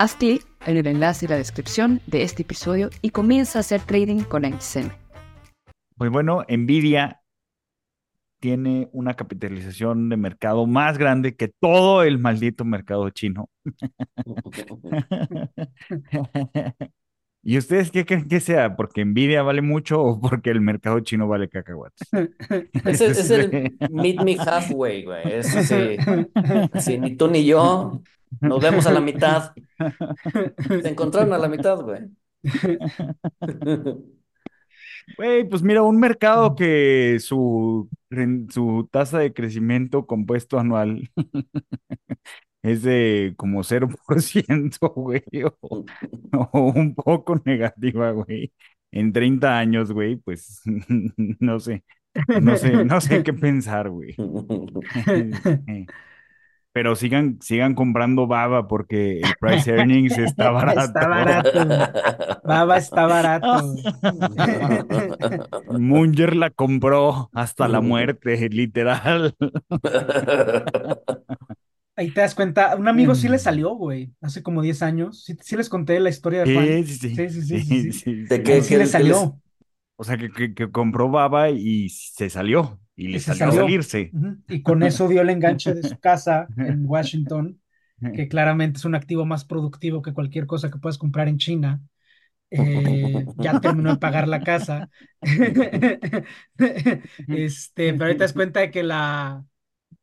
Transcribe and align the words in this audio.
Haz 0.00 0.14
clic 0.14 0.46
en 0.64 0.78
el 0.78 0.86
enlace 0.86 1.26
y 1.26 1.28
la 1.28 1.36
descripción 1.36 2.00
de 2.06 2.22
este 2.22 2.40
episodio 2.40 2.88
y 3.02 3.10
comienza 3.10 3.58
a 3.58 3.60
hacer 3.60 3.82
trading 3.82 4.22
con 4.22 4.44
XM. 4.44 4.88
Muy 5.96 6.08
bueno, 6.08 6.42
Nvidia 6.48 7.20
tiene 8.38 8.88
una 8.92 9.12
capitalización 9.12 10.08
de 10.08 10.16
mercado 10.16 10.66
más 10.66 10.96
grande 10.96 11.36
que 11.36 11.48
todo 11.48 12.02
el 12.02 12.18
maldito 12.18 12.64
mercado 12.64 13.10
chino. 13.10 13.50
¿Y 17.42 17.58
ustedes 17.58 17.90
qué 17.90 18.06
creen 18.06 18.26
que 18.26 18.40
sea? 18.40 18.76
¿Porque 18.76 19.04
Nvidia 19.04 19.42
vale 19.42 19.60
mucho 19.60 20.00
o 20.02 20.18
porque 20.18 20.48
el 20.48 20.62
mercado 20.62 21.00
chino 21.00 21.28
vale 21.28 21.50
cacahuates? 21.50 22.08
Es 22.86 23.02
el, 23.02 23.10
es 23.10 23.30
el 23.30 23.76
meet 23.90 24.22
me 24.22 24.38
halfway, 24.38 25.04
güey. 25.04 25.30
Es 25.30 25.54
así, 25.54 25.98
así, 26.72 26.98
ni 27.00 27.16
tú 27.16 27.28
ni 27.28 27.44
yo 27.44 28.00
nos 28.40 28.60
vemos 28.62 28.86
a 28.86 28.92
la 28.92 29.00
mitad. 29.00 29.52
Se 30.82 30.88
encontraron 30.88 31.32
a 31.32 31.38
la 31.38 31.48
mitad, 31.48 31.80
güey. 31.82 32.10
Güey, 35.16 35.48
pues 35.48 35.62
mira, 35.62 35.82
un 35.82 35.98
mercado 35.98 36.54
que 36.54 37.18
su, 37.20 37.88
su 38.50 38.88
tasa 38.90 39.18
de 39.18 39.32
crecimiento 39.32 40.06
compuesto 40.06 40.58
anual 40.58 41.10
es 42.62 42.82
de 42.82 43.34
como 43.36 43.62
0%, 43.64 44.92
güey, 44.94 45.22
o, 45.62 45.84
o 46.52 46.72
un 46.74 46.94
poco 46.94 47.40
negativa, 47.44 48.12
güey. 48.12 48.52
En 48.92 49.12
30 49.12 49.58
años, 49.58 49.92
güey, 49.92 50.16
pues 50.16 50.62
no 51.40 51.60
sé, 51.60 51.84
no 52.36 52.56
sé, 52.56 52.84
no 52.84 53.00
sé 53.00 53.22
qué 53.22 53.32
pensar, 53.32 53.90
güey. 53.90 54.20
Pero 56.72 56.94
sigan, 56.94 57.38
sigan 57.40 57.74
comprando 57.74 58.28
baba 58.28 58.68
porque 58.68 59.18
el 59.18 59.34
price 59.40 59.70
earnings 59.74 60.16
está 60.18 60.50
barato. 60.50 60.80
Está 60.82 61.08
barato. 61.08 62.40
Baba 62.44 62.76
está 62.78 63.06
barato. 63.06 63.74
Munger 65.78 66.36
la 66.36 66.50
compró 66.50 67.28
hasta 67.32 67.66
la 67.66 67.80
muerte, 67.80 68.48
literal. 68.50 69.34
Ahí 71.96 72.10
te 72.12 72.20
das 72.22 72.34
cuenta, 72.34 72.76
un 72.76 72.88
amigo 72.88 73.14
sí 73.14 73.28
le 73.28 73.38
salió, 73.38 73.74
güey, 73.74 74.10
hace 74.22 74.42
como 74.42 74.62
10 74.62 74.80
años. 74.82 75.22
Sí, 75.24 75.36
sí 75.42 75.54
les 75.56 75.68
conté 75.68 76.00
la 76.00 76.08
historia 76.08 76.44
de 76.44 76.54
Juan. 76.54 76.66
Sí, 76.66 76.84
sí, 76.84 76.98
sí. 76.98 77.16
Sí, 77.16 77.28
sí, 77.28 77.42
sí, 77.42 77.60
sí, 77.62 77.92
sí. 77.92 78.14
¿De 78.24 78.36
A 78.36 78.42
qué- 78.42 78.62
sí 78.62 78.70
qué- 78.70 78.78
le 78.78 78.84
qué 78.84 78.90
salió. 78.90 79.38
O 79.96 80.04
sea, 80.04 80.16
que, 80.16 80.30
que- 80.30 80.54
que 80.54 80.70
compró 80.70 81.10
baba 81.10 81.50
y 81.50 81.90
se 81.90 82.30
salió. 82.30 82.80
Y 83.00 83.08
le 83.08 83.18
salió 83.18 83.50
salirse. 83.50 84.12
Y 84.46 84.62
con 84.62 84.82
eso 84.82 85.08
dio 85.08 85.22
el 85.22 85.30
enganche 85.30 85.72
de 85.72 85.82
su 85.82 85.98
casa 85.98 86.46
en 86.58 86.84
Washington, 86.86 87.58
que 88.14 88.28
claramente 88.28 88.76
es 88.76 88.84
un 88.84 88.94
activo 88.94 89.24
más 89.24 89.46
productivo 89.46 90.02
que 90.02 90.12
cualquier 90.12 90.46
cosa 90.46 90.70
que 90.70 90.78
puedas 90.78 90.98
comprar 90.98 91.26
en 91.26 91.38
China. 91.38 91.80
Eh, 92.50 93.24
ya 93.38 93.58
terminó 93.58 93.92
de 93.92 93.98
pagar 93.98 94.28
la 94.28 94.40
casa. 94.40 94.90
Este, 97.26 97.92
pero 97.94 98.04
ahorita 98.04 98.18
te 98.18 98.24
das 98.24 98.32
cuenta 98.34 98.60
de 98.60 98.70
que 98.70 98.82
la, 98.82 99.46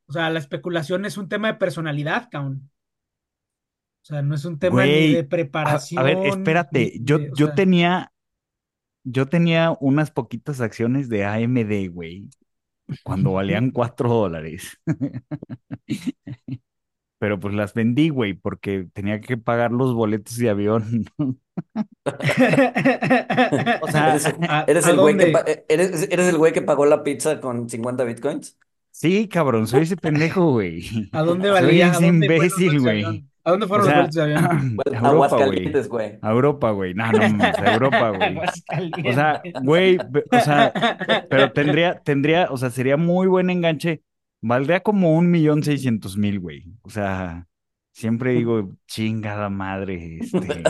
o 0.08 0.14
sea, 0.14 0.31
la 0.31 0.40
especulación 0.40 1.06
es 1.06 1.18
un 1.18 1.29
tema 1.29 1.50
de 1.50 1.53
personalidad, 1.59 2.29
cabrón. 2.31 2.72
O 4.02 4.06
sea, 4.08 4.24
no 4.24 4.34
es 4.34 4.44
un 4.44 4.58
tema 4.58 4.85
ni 4.85 5.14
de 5.14 5.24
preparación. 5.24 6.00
a 6.00 6.03
ver, 6.03 6.18
espérate. 6.25 6.94
Yo, 7.02 7.19
yo 7.35 7.47
sea, 7.47 7.56
tenía. 7.56 8.12
Yo 9.03 9.28
tenía 9.28 9.75
unas 9.79 10.09
poquitas 10.09 10.62
acciones 10.62 11.09
de 11.09 11.25
AMD, 11.25 11.91
güey. 11.91 12.28
Cuando 13.03 13.33
valían 13.33 13.71
cuatro 13.71 14.09
dólares. 14.09 14.77
Pero 17.19 17.39
pues 17.39 17.55
las 17.55 17.73
vendí, 17.73 18.09
güey, 18.09 18.33
porque 18.33 18.87
tenía 18.93 19.19
que 19.21 19.37
pagar 19.37 19.71
los 19.71 19.93
boletos 19.95 20.37
de 20.37 20.49
avión. 20.49 21.05
O 23.81 23.87
sea, 23.87 24.09
¿Eres, 24.09 24.25
¿A- 24.47 24.63
eres 24.67 24.85
a 24.85 24.91
el 24.91 24.97
güey 24.97 25.17
que, 25.17 25.27
pa- 25.27 25.45
eres, 25.69 26.07
eres 26.11 26.27
el 26.29 26.37
güey 26.37 26.53
que 26.53 26.61
pagó 26.61 26.85
la 26.85 27.03
pizza 27.03 27.39
con 27.41 27.69
50 27.69 28.03
bitcoins? 28.03 28.57
Sí, 28.91 29.27
cabrón, 29.27 29.67
soy 29.67 29.83
ese 29.83 29.95
pendejo, 29.97 30.51
güey. 30.51 31.11
¿A 31.11 31.21
dónde 31.23 31.49
Soy 31.53 31.53
valía? 31.53 31.87
¿A 31.95 31.99
ese 31.99 32.05
dónde 32.05 32.27
imbécil, 32.27 32.79
güey. 32.81 33.25
¿A 33.47 33.52
dónde 33.52 33.66
O 33.66 33.69
fueron 33.69 33.85
sea, 33.85 33.96
los 33.96 34.13
boletos 34.13 34.16
de 34.16 34.24
avión? 34.24 34.75
Pues, 34.75 34.94
a 34.94 34.97
Europa, 34.97 35.00
güey. 35.00 35.13
Aguascalientes, 35.13 35.88
güey. 35.88 36.19
A 36.22 36.31
Europa, 36.31 36.72
güey. 36.72 36.94
No, 36.94 37.09
no, 37.13 37.19
mames, 37.19 37.59
a 37.59 37.74
Europa, 37.74 38.09
güey. 38.18 38.38
O 39.09 39.13
sea, 39.13 39.41
güey, 39.63 39.97
o 39.97 40.40
sea, 40.41 40.74
pero 41.30 41.53
tendría, 41.53 41.97
tendría, 42.02 42.47
o 42.52 42.58
sea, 42.58 42.72
sería 42.72 42.97
muy 42.97 43.28
buen 43.28 43.50
enganche. 43.50 44.03
Valdría 44.41 44.81
como 44.81 45.16
un 45.16 45.31
millón 45.31 45.63
seiscientos 45.63 46.18
mil, 46.18 46.41
güey. 46.41 46.66
O 46.81 46.90
sea, 46.90 47.47
siempre 47.94 48.34
digo, 48.34 48.74
chingada 48.85 49.50
madre, 49.50 50.18
este. 50.19 50.64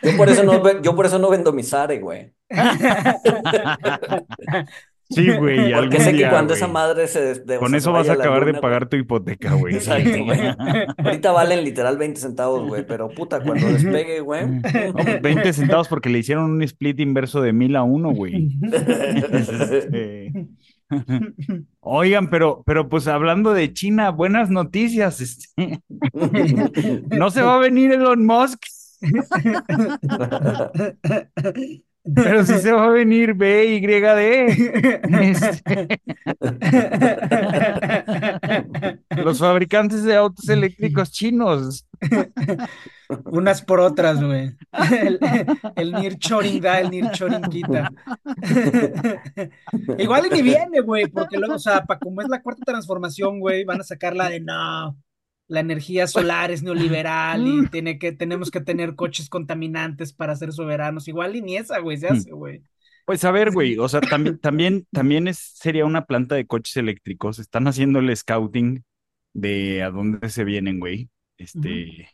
Yo 0.00 0.16
por 0.16 0.28
eso 0.28 0.44
no, 0.44 0.80
yo 0.80 0.94
por 0.94 1.06
eso 1.06 1.18
no 1.18 1.28
vendo 1.28 1.52
mi 1.52 1.64
Sare, 1.64 1.98
güey. 1.98 2.32
Sí, 5.14 5.30
güey, 5.36 5.56
Porque 5.58 5.74
algún 5.74 6.00
sé 6.00 6.10
que 6.12 6.16
día, 6.18 6.30
cuando 6.30 6.54
güey. 6.54 6.58
esa 6.62 6.68
madre 6.68 7.06
se, 7.08 7.20
des- 7.22 7.46
de- 7.46 7.56
o 7.56 7.60
Con 7.60 7.70
sea, 7.70 7.78
eso 7.78 7.90
se 7.90 7.98
vas 7.98 8.08
a 8.08 8.12
acabar 8.14 8.44
de 8.44 8.54
pagar 8.54 8.88
tu 8.88 8.96
hipoteca, 8.96 9.54
güey. 9.54 9.74
Exacto, 9.76 10.24
güey. 10.24 10.38
Ahorita 10.98 11.32
valen 11.32 11.64
literal 11.64 11.98
20 11.98 12.20
centavos, 12.20 12.66
güey, 12.68 12.86
pero 12.86 13.08
puta, 13.10 13.40
cuando 13.40 13.66
despegue, 13.68 14.20
güey. 14.20 14.46
No, 14.48 14.62
pues 14.94 15.22
20 15.22 15.52
centavos 15.52 15.88
porque 15.88 16.08
le 16.08 16.18
hicieron 16.20 16.44
un 16.50 16.62
split 16.62 17.00
inverso 17.00 17.40
de 17.42 17.52
mil 17.52 17.76
a 17.76 17.82
uno, 17.82 18.10
güey. 18.10 18.56
Este, 19.32 20.32
Oigan, 21.80 22.28
pero, 22.28 22.62
pero 22.66 22.88
pues 22.88 23.08
hablando 23.08 23.54
de 23.54 23.72
China, 23.72 24.10
buenas 24.10 24.50
noticias. 24.50 25.20
este. 25.20 25.80
No 27.16 27.30
se 27.30 27.40
va 27.42 27.54
a 27.54 27.58
venir 27.58 27.92
Elon 27.92 28.26
Musk, 28.26 28.60
pero 32.14 32.44
sí 32.44 32.54
se 32.58 32.72
va 32.72 32.86
a 32.86 32.90
venir 32.90 33.34
BYD. 33.34 34.48
Este, 35.22 36.00
los 39.22 39.38
fabricantes 39.38 40.02
de 40.04 40.16
autos 40.16 40.48
eléctricos 40.48 41.12
chinos. 41.12 41.86
Unas 43.26 43.62
por 43.62 43.80
otras, 43.80 44.22
güey. 44.22 44.52
El, 45.02 45.20
el 45.76 45.92
nearshoring 45.92 46.60
da, 46.60 46.80
el 46.80 46.90
nearshoring 46.90 47.42
quita. 47.42 47.90
Igual 49.98 50.26
y 50.26 50.30
ni 50.30 50.42
viene, 50.42 50.80
güey, 50.80 51.06
porque 51.06 51.38
luego, 51.38 51.54
o 51.54 51.58
sea, 51.58 51.84
para 51.84 52.00
como 52.00 52.22
es 52.22 52.28
la 52.28 52.42
cuarta 52.42 52.62
transformación, 52.64 53.38
güey, 53.38 53.64
van 53.64 53.80
a 53.80 53.84
sacar 53.84 54.16
la 54.16 54.28
de 54.28 54.40
no, 54.40 54.96
la 55.48 55.60
energía 55.60 56.06
solar 56.06 56.50
es 56.50 56.62
neoliberal 56.62 57.46
y 57.46 57.66
tiene 57.70 57.98
que, 57.98 58.12
tenemos 58.12 58.50
que 58.50 58.60
tener 58.60 58.94
coches 58.94 59.28
contaminantes 59.28 60.12
para 60.12 60.36
ser 60.36 60.52
soberanos. 60.52 61.08
Igual 61.08 61.36
y 61.36 61.42
ni 61.42 61.56
esa, 61.56 61.78
güey, 61.78 61.96
se 61.96 62.08
hace, 62.08 62.32
güey. 62.32 62.62
Pues 63.04 63.24
a 63.24 63.30
ver, 63.30 63.50
güey, 63.50 63.78
o 63.78 63.88
sea, 63.88 64.00
también, 64.00 64.38
también, 64.40 64.86
también 64.92 65.28
es, 65.28 65.38
sería 65.38 65.84
una 65.84 66.04
planta 66.04 66.34
de 66.34 66.46
coches 66.46 66.76
eléctricos. 66.76 67.38
Están 67.38 67.66
haciendo 67.66 67.98
el 67.98 68.16
scouting 68.16 68.84
de 69.34 69.82
a 69.82 69.90
dónde 69.90 70.28
se 70.28 70.44
vienen, 70.44 70.78
güey. 70.80 71.10
Este. 71.36 72.08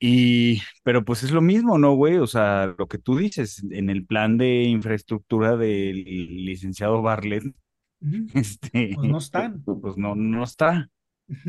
Y, 0.00 0.62
pero 0.84 1.04
pues 1.04 1.24
es 1.24 1.32
lo 1.32 1.40
mismo, 1.40 1.76
¿no, 1.76 1.94
güey? 1.94 2.18
O 2.18 2.26
sea, 2.26 2.74
lo 2.78 2.86
que 2.86 2.98
tú 2.98 3.16
dices, 3.16 3.64
en 3.70 3.90
el 3.90 4.06
plan 4.06 4.38
de 4.38 4.62
infraestructura 4.62 5.56
del 5.56 6.04
licenciado 6.04 7.02
Bartlett, 7.02 7.44
este, 8.34 8.92
Pues 8.94 9.08
no 9.08 9.18
están. 9.18 9.62
pues 9.64 9.96
no, 9.96 10.14
no 10.14 10.44
está. 10.44 10.88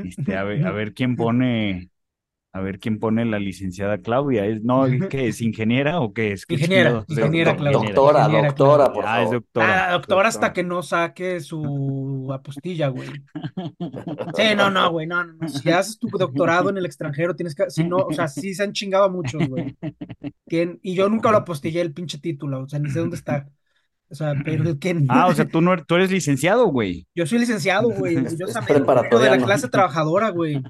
Este, 0.03 0.35
a 0.37 0.43
ver, 0.43 0.65
a 0.65 0.71
ver 0.71 0.93
quién 0.93 1.15
pone, 1.15 1.89
A 2.53 2.61
ver 2.61 2.79
quién 2.79 2.99
pone 2.99 3.25
la 3.25 3.39
licenciada 3.39 3.99
Claudia. 3.99 4.45
¿Es, 4.45 4.63
no, 4.63 4.85
¿qué 5.09 5.27
es? 5.29 5.41
¿Ingeniera 5.41 6.01
o 6.01 6.13
qué 6.13 6.31
es? 6.33 6.45
¿Qué 6.45 6.55
ingeniera, 6.55 7.05
ingeniera 7.07 7.55
Claudia. 7.55 7.79
Doctora, 7.93 8.19
Ingeniera 8.21 8.47
doctora, 8.49 8.85
Claudia. 8.85 8.93
por 8.93 9.05
Ah, 9.05 9.21
es 9.23 9.29
favor. 9.29 9.33
doctora. 9.35 9.87
Ah, 9.89 9.91
doctor, 9.93 10.25
hasta 10.25 10.53
que 10.53 10.63
no 10.63 10.81
saque 10.83 11.39
su 11.41 12.29
apostilla, 12.33 12.87
güey. 12.89 13.09
Sí, 14.35 14.43
no, 14.55 14.69
no, 14.69 14.91
güey, 14.91 15.07
no, 15.07 15.23
no, 15.23 15.33
no. 15.33 15.47
Si 15.47 15.69
haces 15.71 15.99
tu 15.99 16.07
doctorado 16.09 16.69
en 16.69 16.77
el 16.77 16.85
extranjero, 16.85 17.35
tienes 17.35 17.55
que, 17.55 17.69
si 17.69 17.83
no, 17.83 17.97
o 17.97 18.13
sea, 18.13 18.27
sí 18.27 18.53
se 18.53 18.63
han 18.63 18.73
chingado 18.73 19.05
a 19.05 19.09
muchos, 19.09 19.47
güey. 19.47 19.77
Tien- 20.49 20.79
y 20.81 20.95
yo 20.95 21.09
nunca 21.09 21.31
lo 21.31 21.37
apostillé 21.37 21.81
el 21.81 21.93
pinche 21.93 22.19
título, 22.19 22.63
o 22.63 22.67
sea, 22.69 22.79
ni 22.79 22.89
sé 22.89 22.99
dónde 22.99 23.15
está. 23.17 23.47
O 24.11 24.15
sea, 24.15 24.33
pero 24.44 24.79
que 24.79 25.03
Ah, 25.07 25.27
o 25.27 25.33
sea, 25.35 25.45
tú, 25.47 25.61
no, 25.61 25.73
eres- 25.73 25.85
tú 25.85 25.95
eres 25.95 26.11
licenciado, 26.11 26.65
güey. 26.67 27.07
yo 27.15 27.25
soy 27.27 27.39
licenciado, 27.39 27.89
güey, 27.89 28.15
orgullosamente, 28.17 28.73
preparatoriano. 28.73 29.31
de 29.33 29.39
la 29.39 29.45
clase 29.45 29.69
trabajadora, 29.69 30.29
güey. 30.29 30.61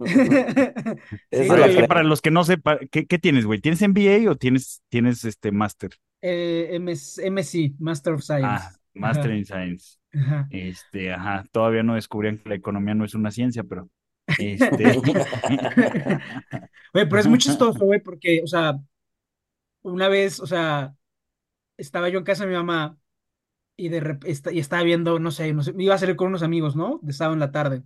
Sí, 1.30 1.48
para 1.88 2.02
los 2.02 2.20
que 2.22 2.30
no 2.30 2.44
sepan, 2.44 2.78
¿qué, 2.90 3.06
qué 3.06 3.18
tienes, 3.18 3.44
güey? 3.44 3.60
¿Tienes 3.60 3.82
MBA 3.86 4.30
o 4.30 4.36
tienes, 4.36 4.82
tienes 4.88 5.24
este 5.24 5.52
máster? 5.52 5.90
Eh, 6.22 6.78
MS 6.80 7.20
MSc, 7.30 7.74
Master 7.78 8.14
of 8.14 8.22
Science. 8.22 8.46
Ah, 8.48 8.72
Master 8.94 9.26
Ajá, 9.30 9.36
in 9.38 9.44
Science. 9.44 9.96
ajá. 10.14 10.46
Este, 10.50 11.12
ajá, 11.12 11.44
todavía 11.52 11.82
no 11.82 11.94
descubrían 11.94 12.38
que 12.38 12.48
la 12.48 12.54
economía 12.56 12.94
no 12.94 13.04
es 13.04 13.14
una 13.14 13.30
ciencia, 13.30 13.62
pero 13.64 13.88
este. 14.38 14.98
Güey, 16.92 17.08
pero 17.08 17.18
es 17.18 17.26
muy 17.26 17.38
chistoso, 17.38 17.78
güey, 17.84 18.00
porque, 18.00 18.40
o 18.42 18.46
sea, 18.46 18.78
una 19.82 20.08
vez, 20.08 20.40
o 20.40 20.46
sea, 20.46 20.94
estaba 21.78 22.10
yo 22.10 22.18
en 22.18 22.24
casa 22.24 22.44
de 22.44 22.50
mi 22.50 22.56
mamá 22.56 22.98
y 23.76 23.88
de 23.88 24.18
y 24.52 24.58
estaba 24.58 24.82
viendo, 24.82 25.18
no 25.18 25.30
sé, 25.30 25.54
iba 25.78 25.94
a 25.94 25.98
salir 25.98 26.16
con 26.16 26.28
unos 26.28 26.42
amigos, 26.42 26.76
¿no? 26.76 26.98
De 27.02 27.12
sábado 27.12 27.34
en 27.34 27.40
la 27.40 27.52
tarde. 27.52 27.84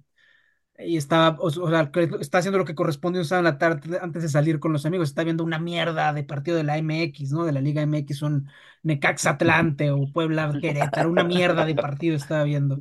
Y 0.79 0.97
estaba, 0.97 1.37
o, 1.39 1.51
sea, 1.51 1.93
está 2.21 2.39
haciendo 2.39 2.59
lo 2.59 2.65
que 2.65 2.75
corresponde 2.75 3.19
un 3.19 3.27
sábado 3.27 3.47
en 3.47 3.53
la 3.53 3.59
tarde 3.59 3.99
antes 4.01 4.23
de 4.23 4.29
salir 4.31 4.59
con 4.59 4.73
los 4.73 4.87
amigos. 4.87 5.11
Está 5.11 5.23
viendo 5.23 5.45
una 5.45 5.59
mierda 5.59 6.13
de 6.13 6.25
partido 6.25 6.57
de 6.57 6.65
la 6.65 6.79
MX, 6.79 7.33
¿no? 7.33 7.45
De 7.45 7.53
la 7.53 7.61
Liga 7.61 7.83
MX, 7.83 8.23
un 8.23 8.49
Necaxa 8.83 9.31
Atlante 9.31 9.91
o 9.91 10.11
Puebla 10.13 10.53
Querétaro, 10.61 11.11
una 11.11 11.25
mierda 11.25 11.67
de 11.67 11.75
partido 11.75 12.17
estaba 12.17 12.45
viendo. 12.45 12.81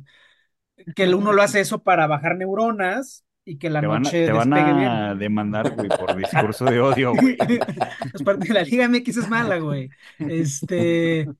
Que 0.96 1.14
uno 1.14 1.32
lo 1.32 1.42
hace 1.42 1.60
eso 1.60 1.82
para 1.82 2.06
bajar 2.06 2.36
neuronas 2.36 3.24
y 3.44 3.58
que 3.58 3.70
la 3.70 3.80
Te 3.80 3.86
van 3.86 4.06
a, 4.06 4.12
noche 4.12 4.22
te 4.22 4.32
van 4.32 4.52
despegue 4.52 4.74
bien. 4.74 5.04
a 5.10 5.14
demandar, 5.14 5.70
güey, 5.70 5.90
por 5.90 6.14
discurso 6.16 6.64
de 6.66 6.80
odio, 6.80 7.14
güey. 7.16 7.42
Los 8.12 8.22
partidos 8.22 8.48
de 8.48 8.54
la 8.54 8.62
Liga 8.64 8.84
MX 8.86 9.16
es 9.18 9.28
mala, 9.28 9.58
güey. 9.58 9.92
Este, 10.26 11.32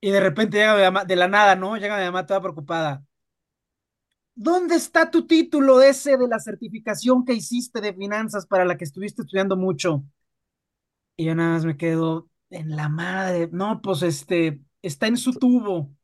y 0.00 0.10
de 0.10 0.20
repente 0.20 0.58
llega 0.58 0.76
mi 0.76 0.82
mamá, 0.82 1.04
de 1.04 1.16
la 1.16 1.28
nada, 1.28 1.56
¿no? 1.56 1.76
Llega 1.78 1.98
mi 1.98 2.04
mamá 2.06 2.26
toda 2.26 2.42
preocupada. 2.42 3.04
¿Dónde 4.36 4.76
está 4.76 5.10
tu 5.10 5.26
título 5.26 5.82
ese 5.82 6.16
de 6.16 6.28
la 6.28 6.38
certificación 6.38 7.24
que 7.24 7.34
hiciste 7.34 7.80
de 7.80 7.92
finanzas 7.94 8.46
para 8.46 8.64
la 8.64 8.76
que 8.76 8.84
estuviste 8.84 9.22
estudiando 9.22 9.56
mucho? 9.56 10.04
Y 11.16 11.24
yo 11.26 11.34
nada 11.34 11.54
más 11.54 11.64
me 11.64 11.76
quedo 11.76 12.30
en 12.50 12.76
la 12.76 12.88
madre. 12.88 13.48
No, 13.52 13.80
pues 13.82 14.02
este, 14.02 14.60
está 14.82 15.06
en 15.06 15.16
su 15.16 15.38
tubo. 15.38 15.95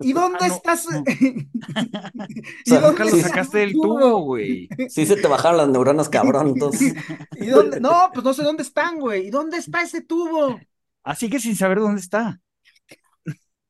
¿Y 0.00 0.12
dónde 0.12 0.38
Ah, 0.42 0.48
no, 0.48 0.54
estás? 0.56 0.86
no. 0.90 1.04
¿Y 2.64 2.70
sea, 2.70 2.80
dónde 2.80 3.04
lo 3.04 3.16
sacaste 3.16 3.58
del 3.58 3.72
tubo, 3.72 4.20
güey. 4.22 4.68
Sí 4.88 5.06
se 5.06 5.16
te 5.16 5.26
bajaron 5.28 5.56
las 5.58 5.68
neuronas, 5.68 6.08
cabrón, 6.08 6.48
entonces. 6.48 6.94
¿Y 7.36 7.46
dónde? 7.46 7.80
No, 7.80 8.10
pues 8.12 8.24
no 8.24 8.34
sé 8.34 8.42
dónde 8.42 8.62
están, 8.62 8.98
güey. 8.98 9.26
¿Y 9.28 9.30
dónde 9.30 9.56
está 9.58 9.82
ese 9.82 10.02
tubo? 10.02 10.60
Así 11.02 11.30
que 11.30 11.40
sin 11.40 11.56
saber 11.56 11.78
dónde 11.80 12.00
está. 12.00 12.40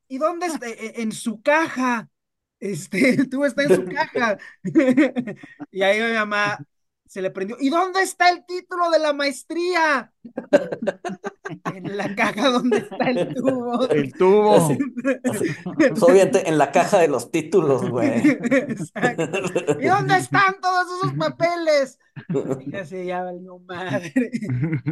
¿Y 0.09 0.19
dónde 0.19 0.47
está? 0.47 0.69
E- 0.69 1.03
En 1.03 1.13
su 1.13 1.43
caja. 1.43 2.09
Este, 2.59 3.11
el 3.11 3.29
tubo 3.29 3.47
está 3.47 3.65
en 3.65 3.75
su 3.75 3.85
caja. 3.85 4.39
Y 5.71 5.83
ahí 5.83 6.01
mi 6.01 6.13
mamá 6.15 6.59
se 7.07 7.21
le 7.23 7.31
prendió. 7.31 7.57
¿Y 7.61 7.69
dónde 7.71 8.03
está 8.03 8.31
el 8.31 8.45
título 8.47 8.91
de 8.91 8.99
la 8.99 9.13
maestría? 9.13 10.13
En 11.87 11.97
la 11.97 12.15
caja 12.15 12.51
donde 12.51 12.79
está 12.79 13.11
el 13.11 13.35
tubo. 13.35 13.89
El 13.91 14.13
tubo. 14.13 14.69
Pues, 15.77 16.03
obviamente 16.03 16.49
en 16.49 16.59
la 16.59 16.73
caja 16.73 16.99
de 16.99 17.09
los 17.09 17.31
títulos, 17.31 17.89
güey. 17.89 18.09
Exacto. 18.29 19.25
¿Y 19.81 19.87
dónde 19.87 20.17
están 20.17 20.57
todos 20.61 20.87
esos 20.99 21.13
papeles? 21.19 21.99
Y 22.67 22.77
así 22.77 23.05
ya 23.07 23.23
valió 23.23 23.59
madre. 23.61 24.13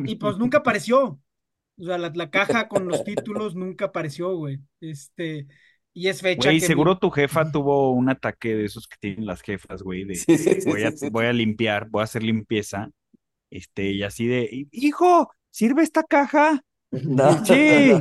Y 0.05 0.17
pues 0.17 0.37
nunca 0.38 0.58
apareció. 0.58 1.20
O 1.76 1.82
sea, 1.85 1.99
la, 1.99 2.12
la 2.14 2.31
caja 2.31 2.69
con 2.69 2.87
los 2.87 3.02
títulos 3.05 3.55
nunca 3.56 3.87
apareció, 3.87 4.37
güey. 4.37 4.61
Este, 4.81 5.47
y 5.93 6.08
es 6.08 6.20
fecha 6.23 6.49
Güey, 6.49 6.61
que 6.61 6.67
seguro 6.67 6.93
mi- 6.94 7.00
tu 7.00 7.11
jefa 7.11 7.50
tuvo 7.50 7.90
un 7.93 8.08
ataque 8.11 8.55
de 8.55 8.64
esos 8.67 8.87
que 8.87 8.97
tienen 9.00 9.26
las 9.26 9.43
jefas, 9.43 9.82
güey, 9.82 10.05
de 10.05 10.14
Sí, 10.14 10.38
sí, 10.38 10.61
sí, 10.61 10.69
voy 10.70 10.85
a, 10.85 10.93
sí, 10.93 10.99
sí. 10.99 11.08
voy 11.11 11.26
a 11.26 11.32
limpiar, 11.32 11.88
voy 11.88 12.02
a 12.02 12.05
hacer 12.05 12.23
limpieza, 12.23 12.90
este, 13.50 13.90
y 13.93 14.02
así 14.05 14.26
de, 14.26 14.69
hijo, 14.73 15.31
¿sirve 15.50 15.82
esta 15.82 16.02
caja? 16.05 16.62
No. 17.02 17.44
Sí. 17.44 17.93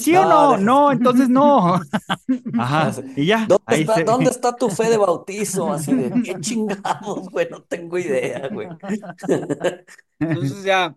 ¿Sí 0.00 0.16
o 0.16 0.24
No, 0.24 0.56
no? 0.56 0.92
entonces 0.92 1.28
no. 1.28 1.74
Ajá, 2.58 2.92
y 3.16 3.26
ya, 3.26 3.46
¿Dónde 3.48 3.64
ahí 3.66 3.80
está, 3.82 3.94
se- 3.94 4.04
dónde 4.04 4.30
está 4.30 4.56
tu 4.56 4.68
fe 4.70 4.88
de 4.90 4.96
bautizo? 4.96 5.72
Así 5.72 5.94
de, 5.94 6.22
qué 6.22 6.40
chingados, 6.40 7.28
güey, 7.30 7.48
no 7.50 7.62
tengo 7.62 7.98
idea, 7.98 8.48
güey. 8.48 8.68
Entonces 10.18 10.64
ya, 10.64 10.96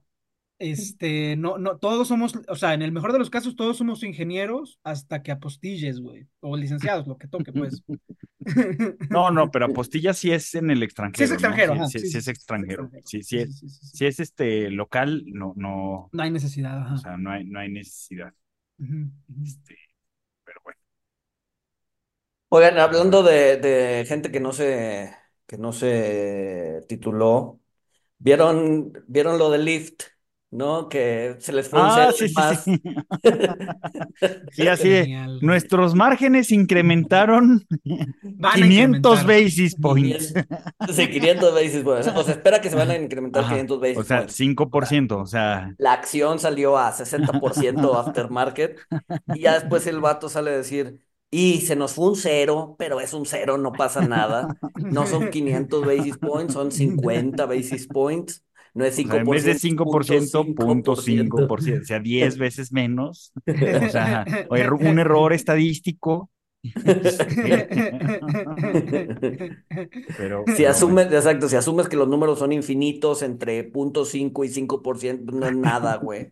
este, 0.59 1.35
no, 1.37 1.57
no, 1.57 1.77
todos 1.77 2.07
somos, 2.07 2.33
o 2.47 2.55
sea, 2.55 2.73
en 2.73 2.81
el 2.81 2.91
mejor 2.91 3.13
de 3.13 3.19
los 3.19 3.29
casos, 3.29 3.55
todos 3.55 3.77
somos 3.77 4.03
ingenieros 4.03 4.79
hasta 4.83 5.23
que 5.23 5.31
apostilles, 5.31 6.01
güey, 6.01 6.27
o 6.41 6.57
licenciados, 6.57 7.07
lo 7.07 7.17
que 7.17 7.27
toque, 7.27 7.53
pues. 7.53 7.83
No, 9.09 9.31
no, 9.31 9.49
pero 9.51 9.65
apostilla 9.65 10.13
sí 10.13 10.31
es 10.31 10.53
en 10.55 10.69
el 10.69 10.83
extranjero, 10.83 11.13
Sí 11.17 11.23
es 11.23 11.31
extranjero, 11.31 11.75
¿no? 11.75 11.83
ajá, 11.83 11.89
Sí, 11.89 11.99
sí, 11.99 12.05
sí, 12.05 12.11
sí 12.11 12.17
es 12.19 12.27
extranjero. 12.27 12.91
Sí, 13.03 13.23
sí 13.23 13.37
Sí, 13.37 13.39
es, 13.39 13.51
sí, 13.53 13.69
sí, 13.69 13.85
sí. 13.87 13.97
si 13.97 14.05
es 14.05 14.19
este 14.19 14.69
local, 14.69 15.23
no, 15.27 15.53
no, 15.55 16.11
No 16.11 16.23
hay 16.23 16.31
necesidad, 16.31 16.77
ajá. 16.81 16.95
o 16.95 16.97
sea, 16.97 17.17
no 17.17 17.31
hay, 17.31 17.45
no 17.45 17.59
hay 17.59 17.69
necesidad. 17.71 18.33
Este, 19.43 19.77
pero 20.45 20.61
bueno. 20.63 20.79
Oigan, 22.51 22.79
hablando 22.79 23.21
de, 23.23 23.57
de 23.57 24.05
gente 24.07 24.31
que 24.31 24.39
no 24.39 24.51
se, 24.53 25.15
que 25.45 25.57
no 25.57 25.71
se 25.71 26.83
tituló, 26.87 27.59
¿vieron, 28.19 28.93
vieron 29.07 29.37
lo 29.39 29.49
de 29.51 29.59
Lyft? 29.59 30.03
¿No? 30.51 30.89
Que 30.89 31.35
se 31.39 31.53
les 31.53 31.69
fue 31.69 31.81
un 31.81 31.91
Ah, 31.91 32.11
sí, 32.15 32.27
más. 32.35 32.63
sí. 32.63 32.81
Sí, 34.51 34.67
así 34.67 34.89
de, 34.89 35.11
Genial, 35.11 35.39
güey. 35.41 35.49
nuestros 35.49 35.95
márgenes 35.95 36.51
incrementaron 36.51 37.65
Van 38.37 38.63
a 38.63 38.69
500 38.69 38.73
incrementar. 38.73 39.25
basis 39.25 39.75
points. 39.75 40.33
500, 40.33 40.95
sí, 40.95 41.09
500 41.09 41.53
basis 41.53 41.83
points. 41.83 42.07
O 42.07 42.11
sea, 42.13 42.23
se 42.23 42.31
espera 42.31 42.61
que 42.61 42.69
se 42.69 42.75
van 42.75 42.91
a 42.91 42.95
incrementar 42.97 43.43
Ajá, 43.43 43.45
500 43.45 43.79
basis 43.79 43.97
O 43.97 44.03
sea, 44.03 44.17
points. 44.17 44.35
5%, 44.35 45.19
o 45.19 45.25
sea, 45.25 45.75
La 45.77 45.93
acción 45.93 46.39
salió 46.39 46.77
a 46.77 46.91
60% 46.93 47.95
aftermarket 47.99 48.79
y 49.27 49.41
ya 49.41 49.53
después 49.55 49.87
el 49.87 49.99
vato 50.01 50.29
sale 50.29 50.51
a 50.51 50.57
decir, 50.57 50.99
y 51.31 51.61
se 51.61 51.75
nos 51.75 51.93
fue 51.93 52.07
un 52.09 52.15
cero, 52.15 52.75
pero 52.79 52.99
es 52.99 53.13
un 53.13 53.25
cero, 53.25 53.57
no 53.57 53.75
pasa 53.75 54.01
nada. 54.03 54.57
No 54.89 55.05
son 55.07 55.29
500 55.29 55.85
basis 55.85 56.17
points, 56.17 56.53
son 56.53 56.71
50 56.71 57.45
basis 57.45 57.87
points. 57.87 58.43
No 58.73 58.85
es 58.85 58.93
o 58.99 59.01
5%, 59.01 59.09
sea, 59.11 59.19
en 59.21 59.27
vez 59.27 59.43
de 59.43 59.51
es 59.51 59.63
5%, 59.63 60.55
punto 60.55 60.95
5%, 60.95 61.81
o 61.81 61.85
sea, 61.85 61.99
10 61.99 62.37
veces 62.37 62.71
menos. 62.71 63.31
O 63.45 63.89
sea, 63.89 64.25
o 64.49 64.55
er- 64.55 64.73
un 64.73 64.99
error 64.99 65.33
estadístico. 65.33 66.29
Pero, 70.17 70.43
Si 70.47 70.53
pero 70.57 70.69
asumes, 70.69 71.05
exacto, 71.07 71.47
si 71.49 71.55
asumes 71.55 71.87
que 71.87 71.95
los 71.95 72.07
números 72.07 72.39
son 72.39 72.51
infinitos 72.51 73.21
entre 73.21 73.71
0.5 73.71 74.45
y 74.45 74.49
5%, 74.49 75.31
no 75.31 75.45
es 75.47 75.55
nada, 75.55 75.95
güey. 75.97 76.31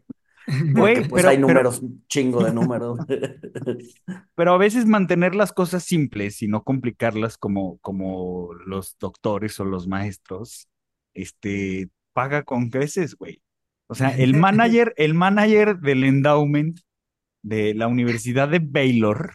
Güey, 0.73 1.07
pues 1.07 1.23
pero- 1.23 1.29
hay 1.29 1.35
pero- 1.37 1.47
números, 1.47 1.79
un 1.81 2.05
chingo 2.07 2.43
de 2.43 2.53
números. 2.53 2.99
Pero 4.35 4.53
a 4.53 4.57
veces 4.57 4.85
mantener 4.85 5.35
las 5.35 5.51
cosas 5.51 5.83
simples 5.83 6.41
y 6.41 6.47
no 6.47 6.63
complicarlas 6.63 7.37
como, 7.37 7.79
como 7.79 8.53
los 8.65 8.97
doctores 8.99 9.59
o 9.59 9.65
los 9.65 9.87
maestros, 9.87 10.67
este, 11.13 11.89
paga 12.17 12.41
con 12.43 12.71
creces, 12.71 13.15
güey. 13.15 13.43
O 13.87 13.93
sea, 13.95 14.09
el 14.17 14.35
manager, 14.35 14.93
el 14.97 15.13
manager 15.13 15.77
del 15.77 16.03
endowment 16.03 16.79
de 17.43 17.75
la 17.75 17.87
Universidad 17.87 18.49
de 18.49 18.59
Baylor, 18.59 19.33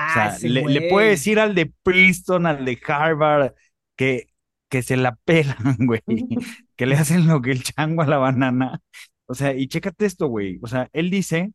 Ah, 0.00 0.14
sea, 0.14 0.36
ese 0.36 0.48
le, 0.48 0.88
puede 0.88 1.10
decir 1.10 1.40
al 1.40 1.54
de 1.54 1.72
Princeton, 1.82 2.46
al 2.46 2.64
de 2.64 2.78
Harvard, 2.86 3.54
que, 3.96 4.28
que 4.68 4.82
se 4.82 4.96
la 4.96 5.16
pelan, 5.16 5.56
güey, 5.80 6.02
que 6.76 6.86
le 6.86 6.96
hacen 6.96 7.26
lo 7.26 7.42
que 7.42 7.52
el 7.52 7.62
chango 7.64 8.02
a 8.02 8.06
la 8.06 8.18
banana. 8.18 8.80
O 9.26 9.34
sea, 9.34 9.54
y 9.54 9.68
chécate 9.68 10.06
esto, 10.06 10.28
güey. 10.28 10.58
O 10.62 10.68
sea, 10.68 10.88
él 10.92 11.10
dice 11.10 11.52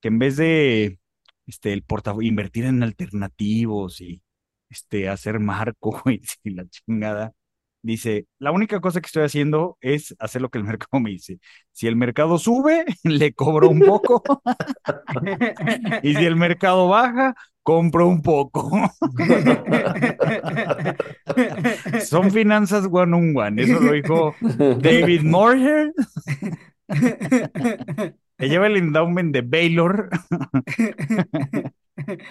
que 0.00 0.08
en 0.08 0.18
vez 0.18 0.36
de 0.36 0.98
este, 1.46 1.72
el 1.72 1.84
invertir 2.22 2.66
en 2.66 2.82
alternativos 2.82 4.00
y 4.00 4.22
este, 4.70 5.08
hacer 5.08 5.40
marco, 5.40 6.00
güey, 6.04 6.20
y 6.44 6.50
la 6.50 6.66
chingada, 6.68 7.32
dice, 7.86 8.26
la 8.38 8.50
única 8.50 8.80
cosa 8.80 9.00
que 9.00 9.06
estoy 9.06 9.24
haciendo 9.24 9.78
es 9.80 10.14
hacer 10.18 10.42
lo 10.42 10.50
que 10.50 10.58
el 10.58 10.64
mercado 10.64 11.00
me 11.00 11.10
dice. 11.10 11.38
Si 11.72 11.86
el 11.86 11.96
mercado 11.96 12.38
sube, 12.38 12.84
le 13.04 13.32
cobro 13.32 13.68
un 13.68 13.80
poco, 13.80 14.22
y 16.02 16.14
si 16.14 16.24
el 16.24 16.36
mercado 16.36 16.88
baja, 16.88 17.34
compro 17.62 18.06
un 18.06 18.22
poco. 18.22 18.70
son 22.04 22.30
finanzas 22.30 22.88
one 22.90 23.16
on 23.16 23.36
one. 23.36 23.62
Eso 23.62 23.80
lo 23.80 23.92
dijo 23.92 24.34
David 24.40 25.22
Moore. 25.22 25.92
que 28.38 28.48
lleva 28.48 28.66
el 28.66 28.76
endowment 28.76 29.32
de 29.32 29.42
Baylor 29.42 30.10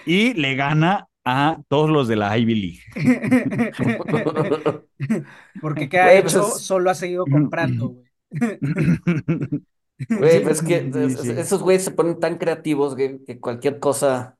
y 0.06 0.32
le 0.34 0.54
gana 0.54 1.08
a 1.26 1.58
todos 1.68 1.90
los 1.90 2.08
de 2.08 2.16
la 2.16 2.38
Ivy 2.38 2.56
League. 2.56 2.80
Porque 5.60 5.88
¿qué 5.88 5.98
ha 6.00 6.14
Güey, 6.14 6.20
pues 6.22 6.34
hecho? 6.34 6.58
es- 6.58 6.66
Solo 6.66 6.90
ha 6.90 6.94
seguido 6.94 7.28
comprando, 7.30 7.88
güey. 7.90 8.06
Güey, 10.14 10.42
pues 10.42 10.58
es 10.58 10.62
que 10.62 10.90
Sí, 11.16 11.30
esos 11.36 11.62
güeyes 11.62 11.84
se 11.84 11.90
ponen 11.90 12.18
tan 12.20 12.38
creativos 12.38 12.96
que, 12.96 13.22
que 13.24 13.38
cualquier 13.40 13.78
cosa 13.80 14.38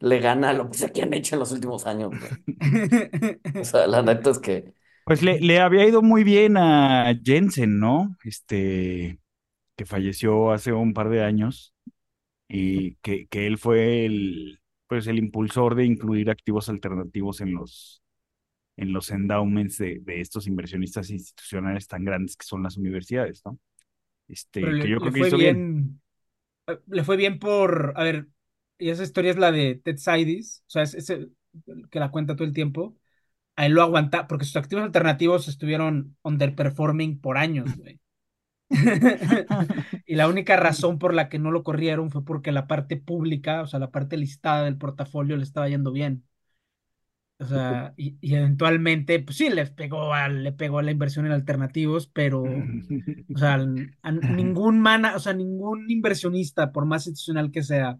le 0.00 0.18
gana 0.20 0.50
a 0.50 0.52
lo 0.54 0.70
que 0.70 0.92
que 0.92 1.02
han 1.02 1.14
hecho 1.14 1.34
en 1.34 1.40
los 1.40 1.52
últimos 1.52 1.86
años, 1.86 2.12
güey. 2.18 2.32
O 3.60 3.64
sea, 3.64 3.86
la 3.86 4.02
neta 4.02 4.30
es 4.30 4.38
que 4.38 4.74
Pues 5.04 5.22
le, 5.22 5.40
le 5.40 5.60
había 5.60 5.86
ido 5.86 6.00
muy 6.02 6.22
bien 6.24 6.56
a 6.56 7.12
Jensen, 7.24 7.80
¿no? 7.80 8.16
Este, 8.24 9.18
que 9.76 9.86
falleció 9.86 10.52
hace 10.52 10.72
un 10.74 10.94
par 10.94 11.10
de 11.10 11.24
años 11.24 11.74
y 12.48 12.96
que, 12.96 13.28
que 13.28 13.46
él 13.48 13.58
fue 13.58 14.06
el, 14.06 14.61
pues 14.92 15.06
el 15.06 15.18
impulsor 15.18 15.74
de 15.74 15.86
incluir 15.86 16.30
activos 16.30 16.68
alternativos 16.68 17.40
en 17.40 17.54
los, 17.54 18.02
en 18.76 18.92
los 18.92 19.10
endowments 19.10 19.78
de, 19.78 20.00
de 20.02 20.20
estos 20.20 20.46
inversionistas 20.48 21.10
institucionales 21.10 21.88
tan 21.88 22.04
grandes 22.04 22.36
que 22.36 22.46
son 22.46 22.62
las 22.64 22.76
universidades, 22.78 23.42
¿no? 23.46 23.58
Este, 24.28 24.60
Pero 24.60 24.76
que 24.78 24.88
le, 24.88 24.90
yo 24.90 25.00
creo 25.00 25.12
que 25.12 25.20
hizo 25.20 25.38
bien. 25.38 25.66
bien. 25.66 26.00
eh, 26.68 26.78
Le 26.88 27.04
fue 27.04 27.16
bien 27.16 27.38
por. 27.38 27.94
A 27.96 28.04
ver, 28.04 28.28
y 28.78 28.90
esa 28.90 29.04
historia 29.04 29.32
es 29.32 29.38
la 29.38 29.52
de 29.52 29.76
Ted 29.76 29.98
Seides, 29.98 30.64
o 30.68 30.70
sea, 30.70 30.82
es, 30.84 30.94
es 30.94 31.10
el 31.10 31.34
que 31.90 32.00
la 32.00 32.10
cuenta 32.10 32.36
todo 32.36 32.46
el 32.48 32.54
tiempo. 32.54 32.96
A 33.56 33.66
él 33.66 33.74
lo 33.74 33.82
aguanta, 33.82 34.28
porque 34.28 34.46
sus 34.46 34.56
activos 34.56 34.84
alternativos 34.84 35.48
estuvieron 35.48 36.18
underperforming 36.24 37.20
por 37.20 37.38
años, 37.38 37.76
güey. 37.76 38.00
Y 40.06 40.14
la 40.16 40.28
única 40.28 40.56
razón 40.56 40.98
por 40.98 41.14
la 41.14 41.28
que 41.28 41.38
no 41.38 41.50
lo 41.50 41.62
corrieron 41.64 42.10
fue 42.10 42.24
porque 42.24 42.52
la 42.52 42.66
parte 42.66 42.96
pública, 42.96 43.62
o 43.62 43.66
sea, 43.66 43.78
la 43.80 43.90
parte 43.90 44.16
listada 44.16 44.64
del 44.64 44.78
portafolio 44.78 45.36
le 45.36 45.44
estaba 45.44 45.68
yendo 45.68 45.92
bien. 45.92 46.24
O 47.38 47.44
sea, 47.44 47.92
y, 47.96 48.16
y 48.20 48.34
eventualmente, 48.36 49.18
pues 49.20 49.36
sí, 49.36 49.50
le 49.50 49.66
pegó 49.66 50.14
a, 50.14 50.28
le 50.28 50.52
pegó 50.52 50.78
a 50.78 50.82
la 50.84 50.92
inversión 50.92 51.26
en 51.26 51.32
alternativos, 51.32 52.06
pero, 52.06 52.42
o 53.34 53.38
sea, 53.38 53.54
a 54.02 54.12
ningún 54.12 54.80
mana, 54.80 55.16
o 55.16 55.20
sea, 55.20 55.32
ningún 55.34 55.90
inversionista, 55.90 56.72
por 56.72 56.86
más 56.86 57.06
institucional 57.08 57.50
que 57.52 57.62
sea, 57.64 57.98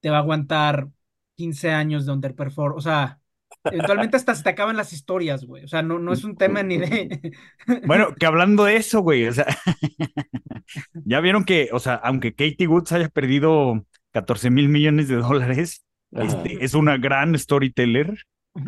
te 0.00 0.10
va 0.10 0.18
a 0.18 0.20
aguantar 0.22 0.90
15 1.36 1.70
años 1.72 2.06
de 2.06 2.12
underperform. 2.14 2.76
O 2.78 2.82
sea, 2.82 3.21
eventualmente 3.64 4.16
hasta 4.16 4.34
se 4.34 4.42
te 4.42 4.50
acaban 4.50 4.76
las 4.76 4.92
historias, 4.92 5.44
güey. 5.44 5.64
O 5.64 5.68
sea, 5.68 5.82
no, 5.82 5.98
no 5.98 6.12
es 6.12 6.24
un 6.24 6.36
tema 6.36 6.62
ni 6.62 6.78
de. 6.78 7.32
Bueno, 7.86 8.14
que 8.14 8.26
hablando 8.26 8.64
de 8.64 8.76
eso, 8.76 9.00
güey, 9.00 9.26
o 9.26 9.32
sea, 9.32 9.46
ya 11.04 11.20
vieron 11.20 11.44
que, 11.44 11.68
o 11.72 11.78
sea, 11.78 11.94
aunque 11.94 12.34
Katie 12.34 12.66
Woods 12.66 12.92
haya 12.92 13.08
perdido 13.08 13.84
14 14.12 14.50
mil 14.50 14.68
millones 14.68 15.08
de 15.08 15.16
dólares, 15.16 15.84
este, 16.12 16.64
es 16.64 16.74
una 16.74 16.98
gran 16.98 17.38
storyteller. 17.38 18.24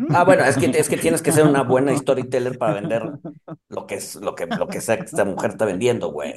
Ah, 0.09 0.23
bueno, 0.23 0.43
es 0.43 0.57
que, 0.57 0.65
es 0.65 0.89
que 0.89 0.97
tienes 0.97 1.21
que 1.21 1.31
ser 1.31 1.45
una 1.45 1.61
buena 1.63 1.95
storyteller 1.95 2.57
para 2.57 2.73
vender 2.73 3.03
lo 3.69 3.85
que 3.85 3.95
es, 3.95 4.15
lo 4.15 4.33
que, 4.33 4.47
lo 4.47 4.67
que 4.67 4.81
sea 4.81 4.97
que 4.97 5.05
esta 5.05 5.25
mujer 5.25 5.51
está 5.51 5.65
vendiendo, 5.65 6.11
güey. 6.11 6.33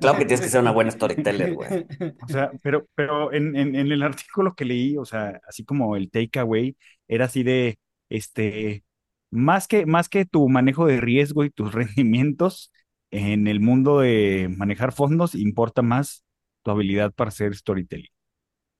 Claro 0.00 0.18
que 0.18 0.24
tienes 0.24 0.40
que 0.40 0.48
ser 0.48 0.60
una 0.60 0.72
buena 0.72 0.90
storyteller, 0.90 1.54
güey. 1.54 1.86
O 2.22 2.28
sea, 2.28 2.50
pero, 2.62 2.86
pero 2.94 3.32
en, 3.32 3.56
en, 3.56 3.74
en 3.76 3.92
el 3.92 4.02
artículo 4.02 4.54
que 4.54 4.64
leí, 4.64 4.96
o 4.96 5.04
sea, 5.04 5.40
así 5.48 5.64
como 5.64 5.96
el 5.96 6.10
takeaway, 6.10 6.76
era 7.08 7.26
así 7.26 7.42
de, 7.42 7.78
este, 8.08 8.84
más 9.30 9.68
que, 9.68 9.86
más 9.86 10.08
que 10.08 10.24
tu 10.24 10.48
manejo 10.48 10.86
de 10.86 11.00
riesgo 11.00 11.44
y 11.44 11.50
tus 11.50 11.72
rendimientos 11.74 12.72
en 13.10 13.46
el 13.46 13.60
mundo 13.60 14.00
de 14.00 14.48
manejar 14.56 14.92
fondos, 14.92 15.34
importa 15.34 15.82
más 15.82 16.24
tu 16.62 16.70
habilidad 16.72 17.12
para 17.12 17.30
ser 17.30 17.54
storytelling. 17.56 18.10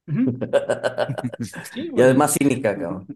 Ujú. 0.08 0.36
Sí, 1.62 1.88
Y 1.94 2.00
güey. 2.00 2.02
además 2.02 2.34
cínica, 2.34 2.76
cabrón. 2.76 3.06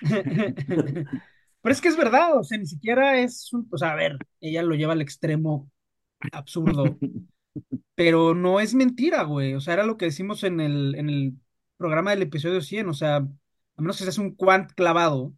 Pero 1.62 1.72
es 1.72 1.80
que 1.80 1.88
es 1.88 1.96
verdad, 1.96 2.38
o 2.38 2.44
sea, 2.44 2.58
ni 2.58 2.66
siquiera 2.66 3.18
es 3.18 3.52
un, 3.52 3.68
o 3.72 3.78
sea, 3.78 3.92
a 3.92 3.94
ver, 3.96 4.18
ella 4.40 4.62
lo 4.62 4.74
lleva 4.74 4.92
al 4.92 5.00
extremo 5.00 5.70
absurdo, 6.32 7.00
pero 7.94 8.34
no 8.34 8.60
es 8.60 8.74
mentira, 8.74 9.22
güey. 9.24 9.54
O 9.54 9.60
sea, 9.60 9.74
era 9.74 9.84
lo 9.86 9.96
que 9.96 10.06
decimos 10.06 10.44
en 10.44 10.60
el, 10.60 10.94
en 10.96 11.08
el 11.10 11.34
programa 11.76 12.10
del 12.12 12.22
episodio 12.22 12.60
100, 12.62 12.88
o 12.88 12.94
sea, 12.94 13.16
a 13.18 13.82
menos 13.82 13.98
que 13.98 14.04
seas 14.04 14.18
un 14.18 14.34
quant 14.34 14.72
clavado 14.72 15.34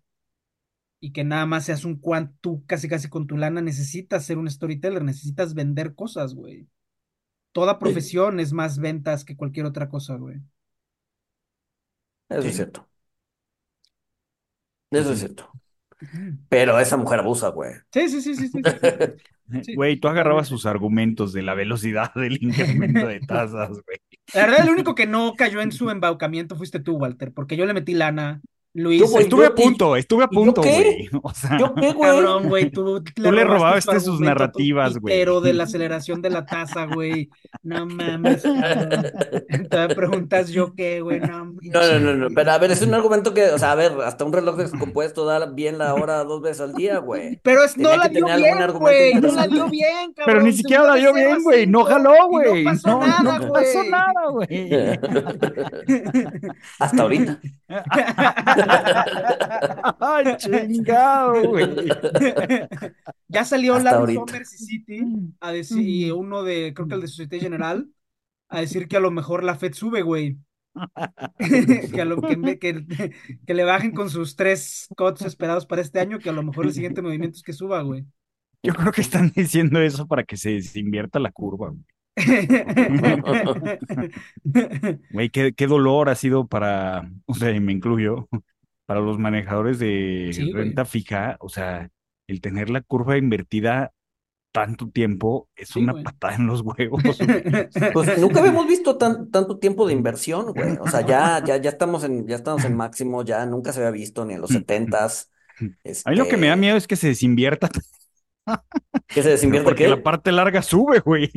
y 1.01 1.13
que 1.13 1.25
nada 1.25 1.47
más 1.47 1.67
seas 1.67 1.85
un 1.85 1.97
quant 1.97 2.35
tú 2.41 2.65
casi 2.67 2.89
casi 2.89 3.09
con 3.09 3.27
tu 3.27 3.37
lana, 3.37 3.61
necesitas 3.61 4.25
ser 4.27 4.39
un 4.39 4.51
storyteller, 4.51 5.03
necesitas 5.05 5.55
vender 5.55 5.95
cosas, 5.95 6.35
güey. 6.35 6.69
Toda 7.53 7.79
profesión 7.81 8.41
es 8.41 8.53
más 8.53 8.79
ventas 8.81 9.25
que 9.25 9.37
cualquier 9.37 9.67
otra 9.67 9.89
cosa, 9.91 10.17
güey. 10.17 10.41
Eso 12.29 12.43
Sí. 12.43 12.49
es 12.49 12.57
cierto. 12.57 12.89
Eso 14.91 15.13
es 15.13 15.19
Sí. 15.21 15.27
cierto. 15.27 15.51
Pero 16.49 16.79
esa 16.79 16.97
mujer 16.97 17.21
abusa, 17.21 17.49
güey. 17.49 17.73
Sí, 17.93 18.09
sí, 18.09 18.23
sí, 18.23 18.35
sí, 18.37 18.49
sí, 18.49 18.63
sí. 19.63 19.75
Güey, 19.75 19.99
tú 19.99 20.09
agarrabas 20.09 20.49
sus 20.49 20.67
argumentos 20.67 21.33
de 21.33 21.43
la 21.43 21.55
velocidad 21.55 22.13
del 22.15 22.43
incremento 22.43 23.07
de 23.07 23.21
tasas, 23.21 23.71
güey. 23.71 23.99
La 24.33 24.43
verdad, 24.47 24.61
el 24.67 24.71
único 24.71 24.95
que 24.95 25.07
no 25.07 25.35
cayó 25.37 25.61
en 25.61 25.73
su 25.73 25.91
embaucamiento 25.91 26.57
fuiste 26.57 26.81
tú, 26.81 26.97
Walter, 26.97 27.33
porque 27.33 27.57
yo 27.57 27.67
le 27.67 27.75
metí 27.75 27.95
lana, 27.95 28.43
Luis, 28.79 29.01
Yo, 29.01 29.09
güey, 29.09 29.25
Estuve 29.25 29.47
a 29.47 29.55
punto, 29.55 29.97
estuve 29.97 30.25
a 30.25 30.29
¿y 30.31 30.35
yo 30.35 30.41
punto, 30.41 30.61
qué? 30.63 30.71
güey. 30.71 31.09
O 31.23 31.35
sea, 31.35 31.59
¿Yo 31.59 31.75
qué, 31.75 31.93
güey? 31.93 32.11
cabrón, 32.11 32.49
güey, 32.49 32.71
tú, 32.71 33.03
Tú 33.15 33.33
le 33.33 33.45
robaste 33.45 33.99
su 34.01 34.13
sus 34.13 34.21
narrativas, 34.21 34.97
güey. 34.99 35.15
Pero 35.15 35.41
de 35.41 35.53
la 35.53 35.65
aceleración 35.69 36.23
de 36.23 36.31
la 36.31 36.47
tasa, 36.47 36.87
güey. 36.87 37.29
No 37.63 37.87
mames. 37.87 38.45
Entonces 39.49 39.95
preguntas 39.95 40.49
yo 40.51 40.75
qué, 40.75 41.01
güey, 41.01 41.21
no. 41.21 41.45
No, 41.61 41.93
no, 41.93 42.01
no, 42.01 42.15
no, 42.15 42.29
pero 42.35 42.53
a 42.53 42.59
ver, 42.59 42.71
es 42.71 42.83
un 42.83 42.95
argumento 42.95 43.35
que, 43.35 43.47
o 43.51 43.59
sea, 43.59 43.73
a 43.73 43.75
ver, 43.75 43.93
hasta 44.05 44.25
un 44.25 44.33
reloj 44.33 44.57
descompuesto 44.57 45.25
da 45.25 45.45
bien 45.47 45.79
la 45.79 45.95
hora 45.95 46.25
dos 46.25 46.41
veces 46.41 46.61
al 46.61 46.75
día, 46.75 46.99
güey. 46.99 47.41
Pero 47.43 47.65
es, 47.65 47.77
no 47.77 47.97
la 47.97 48.09
dio 48.09 48.27
bien, 48.27 48.57
güey, 48.79 49.15
no 49.15 49.33
la 49.33 49.47
dio 49.47 49.69
bien, 49.69 50.13
cabrón. 50.15 50.25
Pero 50.27 50.43
ni 50.43 50.53
siquiera 50.53 50.85
la 50.85 50.95
dio 50.95 51.13
0 51.13 51.17
a 51.17 51.21
bien, 51.21 51.43
güey. 51.43 51.67
No 51.67 51.81
5 51.81 51.91
jaló, 51.91 52.29
güey. 52.29 52.65
No 52.65 52.71
pasó 52.71 52.89
No, 52.89 53.07
nada, 53.07 53.39
no 53.39 53.49
güey. 53.49 53.65
pasó 53.65 53.85
nada, 53.85 54.29
güey. 54.31 54.71
Hasta 56.79 57.03
ahorita. 57.03 57.41
Ay, 60.01 60.37
chingado, 60.37 61.43
güey. 61.49 61.69
Ya 63.29 63.45
salió 63.45 63.75
Hasta 63.75 63.93
Larry 63.93 64.17
ahorita. 64.17 64.33
Summers 64.33 64.55
y 64.55 64.59
City 64.65 65.03
a 65.41 65.53
decir, 65.53 65.87
y 65.87 66.11
uno 66.11 66.43
de, 66.43 66.73
creo 66.75 66.89
que 66.89 66.95
el 66.95 67.01
de 67.03 67.09
Societe 67.09 67.41
General, 67.41 67.87
a 68.49 68.61
decir 68.61 68.89
que 68.89 68.97
a 68.97 69.01
lo 69.01 69.11
mejor 69.11 69.45
la 69.45 69.57
Fed 69.57 69.75
sube, 69.75 70.03
güey. 70.03 70.39
que, 71.93 72.01
a 72.01 72.05
lo, 72.05 72.23
que, 72.23 72.37
me- 72.37 72.59
que, 72.59 72.87
que 73.47 73.55
le 73.55 73.65
bajen 73.65 73.93
con 73.93 74.09
sus 74.11 74.37
tres 74.37 74.89
cuts 74.97 75.23
esperados 75.23 75.67
para 75.67 75.83
este 75.83 76.01
año, 76.01 76.19
que 76.19 76.31
a 76.31 76.33
lo 76.33 76.43
mejor 76.43 76.67
el 76.67 76.73
siguiente 76.73 77.03
movimiento 77.03 77.37
es 77.37 77.43
que 77.43 77.53
suba, 77.53 77.83
güey. 77.83 78.07
Yo 78.63 78.75
creo 78.75 78.93
que 78.93 79.01
están 79.03 79.31
diciendo 79.35 79.81
eso 79.81 80.07
para 80.07 80.25
que 80.25 80.37
se 80.37 80.51
desinvierta 80.51 81.19
la 81.19 81.31
curva, 81.33 81.71
güey. 81.71 81.85
Güey, 85.11 85.31
qué, 85.31 85.53
qué 85.53 85.67
dolor 85.67 86.09
ha 86.09 86.15
sido 86.15 86.47
para, 86.47 87.11
o 87.27 87.35
sea, 87.35 87.51
y 87.53 87.61
me 87.61 87.73
incluyo, 87.73 88.29
para 88.89 89.01
los 89.03 89.19
manejadores 89.21 89.79
de 89.81 90.37
Sí, 90.37 90.53
güey. 90.55 90.75
renta 90.75 90.87
fija, 90.87 91.39
o 91.41 91.51
sea, 91.51 91.91
el 92.29 92.43
tener 92.43 92.71
la 92.71 92.83
curva 92.83 93.19
invertida 93.19 93.93
tanto 94.53 94.91
tiempo 94.91 95.49
es 95.57 95.77
Sí, 95.77 95.77
una 95.77 95.95
güey. 95.95 96.03
patada 96.03 96.37
en 96.37 96.47
los 96.49 96.63
huevos. 96.63 97.03
Pues 97.93 98.17
nunca 98.17 98.41
habíamos 98.41 98.67
visto 98.67 98.99
tan, 98.99 99.31
tanto 99.31 99.59
tiempo 99.59 99.87
de 99.87 99.93
inversión, 99.95 100.53
güey. 100.55 100.77
O 100.81 100.87
sea, 100.89 101.03
ya, 101.03 101.43
ya, 101.45 101.57
ya 101.59 101.71
estamos 101.71 102.05
en, 102.05 102.27
ya 102.27 102.37
estamos 102.37 102.65
en 102.65 102.75
máximo, 102.77 103.25
ya 103.25 103.47
nunca 103.47 103.73
se 103.73 103.81
había 103.81 103.91
visto 103.93 104.25
ni 104.25 104.35
en 104.35 104.41
los 104.43 104.53
setentas. 104.53 105.31
A 106.05 106.11
mí 106.11 106.17
lo 106.17 106.27
que 106.29 106.37
me 106.37 106.49
da 106.49 106.57
Este, 106.57 106.57
miedo 106.57 106.77
es 106.77 106.87
que 106.87 106.97
se 106.97 107.09
desinvierta, 107.09 107.69
¿Que 109.13 109.23
se 109.23 109.31
pero 109.47 109.61
desinvierte 109.61 109.63
porque 109.63 109.87
qué? 109.87 109.89
la 109.89 110.03
parte 110.03 110.33
larga 110.33 110.63
sube, 110.63 111.01
güey. 111.01 111.31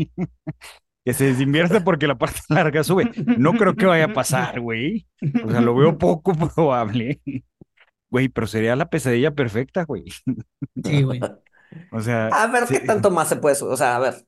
Que 1.04 1.14
se 1.14 1.26
desinvierte 1.26 1.82
porque 1.82 2.08
la 2.08 2.18
parte 2.18 2.40
larga 2.50 2.84
sube. 2.84 3.10
No 3.38 3.54
creo 3.54 3.76
que 3.76 3.86
vaya 3.86 4.06
a 4.06 4.14
pasar, 4.14 4.60
güey. 4.60 5.08
O 5.44 5.50
sea, 5.50 5.62
lo 5.62 5.76
veo 5.76 5.98
poco 5.98 6.34
probable. 6.34 7.22
Güey, 8.10 8.28
pero 8.30 8.46
sería 8.48 8.76
la 8.76 8.90
pesadilla 8.90 9.32
perfecta, 9.32 9.84
güey. 9.86 10.06
Sí, 10.84 11.04
güey. 11.04 11.20
O 11.92 12.02
sea, 12.02 12.28
A 12.28 12.48
ver, 12.48 12.66
¿qué 12.68 12.82
tanto 12.82 13.10
más 13.10 13.30
se 13.30 13.38
puede? 13.38 13.56
O 13.64 13.78
sea, 13.78 13.96
a 13.96 14.00
ver. 14.00 14.26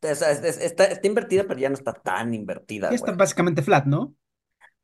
Es- 0.00 0.22
es- 0.22 0.58
está, 0.58 0.84
está 0.84 1.06
invertida, 1.06 1.44
pero 1.48 1.58
ya 1.58 1.68
no 1.70 1.74
está 1.74 1.92
tan 1.94 2.34
invertida, 2.34 2.90
Ya 2.90 2.94
está 2.94 3.08
güey. 3.12 3.18
básicamente 3.18 3.62
flat, 3.62 3.86
¿no? 3.86 4.14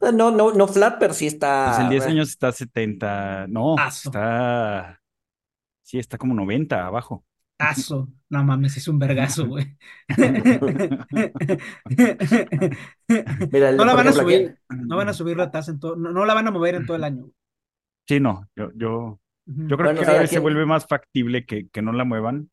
No, 0.00 0.30
no, 0.30 0.52
no 0.52 0.66
flat, 0.66 0.96
pero 0.98 1.12
sí 1.12 1.26
Pues 1.26 1.34
está. 1.34 1.82
el 1.82 1.90
10 1.90 2.06
eh, 2.06 2.08
años 2.08 2.30
está 2.30 2.48
a 2.48 2.52
70, 2.52 3.46
no, 3.48 3.76
Aso. 3.78 4.08
está, 4.08 5.00
sí, 5.82 5.98
está 5.98 6.16
como 6.16 6.32
90 6.34 6.86
abajo. 6.86 7.24
Aso. 7.60 8.08
No 8.28 8.44
mames, 8.44 8.76
es 8.76 8.86
un 8.88 8.98
vergazo, 8.98 9.46
güey. 9.46 9.76
Mira, 13.52 13.72
No 13.72 13.84
la 13.84 13.94
van 13.94 14.06
a 14.06 14.10
aquí- 14.10 14.18
subir, 14.18 14.56
no 14.68 14.96
van 14.96 15.08
a 15.08 15.12
subir 15.12 15.36
la 15.36 15.50
tasa 15.50 15.72
en 15.72 15.80
todo, 15.80 15.96
no, 15.96 16.12
no 16.12 16.24
la 16.24 16.34
van 16.34 16.46
a 16.46 16.50
mover 16.50 16.74
en 16.76 16.86
todo 16.86 16.96
el 16.96 17.04
año. 17.04 17.30
Sí, 18.08 18.20
no, 18.20 18.48
yo, 18.56 18.70
yo. 18.74 19.20
Yo 19.46 19.76
creo 19.76 19.78
Bueno, 19.88 20.00
que 20.00 20.06
cada 20.06 20.18
vez 20.18 20.28
aquí 20.28 20.34
se 20.36 20.40
vuelve 20.40 20.64
más 20.64 20.86
factible 20.86 21.44
que, 21.44 21.68
que 21.68 21.82
no 21.82 21.92
la 21.92 22.04
muevan. 22.04 22.50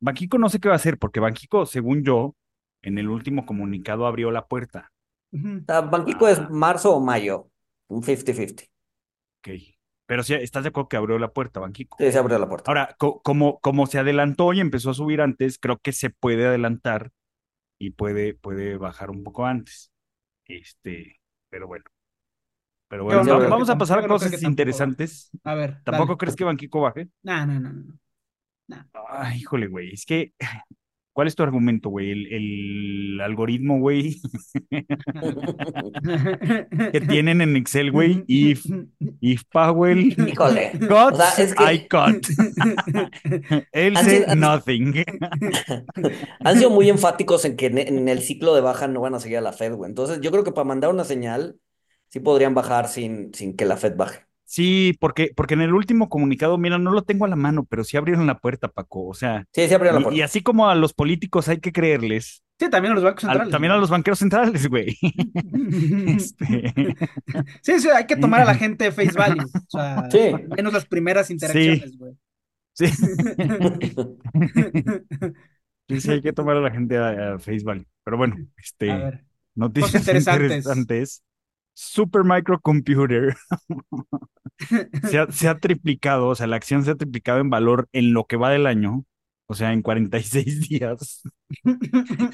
Banquico 0.00 0.38
no 0.38 0.48
sé 0.48 0.58
qué 0.58 0.68
va 0.68 0.74
a 0.74 0.76
hacer, 0.76 0.98
porque 0.98 1.20
Banquico, 1.20 1.66
según 1.66 2.02
yo, 2.02 2.34
en 2.82 2.96
el 2.96 3.08
último 3.08 3.44
comunicado 3.44 4.06
abrió 4.06 4.30
la 4.30 4.46
puerta. 4.46 4.90
Ujú. 5.32 5.58
O 5.58 5.64
sea, 5.66 5.82
Banquico 5.82 6.26
Ah. 6.26 6.30
es 6.30 6.50
marzo 6.50 6.96
o 6.96 7.00
mayo, 7.04 7.50
un 7.88 8.02
50-50. 8.02 8.64
Ok. 9.40 9.48
Pero 10.10 10.24
sí, 10.24 10.34
¿estás 10.34 10.64
de 10.64 10.70
acuerdo 10.70 10.88
que 10.88 10.96
abrió 10.96 11.20
la 11.20 11.32
puerta, 11.32 11.60
Banquico? 11.60 11.96
Sí, 12.00 12.10
se 12.10 12.18
abrió 12.18 12.36
la 12.36 12.48
puerta. 12.48 12.68
Ahora, 12.68 12.96
co- 12.98 13.22
como, 13.22 13.60
como 13.60 13.86
se 13.86 14.00
adelantó 14.00 14.52
y 14.52 14.58
empezó 14.58 14.90
a 14.90 14.94
subir 14.94 15.20
antes, 15.20 15.56
creo 15.56 15.78
que 15.78 15.92
se 15.92 16.10
puede 16.10 16.48
adelantar 16.48 17.12
y 17.78 17.92
puede, 17.92 18.34
puede 18.34 18.76
bajar 18.76 19.10
un 19.10 19.22
poco 19.22 19.46
antes. 19.46 19.92
Este, 20.46 21.20
pero 21.48 21.68
bueno. 21.68 21.84
Pero 22.88 23.04
bueno, 23.04 23.22
no 23.22 23.38
vamos, 23.48 23.68
que 23.68 23.72
a 23.72 23.78
pasar 23.78 24.00
a 24.00 24.08
cosas 24.08 24.32
tampoco 24.32 24.50
interesantes. 24.50 25.30
A 25.44 25.54
ver, 25.54 25.76
¿Tampoco 25.84 26.08
dale. 26.08 26.18
crees 26.18 26.34
que 26.34 26.42
Banquico 26.44 26.80
baje? 26.80 27.08
No, 27.22 27.46
no, 27.46 27.60
no, 27.60 27.72
no. 27.72 28.90
Ay, 29.08 29.38
híjole, 29.38 29.68
güey. 29.68 29.92
Es 29.92 30.04
que, 30.04 30.34
¿cuál 31.20 31.28
es 31.28 31.36
tu 31.36 31.42
argumento, 31.42 31.90
güey? 31.90 32.12
El, 32.12 32.32
el 32.32 33.20
algoritmo, 33.20 33.78
güey, 33.78 34.22
que 36.92 37.00
tienen 37.02 37.42
en 37.42 37.56
Excel, 37.56 37.92
güey. 37.92 38.24
If, 38.26 38.64
if 39.20 39.42
Powell 39.52 40.14
Híjole. 40.18 40.70
cuts, 40.78 41.12
O 41.12 41.16
sea, 41.16 41.44
es 41.44 41.54
que- 41.54 41.74
I 41.74 41.86
cut. 41.88 42.26
Así- 43.94 44.22
así- 44.24 44.36
nothing. 44.38 44.94
Han 46.40 46.56
sido 46.56 46.70
muy 46.70 46.88
enfáticos 46.88 47.44
en 47.44 47.56
que 47.56 47.66
en, 47.66 47.76
en 47.76 48.08
el 48.08 48.22
ciclo 48.22 48.54
de 48.54 48.62
baja 48.62 48.88
no 48.88 49.02
van 49.02 49.14
a 49.14 49.20
seguir 49.20 49.36
a 49.36 49.42
la 49.42 49.52
Fed, 49.52 49.74
güey. 49.74 49.90
Entonces, 49.90 50.20
yo 50.22 50.30
creo 50.30 50.42
que 50.42 50.52
para 50.52 50.64
mandar 50.64 50.88
una 50.88 51.04
señal, 51.04 51.56
sí 52.08 52.20
podrían 52.20 52.54
bajar 52.54 52.88
sin, 52.88 53.34
sin 53.34 53.54
que 53.56 53.66
la 53.66 53.76
Fed 53.76 53.94
baje. 53.94 54.20
Sí, 54.52 54.96
porque, 54.98 55.30
porque 55.36 55.54
en 55.54 55.60
el 55.60 55.72
último 55.74 56.08
comunicado, 56.08 56.58
mira, 56.58 56.76
no 56.76 56.90
lo 56.90 57.02
tengo 57.02 57.24
a 57.24 57.28
la 57.28 57.36
mano, 57.36 57.64
pero 57.66 57.84
sí 57.84 57.96
abrieron 57.96 58.26
la 58.26 58.38
puerta, 58.40 58.66
Paco. 58.66 59.06
O 59.06 59.14
sea, 59.14 59.46
Sí, 59.52 59.68
sí 59.68 59.74
abrieron 59.74 59.94
la 59.94 60.00
y, 60.00 60.02
y 60.02 60.04
puerta. 60.06 60.24
así 60.24 60.42
como 60.42 60.68
a 60.68 60.74
los 60.74 60.92
políticos 60.92 61.48
hay 61.48 61.58
que 61.60 61.70
creerles, 61.72 62.42
Sí, 62.58 62.68
también 62.68 62.92
a 62.92 62.94
los 62.96 63.04
bancos 63.04 63.24
al- 63.24 63.30
centrales. 63.30 63.52
también 63.52 63.72
a 63.72 63.76
los 63.78 63.88
banqueros 63.90 64.18
centrales, 64.18 64.68
güey. 64.68 64.98
Este, 66.16 66.74
Sí, 67.62 67.78
sí, 67.80 67.88
hay 67.90 68.06
que 68.06 68.16
tomar 68.16 68.40
a 68.40 68.44
la 68.44 68.54
gente 68.56 68.84
de 68.84 68.92
face 68.92 69.12
value. 69.16 69.44
O 69.44 69.78
sea, 69.78 70.08
Sí. 70.10 70.18
menos 70.56 70.72
las 70.72 70.84
primeras 70.86 71.30
interacciones, 71.30 71.96
güey. 71.96 72.12
sí, 72.74 72.86
sí, 75.88 76.00
sí, 76.00 76.10
hay 76.10 76.22
que 76.22 76.32
tomar 76.32 76.56
a 76.56 76.60
la 76.60 76.70
gente 76.70 76.96
a, 76.98 77.34
a 77.34 77.38
face 77.38 77.62
value. 77.64 77.86
Pero 78.04 78.16
bueno, 78.16 78.36
este, 78.58 78.90
A 78.90 78.96
ver. 78.96 79.24
noticias 79.54 79.94
interesantes. 79.94 80.42
interesantes. 80.66 81.22
Super 81.82 82.24
Microcomputer 82.24 83.34
se 85.08 85.18
ha, 85.18 85.32
se 85.32 85.48
ha 85.48 85.58
triplicado, 85.58 86.28
o 86.28 86.34
sea, 86.34 86.46
la 86.46 86.56
acción 86.56 86.84
se 86.84 86.90
ha 86.90 86.94
triplicado 86.94 87.40
en 87.40 87.48
valor 87.48 87.88
en 87.92 88.12
lo 88.12 88.26
que 88.26 88.36
va 88.36 88.50
del 88.50 88.66
año, 88.66 89.06
o 89.46 89.54
sea, 89.54 89.72
en 89.72 89.80
46 89.80 90.60
días 90.68 91.22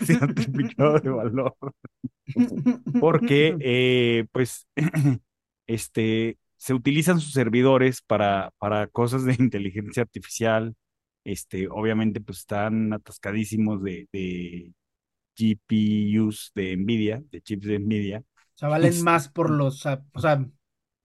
se 0.04 0.14
ha 0.14 0.26
triplicado 0.26 0.98
de 0.98 1.10
valor. 1.10 1.56
porque 3.00 3.56
eh, 3.60 4.26
pues 4.32 4.66
este 5.68 6.38
se 6.56 6.74
utilizan 6.74 7.20
sus 7.20 7.32
servidores 7.32 8.02
para, 8.02 8.50
para 8.58 8.88
cosas 8.88 9.24
de 9.24 9.36
inteligencia 9.38 10.02
artificial. 10.02 10.74
Este, 11.22 11.68
obviamente, 11.68 12.20
pues 12.20 12.38
están 12.38 12.92
atascadísimos 12.92 13.82
de, 13.82 14.08
de 14.12 14.72
GPUs 15.36 16.50
de 16.54 16.76
Nvidia, 16.76 17.22
de 17.30 17.40
chips 17.42 17.66
de 17.66 17.78
Nvidia. 17.78 18.24
O 18.56 18.58
sea, 18.58 18.68
valen 18.68 19.02
más 19.04 19.28
por 19.28 19.50
los, 19.50 19.76
o 19.76 19.78
sea, 19.80 20.02
o 20.12 20.20
sea, 20.20 20.44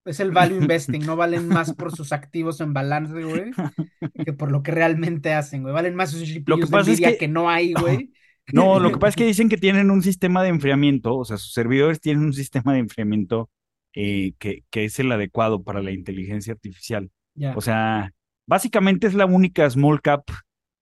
es 0.05 0.19
el 0.19 0.31
value 0.31 0.55
investing, 0.57 1.05
no 1.05 1.15
valen 1.15 1.47
más 1.47 1.73
por 1.75 1.95
sus 1.95 2.11
activos 2.11 2.59
en 2.61 2.73
balance, 2.73 3.13
güey, 3.23 3.51
que 4.25 4.33
por 4.33 4.51
lo 4.51 4.63
que 4.63 4.71
realmente 4.71 5.33
hacen, 5.33 5.61
güey. 5.61 5.73
Valen 5.73 5.95
más 5.95 6.11
sus 6.11 6.21
GPUs 6.21 6.47
Lo 6.47 6.55
que 6.57 6.65
de 6.65 6.71
pasa 6.71 6.91
es 6.91 6.99
que- 7.01 7.17
que 7.17 7.27
no 7.27 7.49
hay, 7.49 7.73
güey. 7.73 8.11
No, 8.53 8.79
lo 8.79 8.91
que 8.91 8.97
pasa 8.97 9.09
es 9.09 9.15
que 9.17 9.25
dicen 9.25 9.47
que 9.49 9.57
tienen 9.57 9.91
un 9.91 10.01
sistema 10.01 10.41
de 10.43 10.49
enfriamiento, 10.49 11.15
o 11.15 11.23
sea, 11.23 11.37
sus 11.37 11.53
servidores 11.53 12.01
tienen 12.01 12.23
un 12.25 12.33
sistema 12.33 12.73
de 12.73 12.79
enfriamiento 12.79 13.49
eh, 13.93 14.33
que, 14.39 14.63
que 14.69 14.85
es 14.85 14.99
el 14.99 15.11
adecuado 15.11 15.63
para 15.63 15.81
la 15.81 15.91
inteligencia 15.91 16.53
artificial. 16.53 17.11
O 17.55 17.61
sea, 17.61 18.11
básicamente 18.47 19.07
es 19.07 19.13
la 19.13 19.25
única 19.25 19.69
small 19.69 20.01
cap 20.01 20.23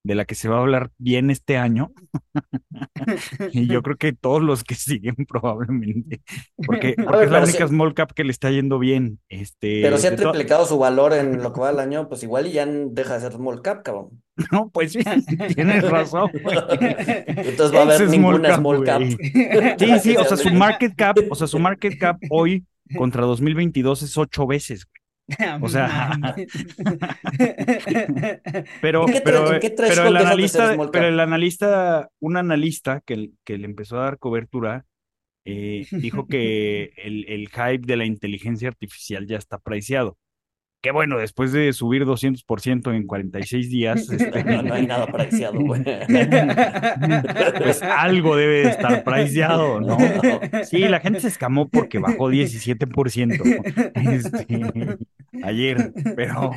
de 0.04 0.16
la 0.16 0.26
que 0.26 0.36
se 0.36 0.48
va 0.48 0.58
a 0.58 0.62
hablar 0.62 0.92
bien 0.98 1.30
este 1.30 1.58
año. 1.58 1.92
Y 3.52 3.68
yo 3.68 3.82
creo 3.82 3.98
que 3.98 4.14
todos 4.14 4.42
los 4.42 4.64
que 4.64 4.76
siguen 4.76 5.16
probablemente, 5.28 6.22
porque, 6.66 6.94
porque 6.98 7.18
ver, 7.18 7.26
es 7.26 7.32
la 7.32 7.44
única 7.44 7.68
small 7.68 7.94
cap 7.94 8.14
que 8.14 8.24
le 8.24 8.32
está 8.32 8.52
yendo 8.52 8.80
bien. 8.80 9.20
Este, 9.30 9.82
Pero 9.82 9.98
si 9.98 10.08
ha 10.08 10.16
triplicado 10.16 10.66
su 10.66 10.78
valor 10.78 11.14
en 11.14 11.42
lo 11.42 11.52
que 11.54 11.62
va 11.62 11.72
del 11.72 11.80
año, 11.80 12.08
pues 12.08 12.24
igual 12.24 12.48
y 12.48 12.54
ya 12.54 12.66
deja 12.66 13.16
de 13.16 13.22
ser 13.22 13.34
small 13.34 13.62
cap, 13.62 13.84
cabrón. 13.84 14.22
No, 14.52 14.70
pues 14.70 14.94
sí, 14.94 15.00
tienes 15.56 15.90
razón. 15.90 16.32
güey. 16.44 16.58
Entonces 17.28 17.76
va 17.76 17.80
a 17.80 17.84
haber 17.84 18.10
ninguna 18.10 18.56
small 18.56 18.84
cap. 18.84 19.02
Sí, 19.02 20.00
sí, 20.02 20.16
o 20.16 20.24
sea, 20.24 20.38
su 20.38 20.50
market 20.52 20.96
cap, 20.96 21.18
o 21.30 21.36
sea, 21.36 21.48
su 21.48 21.60
market 21.60 21.98
cap 21.98 22.18
hoy 22.30 22.66
contra 22.96 23.24
2022 23.24 24.04
es 24.04 24.18
ocho 24.18 24.48
veces. 24.48 24.86
güey. 24.86 24.99
o 25.62 25.70
sea- 25.70 26.18
Pero, 28.82 29.08
¿En 29.08 29.14
qué 29.14 29.22
pero, 29.22 29.48
tre- 29.50 29.54
en 29.56 29.60
qué 29.60 29.68
eh, 29.68 29.74
pero 29.78 30.08
el 30.08 30.18
analista, 30.18 30.78
pero 30.92 31.08
el 31.08 31.20
analista, 31.20 32.10
un 32.20 32.38
analista 32.38 33.02
que, 33.06 33.32
que 33.44 33.58
le 33.58 33.66
empezó 33.66 34.00
a 34.00 34.04
dar 34.06 34.20
cobertura, 34.20 34.86
eh, 35.46 35.86
dijo 35.92 36.28
que 36.28 36.92
el, 36.98 37.26
el 37.28 37.50
hype 37.50 37.86
de 37.86 37.98
la 37.98 38.06
inteligencia 38.06 38.70
artificial 38.70 39.28
ya 39.28 39.38
está 39.38 39.58
priceado. 39.60 40.18
Que 40.82 40.92
bueno, 40.92 41.18
después 41.18 41.52
de 41.52 41.74
subir 41.74 42.06
200% 42.06 42.96
en 42.96 43.06
46 43.06 43.70
días, 43.70 44.10
este, 44.12 44.44
No, 44.46 44.62
no 44.64 44.74
hay 44.74 44.88
nada 44.88 45.08
preciado, 45.08 45.60
güey. 45.60 45.84
pues 47.58 47.82
algo 47.82 48.38
debe 48.38 48.62
de 48.62 48.70
estar 48.70 49.04
priceado, 49.04 49.82
¿no? 49.82 49.98
Sí, 50.64 50.80
la 50.88 51.02
gente 51.02 51.20
se 51.20 51.28
escamó 51.28 51.68
porque 51.68 52.00
bajó 52.00 52.32
17% 52.32 53.62
este, 54.14 54.98
ayer, 55.44 55.92
pero, 56.16 56.52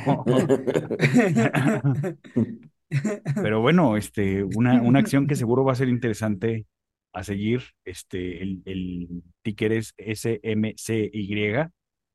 pero 3.35 3.61
bueno, 3.61 3.97
este, 3.97 4.43
una, 4.43 4.81
una 4.81 4.99
acción 4.99 5.27
que 5.27 5.35
seguro 5.35 5.65
va 5.65 5.73
a 5.73 5.75
ser 5.75 5.89
interesante 5.89 6.65
a 7.11 7.23
seguir, 7.25 7.61
este, 7.83 8.41
el, 8.41 8.61
el 8.65 9.07
ticker 9.43 9.73
es 9.73 9.93
SMCY. 9.97 11.67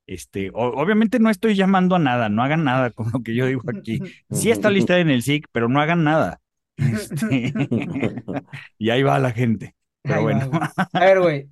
Este, 0.09 0.49
o- 0.55 0.73
obviamente 0.81 1.19
no 1.21 1.29
estoy 1.29 1.55
llamando 1.55 1.95
a 1.95 1.99
nada, 1.99 2.31
no 2.31 2.43
hagan 2.43 2.65
nada 2.65 2.91
con 2.91 3.11
lo 3.13 3.23
que 3.23 3.35
yo 3.35 3.47
digo 3.47 3.63
aquí. 3.69 4.01
Sí 4.31 4.51
está 4.51 4.71
lista 4.71 4.99
en 4.99 5.11
el 5.11 5.23
SIC, 5.23 5.47
pero 5.53 5.69
no 5.69 5.81
hagan 5.81 6.03
nada. 6.03 6.41
Este, 6.79 7.53
y 8.79 8.91
ahí 8.91 9.03
va 9.03 9.19
la 9.19 9.33
gente. 9.33 9.75
Pero 10.03 10.17
Ahí 10.17 10.23
bueno. 10.23 10.51
A 10.93 11.01
ver, 11.01 11.21
güey, 11.21 11.51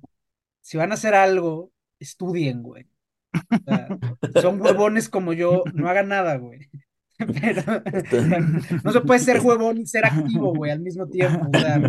si 0.61 0.77
van 0.77 0.91
a 0.91 0.95
hacer 0.95 1.13
algo, 1.13 1.71
estudien, 1.99 2.63
güey. 2.63 2.87
O 3.33 3.57
sea, 3.65 3.87
son 4.41 4.59
huevones 4.59 5.09
como 5.09 5.33
yo, 5.33 5.63
no 5.73 5.87
hagan 5.89 6.07
nada, 6.07 6.37
güey. 6.37 6.69
Pero 7.41 7.63
no 8.83 8.91
se 8.91 9.01
puede 9.01 9.19
ser 9.19 9.39
huevón 9.41 9.79
y 9.79 9.85
ser 9.87 10.05
activo, 10.05 10.53
güey, 10.53 10.71
al 10.71 10.79
mismo 10.79 11.07
tiempo. 11.07 11.49
O 11.51 11.59
sea, 11.59 11.81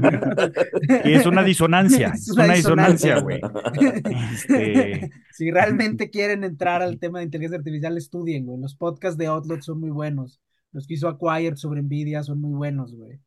y 1.05 1.12
es 1.12 1.27
una 1.27 1.43
disonancia, 1.43 2.09
Es 2.14 2.31
una 2.31 2.45
una 2.45 2.55
disonancia, 2.55 3.21
güey. 3.21 3.41
Este, 4.33 5.11
Si 5.33 5.51
realmente 5.51 6.09
quieren 6.11 6.45
entrar 6.45 6.83
al 6.83 6.99
tema 6.99 7.19
de 7.19 7.27
inteligencia 7.27 7.59
artificial, 7.59 7.97
estudien, 7.99 8.47
güey. 8.47 8.59
Los 8.59 8.75
podcasts 8.75 9.19
de 9.19 9.27
Outlook 9.27 9.62
son 9.62 9.81
muy 9.81 9.91
buenos. 9.91 10.41
Los 10.73 10.87
que 10.87 10.95
hizo 10.95 11.09
Acquired 11.09 11.57
sobre 11.57 11.83
Nvidia 11.83 12.23
son 12.23 12.41
muy 12.41 12.55
buenos, 12.55 12.95
güey. 12.95 13.21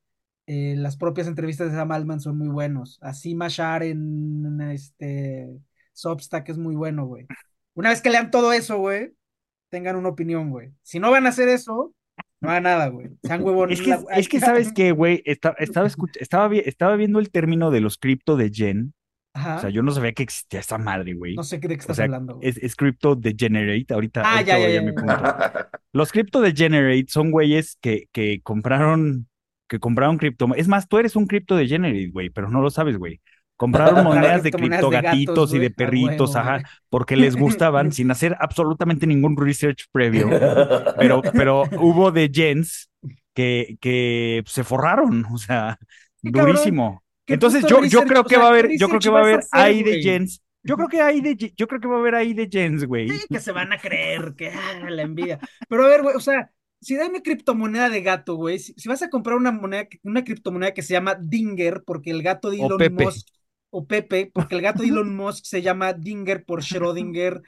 Eh, 0.47 0.75
las 0.77 0.97
propias 0.97 1.27
entrevistas 1.27 1.71
de 1.71 1.77
Sam 1.77 1.91
Altman 1.91 2.19
son 2.19 2.37
muy 2.37 2.49
buenos. 2.49 2.97
Así 3.01 3.35
Mashar 3.35 3.83
en 3.83 4.59
este 4.71 5.49
Substack 5.93 6.49
es 6.49 6.57
muy 6.57 6.75
bueno, 6.75 7.05
güey. 7.05 7.27
Una 7.73 7.89
vez 7.89 8.01
que 8.01 8.09
lean 8.09 8.31
todo 8.31 8.51
eso, 8.53 8.77
güey, 8.79 9.13
tengan 9.71 9.95
una 9.95 10.09
opinión, 10.09 10.51
güey. 10.51 10.69
Si 10.83 10.99
no 10.99 11.09
van 11.09 11.25
a 11.25 11.29
hacer 11.29 11.49
eso, 11.49 11.93
no 12.41 12.49
hagan 12.51 12.63
nada, 12.63 12.87
güey. 12.89 13.09
Sean 13.23 13.41
huevones. 13.43 13.79
es 13.79 13.85
que, 13.85 13.97
es 14.19 14.29
que 14.29 14.39
sabes 14.67 14.71
que, 14.73 14.91
güey, 14.91 15.23
Esta- 15.25 15.55
estaba, 15.57 15.87
escuch- 15.87 16.17
estaba, 16.19 16.47
vi- 16.47 16.61
estaba 16.65 16.95
viendo 16.95 17.17
el 17.19 17.31
término 17.31 17.71
de 17.71 17.81
los 17.81 17.97
cripto 17.97 18.37
de 18.37 18.51
Gen. 18.53 18.93
Ajá. 19.33 19.55
O 19.55 19.59
sea, 19.61 19.69
yo 19.69 19.81
no 19.81 19.91
sabía 19.93 20.11
que 20.11 20.23
existía 20.23 20.59
esa 20.59 20.77
madre, 20.77 21.13
güey. 21.13 21.35
No 21.35 21.43
sé 21.43 21.57
de 21.57 21.61
qué 21.69 21.73
O 21.73 21.77
estás 21.77 21.95
sea, 21.95 22.05
hablando, 22.05 22.35
güey. 22.35 22.49
es, 22.49 22.57
es 22.57 22.75
crypto 22.75 23.15
degenerate. 23.15 23.93
Ahorita, 23.93 24.21
Ah, 24.25 24.33
ahorita 24.33 24.59
ya, 24.59 24.67
ya, 24.67 24.73
ya, 24.75 24.81
mi 24.81 24.87
ya. 24.87 24.93
punto. 24.93 25.13
Los 25.93 26.11
crypto 26.11 26.41
degenerate 26.41 27.05
son 27.07 27.31
güeyes 27.31 27.77
que, 27.81 28.07
que 28.11 28.41
compraron, 28.43 29.29
que 29.69 29.79
compraron 29.79 30.17
cripto. 30.17 30.47
Es 30.55 30.67
más, 30.67 30.87
tú 30.89 30.97
eres 30.97 31.15
un 31.15 31.27
crypto 31.27 31.55
degenerate, 31.55 32.09
güey, 32.09 32.29
pero 32.29 32.49
no 32.49 32.61
lo 32.61 32.69
sabes, 32.69 32.97
güey. 32.97 33.21
Compraron 33.61 34.03
monedas 34.03 34.41
de 34.41 34.49
Criptomonedas 34.49 34.81
cripto 34.81 34.89
de 34.89 34.95
gatos, 34.95 35.11
gatitos 35.11 35.53
y 35.53 35.59
de 35.59 35.67
A 35.67 35.69
perritos, 35.69 36.35
ajá, 36.35 36.63
porque 36.89 37.15
les 37.15 37.35
gustaban 37.37 37.91
sin 37.91 38.09
hacer 38.09 38.35
absolutamente 38.39 39.05
ningún 39.05 39.37
research 39.37 39.85
previo. 39.91 40.27
Pero, 40.97 41.21
pero 41.21 41.65
hubo 41.79 42.11
de 42.11 42.31
gens 42.33 42.89
que, 43.35 43.77
que 43.79 44.41
se 44.47 44.63
forraron, 44.63 45.25
o 45.31 45.37
sea, 45.37 45.77
durísimo. 46.23 47.03
¿Qué 47.23 47.35
Entonces 47.35 47.63
yo, 47.67 47.85
yo 47.85 48.03
creo 48.05 48.23
que 48.23 48.35
va 48.35 48.49
a 48.49 48.53
¿qué 48.53 48.59
haber, 48.59 48.77
yo 48.79 48.87
creo 48.89 48.99
que 48.99 49.09
va 49.11 49.19
a 49.19 49.21
haber 49.21 49.41
ahí 49.51 49.83
de 49.83 50.01
gens. 50.01 50.41
Yo 50.63 50.75
creo 50.75 50.87
que 50.87 51.01
hay 51.03 51.21
de, 51.21 51.53
yo 51.55 51.67
creo 51.67 51.79
que 51.79 51.87
va 51.87 51.97
a 51.97 51.99
haber 51.99 52.15
ahí 52.15 52.33
de 52.33 52.49
gens, 52.51 52.83
güey. 52.85 53.09
Sí, 53.09 53.27
que 53.29 53.39
se 53.39 53.51
van 53.51 53.71
a 53.73 53.77
creer 53.77 54.33
que 54.35 54.49
ah, 54.49 54.89
la 54.89 55.03
envidia. 55.03 55.39
Pero 55.69 55.85
a 55.85 55.87
ver, 55.87 56.01
güey, 56.01 56.15
o 56.15 56.19
sea, 56.19 56.49
si 56.79 56.95
dame 56.95 57.21
criptomoneda 57.21 57.89
de 57.89 58.01
gato, 58.01 58.35
güey. 58.37 58.57
Si, 58.57 58.73
si 58.73 58.89
vas 58.89 59.03
a 59.03 59.09
comprar 59.11 59.37
una 59.37 59.51
moneda, 59.51 59.87
una 60.01 60.23
criptomoneda 60.23 60.73
que 60.73 60.81
se 60.81 60.93
llama 60.93 61.15
Dinger, 61.21 61.83
porque 61.85 62.09
el 62.09 62.23
gato 62.23 62.49
de 62.49 62.57
Elon. 62.57 62.93
Musk, 62.93 63.27
o 63.71 63.85
Pepe, 63.87 64.29
porque 64.33 64.55
el 64.55 64.61
gato 64.61 64.83
de 64.83 64.89
Elon 64.89 65.15
Musk 65.15 65.45
se 65.45 65.61
llama 65.63 65.93
Dinger 65.93 66.45
por 66.45 66.61
Schrödinger, 66.61 67.41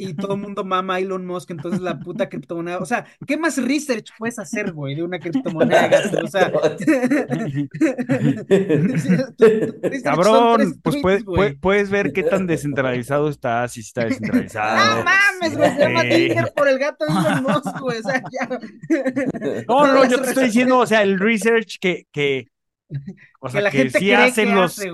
y 0.00 0.14
todo 0.14 0.34
el 0.34 0.40
mundo 0.40 0.64
mama 0.64 0.94
a 0.94 1.00
Elon 1.00 1.26
Musk, 1.26 1.50
entonces 1.50 1.80
la 1.80 1.98
puta 1.98 2.28
criptomoneda. 2.28 2.78
O 2.78 2.86
sea, 2.86 3.04
¿qué 3.26 3.36
más 3.36 3.60
research 3.60 4.10
puedes 4.16 4.38
hacer, 4.38 4.72
güey, 4.72 4.94
de 4.94 5.02
una 5.02 5.18
criptomoneda 5.18 5.88
gato? 5.88 6.18
O 6.22 6.26
sea. 6.28 6.52
Cabrón, 10.04 10.78
pues 10.82 10.96
tweets, 10.96 11.02
puede- 11.02 11.22
güey. 11.22 11.36
puede- 11.36 11.56
puedes 11.56 11.90
ver 11.90 12.12
qué 12.12 12.22
tan 12.22 12.46
descentralizado 12.46 13.28
está, 13.28 13.66
si 13.68 13.80
está 13.80 14.02
¡No 14.02 14.08
descentralizado. 14.08 15.04
mames, 15.04 15.56
güey! 15.56 15.70
Se 15.72 15.78
llama. 15.80 16.02
Dinger 16.04 16.52
por 16.54 16.68
el 16.68 16.78
gato 16.78 17.04
de 17.04 17.12
Elon 17.12 17.42
Musk, 17.42 17.80
güey. 17.80 17.98
O 17.98 18.02
sea, 18.02 18.22
ya. 18.30 18.48
No, 19.68 19.86
no, 19.94 20.04
yo 20.08 20.20
te 20.20 20.28
estoy 20.28 20.44
diciendo, 20.46 20.78
o 20.78 20.86
sea, 20.86 21.02
el 21.02 21.18
research 21.18 21.78
que, 21.80 22.06
que, 22.12 22.46
o 23.40 23.46
que 23.46 23.52
sea, 23.52 23.60
la 23.60 23.70
que 23.70 23.78
gente 23.78 23.98
sí 23.98 24.12
hacen 24.12 24.48
que 24.48 24.54
los, 24.54 24.78
hace, 24.78 24.90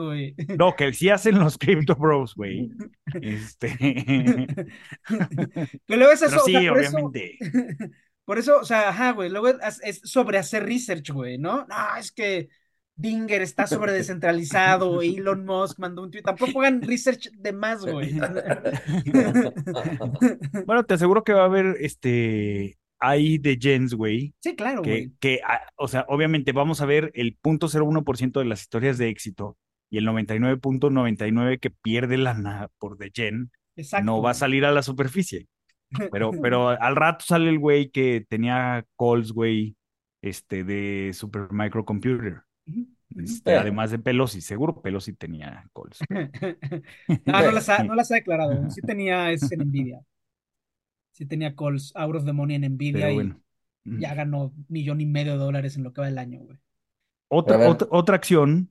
no, 0.58 0.74
que 0.76 0.92
sí 0.92 1.10
hacen 1.10 1.38
los 1.38 1.58
Crypto 1.58 1.94
Bros, 1.94 2.34
güey. 2.34 2.70
Este, 3.20 3.76
Que 5.86 5.96
luego 5.96 6.12
es 6.12 6.22
eso, 6.22 6.30
pero 6.30 6.42
o 6.42 6.46
sea, 6.46 6.60
sí, 6.60 6.66
eso, 6.66 6.74
obviamente. 6.74 7.38
por 8.24 8.38
eso, 8.38 8.58
o 8.58 8.64
sea, 8.64 8.88
ajá, 8.88 9.12
güey, 9.12 9.30
luego 9.30 9.48
es, 9.48 9.80
es 9.82 10.00
sobre 10.04 10.38
hacer 10.38 10.64
research, 10.64 11.10
güey, 11.10 11.38
¿no? 11.38 11.66
No, 11.66 11.96
es 11.98 12.10
que 12.10 12.48
Dinger 12.96 13.42
está 13.42 13.66
sobre 13.66 13.92
descentralizado, 13.92 15.02
Elon 15.02 15.44
Musk 15.44 15.78
mandó 15.78 16.02
un 16.02 16.10
tweet, 16.10 16.22
tampoco 16.22 16.60
hagan 16.60 16.82
research 16.82 17.30
de 17.32 17.52
más, 17.52 17.84
güey. 17.84 18.14
Bueno, 20.66 20.84
te 20.84 20.94
aseguro 20.94 21.24
que 21.24 21.32
va 21.32 21.42
a 21.42 21.46
haber, 21.46 21.76
este, 21.80 22.78
ahí 22.98 23.38
de 23.38 23.58
gens, 23.60 23.94
güey, 23.94 24.34
Sí, 24.40 24.56
claro, 24.56 24.82
que, 24.82 24.90
güey. 24.90 25.12
que, 25.20 25.40
ah, 25.46 25.60
o 25.76 25.88
sea, 25.88 26.04
obviamente 26.08 26.52
vamos 26.52 26.80
a 26.80 26.86
ver 26.86 27.10
el 27.14 27.38
0.01% 27.40 28.40
de 28.40 28.46
las 28.46 28.62
historias 28.62 28.98
de 28.98 29.08
éxito 29.08 29.56
y 29.90 29.98
el 29.98 30.06
99.99 30.06 31.60
que 31.60 31.70
pierde 31.70 32.16
lana 32.18 32.68
por 32.78 32.96
The 32.96 33.10
Gen 33.14 33.50
Exacto. 33.76 34.04
no 34.06 34.22
va 34.22 34.30
a 34.30 34.34
salir 34.34 34.64
a 34.64 34.72
la 34.72 34.82
superficie. 34.82 35.48
Pero, 36.10 36.30
pero 36.42 36.68
al 36.68 36.96
rato 36.96 37.24
sale 37.26 37.50
el 37.50 37.58
güey 37.58 37.90
que 37.90 38.24
tenía 38.28 38.84
calls, 38.98 39.32
güey, 39.32 39.76
este, 40.22 40.64
de 40.64 41.12
Super 41.12 41.52
Microcomputer. 41.52 42.42
Este. 43.16 43.54
Además 43.54 43.90
de 43.90 43.98
Pelosi, 43.98 44.40
seguro 44.40 44.80
Pelosi 44.80 45.12
tenía 45.12 45.68
calls. 45.74 45.98
No, 46.08 46.20
no 47.26 47.50
las 47.52 47.68
ha, 47.68 47.84
no 47.84 47.94
las 47.94 48.10
ha 48.10 48.16
declarado. 48.16 48.70
Sí 48.70 48.80
tenía 48.80 49.30
es 49.30 49.50
en 49.52 49.60
Nvidia. 49.60 50.00
Sí 51.14 51.26
tenía 51.26 51.56
calls 51.56 51.92
out 51.96 52.16
of 52.16 52.26
the 52.26 52.34
money 52.34 52.56
en 52.56 52.62
Nvidia 52.74 52.92
Pero 53.06 53.10
y 53.10 53.14
bueno. 53.14 53.40
ya 53.84 54.14
ganó 54.14 54.52
millón 54.68 55.00
y 55.00 55.06
medio 55.06 55.32
de 55.32 55.38
dólares 55.38 55.76
en 55.76 55.84
lo 55.84 55.92
que 55.94 56.02
va 56.02 56.08
del 56.08 56.18
año, 56.18 56.40
güey. 56.40 56.58
Otra, 57.28 57.68
otra, 57.68 57.88
otra 57.90 58.16
acción, 58.16 58.70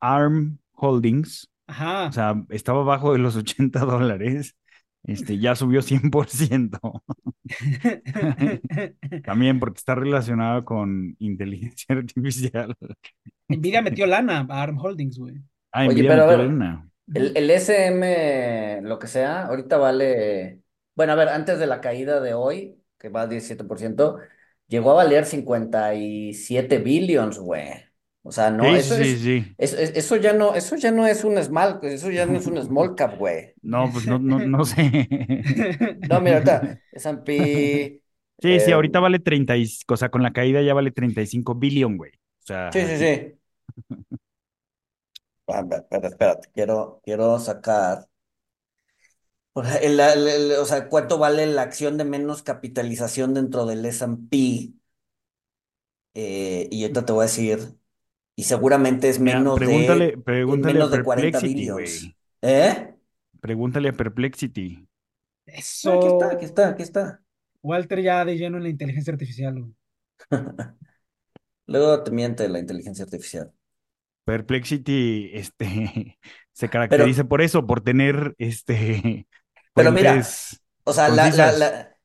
ARM 0.00 0.58
Holdings, 0.74 1.50
Ajá. 1.66 2.08
o 2.08 2.12
sea, 2.12 2.44
estaba 2.50 2.80
abajo 2.82 3.12
de 3.12 3.18
los 3.20 3.36
80 3.36 3.80
dólares, 3.80 4.56
este, 5.04 5.38
ya 5.38 5.54
subió 5.56 5.82
100%. 5.82 7.02
También 9.24 9.60
porque 9.60 9.78
está 9.78 9.94
relacionado 9.94 10.64
con 10.64 11.16
inteligencia 11.18 11.86
artificial. 11.96 12.74
Nvidia 13.48 13.82
metió 13.82 14.06
lana 14.06 14.46
a 14.48 14.62
ARM 14.62 14.78
Holdings, 14.78 15.18
güey. 15.18 15.36
Ah, 15.72 15.86
Oye, 15.86 15.94
Nvidia 15.94 16.10
pero 16.10 16.24
a 16.24 16.26
metió 16.26 16.38
ver. 16.38 16.46
lana. 16.46 16.90
El, 17.12 17.36
el 17.36 17.50
SM, 17.50 18.82
lo 18.82 18.98
que 18.98 19.06
sea, 19.08 19.46
ahorita 19.46 19.76
vale. 19.78 20.60
Bueno, 21.00 21.12
a 21.14 21.16
ver, 21.16 21.28
antes 21.30 21.58
de 21.58 21.66
la 21.66 21.80
caída 21.80 22.20
de 22.20 22.34
hoy, 22.34 22.78
que 22.98 23.08
va 23.08 23.22
al 23.22 23.30
17%, 23.30 24.18
llegó 24.68 24.90
a 24.90 24.94
valer 24.94 25.24
57 25.26 26.78
billions, 26.78 27.38
güey. 27.38 27.70
O 28.22 28.32
sea, 28.32 28.50
no, 28.50 28.74
Sí, 28.74 28.76
eso 28.76 28.94
sí, 28.94 29.16
es, 29.16 29.18
sí. 29.18 29.56
es- 29.56 29.72
es- 29.72 29.96
eso 29.96 30.16
ya 30.16 30.32
no, 30.34 30.54
eso 30.54 30.76
ya 30.76 30.90
no 30.92 31.06
es 31.06 31.24
un 31.24 31.42
small, 31.42 31.80
eso 31.84 32.10
ya 32.10 32.26
no 32.26 32.38
es 32.38 32.46
un 32.46 32.62
small 32.62 32.94
cap, 32.94 33.16
güey. 33.18 33.56
No, 33.62 33.92
pues 33.92 34.06
no, 34.06 34.18
no, 34.18 34.40
no 34.40 34.64
sé. 34.64 35.08
No, 36.08 36.20
mira, 36.20 36.36
ahorita, 36.36 36.80
S&P, 36.92 37.32
Sí, 38.42 38.58
sí, 38.60 38.72
eh, 38.72 38.72
ahorita 38.72 39.00
vale 39.00 39.18
30, 39.18 39.56
y- 39.56 39.66
o 39.88 39.96
sea, 39.96 40.08
con 40.10 40.22
la 40.22 40.32
caída 40.32 40.62
ya 40.62 40.72
vale 40.74 40.90
35 40.92 41.54
billion, 41.54 41.96
güey. 41.98 42.12
O 42.14 42.46
sea, 42.46 42.72
sí, 42.72 42.86
sí, 42.86 42.96
sí. 42.98 43.36
A 45.46 45.62
ver, 45.62 45.80
espérate, 45.80 46.06
espérate, 46.08 46.48
quiero, 46.54 47.00
quiero 47.04 47.38
sacar, 47.38 48.08
o 49.52 49.64
sea, 49.64 49.76
el- 49.76 50.00
el- 50.00 50.28
el- 50.28 50.52
o 50.52 50.64
sea, 50.64 50.88
cuánto 50.88 51.18
vale 51.18 51.46
la 51.46 51.62
acción 51.62 51.96
de 51.98 52.04
menos 52.04 52.42
capitalización 52.42 53.34
dentro 53.34 53.66
del 53.66 53.84
S&P, 53.86 54.74
Eh, 56.14 56.68
y 56.70 56.82
ahorita 56.82 57.04
te 57.06 57.12
voy 57.12 57.22
a 57.22 57.26
decir, 57.26 57.60
y 58.36 58.44
seguramente 58.44 59.08
es 59.08 59.20
Mira, 59.24 59.38
menos 59.38 59.54
pregúntale, 59.54 60.16
de, 60.16 60.18
pregúntale 60.18 60.80
a 60.80 60.84
menos 60.84 60.90
de 60.90 61.02
40 61.02 61.40
Perplexity, 61.40 61.54
billions. 61.54 61.72
güey. 61.72 62.16
¿Eh? 62.42 62.94
Pregúntale 63.40 63.88
a 63.90 63.96
Perplexity. 63.96 64.86
Ah, 65.84 65.92
Aquí 65.94 66.06
Eso. 66.06 66.08
está, 66.08 66.30
aquí 66.32 66.44
está, 66.44 66.68
aquí 66.70 66.82
está. 66.82 67.22
Walter 67.62 68.00
ya 68.02 68.24
de 68.24 68.36
lleno 68.38 68.56
en 68.58 68.62
la 68.64 68.68
inteligencia 68.70 69.12
artificial, 69.12 69.54
güey. 69.60 69.74
Luego 71.66 72.02
te 72.04 72.10
miente 72.10 72.48
la 72.50 72.58
inteligencia 72.58 73.04
artificial. 73.04 73.52
Perplexity, 74.24 75.30
este, 75.34 76.18
se 76.52 76.68
caracteriza 76.68 77.24
por 77.24 77.42
eso, 77.42 77.66
por 77.66 77.80
tener, 77.80 78.34
este, 78.38 79.26
Pero 79.74 79.92
mira, 79.92 80.22
O 80.84 80.92
sea, 80.92 81.08
la, 81.08 81.30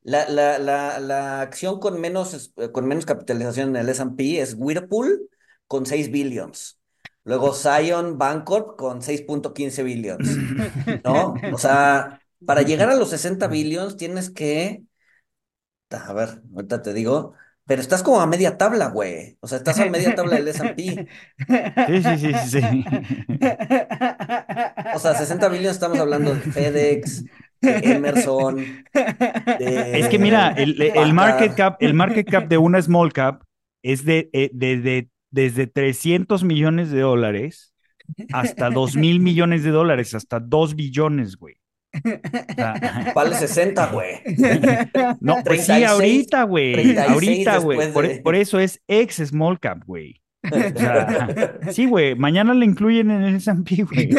la, 0.04 0.30
la, 0.30 1.00
la, 1.00 1.42
acción 1.42 1.80
con 1.80 2.00
menos, 2.00 2.54
con 2.72 2.88
menos 2.88 3.06
capitalización 3.06 3.70
en 3.70 3.76
el 3.78 3.90
S&P 3.90 4.40
es 4.40 4.56
Whirlpool 4.58 5.30
con 5.68 5.86
6 5.86 6.12
billions. 6.12 6.80
Luego 7.24 7.54
Zion 7.54 8.18
Bancorp 8.20 8.78
con 8.78 9.02
6.15 9.02 9.84
billions. 9.84 10.30
¿No? 11.04 11.34
O 11.52 11.58
sea, 11.58 12.22
para 12.46 12.62
llegar 12.62 12.90
a 12.90 12.96
los 12.96 13.10
60 13.10 13.48
billions 13.48 13.98
tienes 13.98 14.30
que... 14.30 14.84
A 15.90 16.14
ver, 16.14 16.42
ahorita 16.54 16.82
te 16.82 16.94
digo. 16.94 17.34
Pero 17.66 17.82
estás 17.82 18.04
como 18.04 18.22
a 18.22 18.28
media 18.28 18.58
tabla, 18.58 18.90
güey. 18.90 19.38
O 19.40 19.48
sea, 19.48 19.58
estás 19.58 19.80
a 19.80 19.90
media 19.90 20.14
tabla 20.14 20.36
del 20.36 20.50
S&P. 20.50 21.08
Sí, 21.88 22.04
sí, 22.04 22.18
sí, 22.20 22.34
sí, 22.34 22.62
sí. 22.62 22.86
O 24.94 25.00
sea, 25.00 25.16
60 25.16 25.50
billions 25.50 25.76
estamos 25.76 26.00
hablando 26.00 26.36
de 26.36 26.42
FedEx, 26.42 27.24
de 27.66 27.78
Emerson, 27.92 28.56
de... 29.60 30.00
Es 30.00 30.08
que 30.08 30.20
mira, 30.20 30.50
el, 30.52 30.82
el 30.82 31.14
market 31.14 31.56
cap, 31.56 31.78
el 31.82 31.94
market 31.94 32.30
cap 32.30 32.48
de 32.48 32.58
una 32.58 32.82
small 32.82 33.12
cap 33.14 33.44
es 33.84 34.06
de, 34.06 34.30
eh, 34.34 34.50
de- 34.54 34.78
de- 34.78 35.10
desde 35.32 35.68
300 35.68 36.44
millones 36.44 36.92
de 36.92 37.02
dólares 37.02 37.74
hasta 38.32 38.70
2 38.70 38.96
mil 38.96 39.20
millones 39.20 39.64
de 39.64 39.72
dólares, 39.72 40.14
hasta 40.14 40.40
2 40.40 40.76
billones, 40.76 41.36
güey. 41.38 41.56
O 41.94 42.54
sea, 42.56 43.12
Vale 43.16 43.36
60, 43.36 43.88
güey. 43.88 44.16
no, 45.22 45.38
pues 45.46 45.62
sí, 45.62 45.68
36, 45.68 45.86
ahorita, 45.88 46.44
güey. 46.44 46.74
36 46.74 47.10
Ahorita, 47.14 47.58
güey. 47.60 47.92
Por, 47.94 48.08
de- 48.08 48.22
por 48.22 48.36
eso 48.36 48.60
es 48.60 48.82
ex 48.88 49.16
small 49.28 49.60
cap, 49.60 49.82
güey. 49.86 50.22
O 50.52 50.80
sea, 50.80 51.58
sí, 51.72 51.86
güey. 51.86 52.16
Mañana 52.16 52.54
le 52.54 52.66
incluyen 52.66 53.12
en 53.12 53.22
el 53.24 53.36
S&P, 53.36 53.84
güey. 53.84 54.10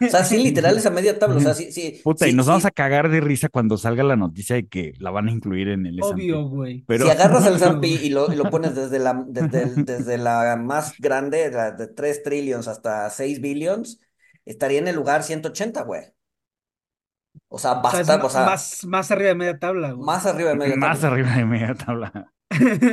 O 0.00 0.08
sea, 0.08 0.24
sí, 0.24 0.38
literal 0.42 0.76
es 0.76 0.86
a 0.86 0.90
media 0.90 1.18
tabla. 1.18 1.36
O 1.36 1.40
sea, 1.40 1.54
sí, 1.54 1.70
sí. 1.72 2.00
Puta, 2.02 2.24
sí, 2.24 2.32
y 2.32 2.34
nos 2.34 2.46
vamos 2.46 2.64
a 2.64 2.70
cagar 2.70 3.08
de 3.08 3.20
risa 3.20 3.48
cuando 3.48 3.76
salga 3.78 4.02
la 4.02 4.16
noticia 4.16 4.56
de 4.56 4.66
que 4.66 4.92
la 4.98 5.10
van 5.10 5.28
a 5.28 5.32
incluir 5.32 5.68
en 5.68 5.86
el 5.86 5.98
S&P. 5.98 6.14
Obvio, 6.14 6.48
güey. 6.48 6.84
Pero 6.86 7.04
Si 7.06 7.10
agarras 7.10 7.46
el 7.46 7.54
S&P 7.54 7.86
y 7.88 8.10
lo, 8.10 8.32
y 8.32 8.36
lo 8.36 8.50
pones 8.50 8.74
desde 8.74 8.98
la, 8.98 9.24
desde, 9.26 9.62
el- 9.62 9.84
desde 9.84 10.18
la 10.18 10.56
más 10.56 10.94
grande, 10.98 11.50
la 11.50 11.70
de 11.72 11.86
3 11.88 12.22
trillions 12.22 12.68
hasta 12.68 13.08
6 13.10 13.40
billions, 13.40 14.00
estaría 14.44 14.78
en 14.78 14.88
el 14.88 14.96
lugar 14.96 15.22
180, 15.22 15.82
güey. 15.82 16.02
O 17.48 17.58
sea, 17.58 17.80
O 17.80 17.88
sea, 17.88 18.00
es 18.00 18.06
basta, 18.06 18.18
ma- 18.18 18.24
o 18.24 18.30
sea, 18.30 18.44
más, 18.46 18.84
más 18.84 19.10
arriba 19.10 19.28
de 19.28 19.34
media 19.36 19.58
tabla, 19.58 19.92
güey. 19.92 20.04
más 20.06 20.26
arriba 20.26 20.50
de 20.50 20.56
media 20.56 20.76
más 20.76 21.00
tabla. 21.00 21.14
arriba 21.14 21.36
de 21.36 21.44
media 21.44 21.74
tabla. 21.74 22.32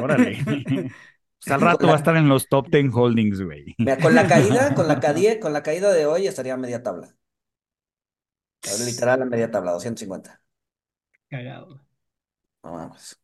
Órale. 0.02 0.38
Pues 0.46 1.52
al 1.52 1.62
rato 1.62 1.88
va 1.88 1.94
a 1.94 1.98
estar 1.98 2.16
en 2.18 2.30
los 2.30 2.48
top 2.48 2.70
10 2.70 2.92
holdings, 2.94 3.42
güey. 3.42 3.76
Mira, 3.78 3.98
con 3.98 4.14
la 4.16 4.28
caída, 4.28 4.74
con 4.76 4.88
la 4.88 5.00
caída, 5.00 5.40
con 5.40 5.54
la 5.54 5.64
caída 5.64 5.92
de 5.92 6.06
hoy 6.06 6.28
estaría 6.28 6.54
a 6.54 6.58
media 6.58 6.84
tabla. 6.84 7.16
Literal 8.86 9.22
a 9.22 9.26
media 9.26 9.52
tabla, 9.52 9.72
250. 9.74 10.42
Cagado. 11.30 11.80
No 12.64 12.72
mames. 12.74 13.20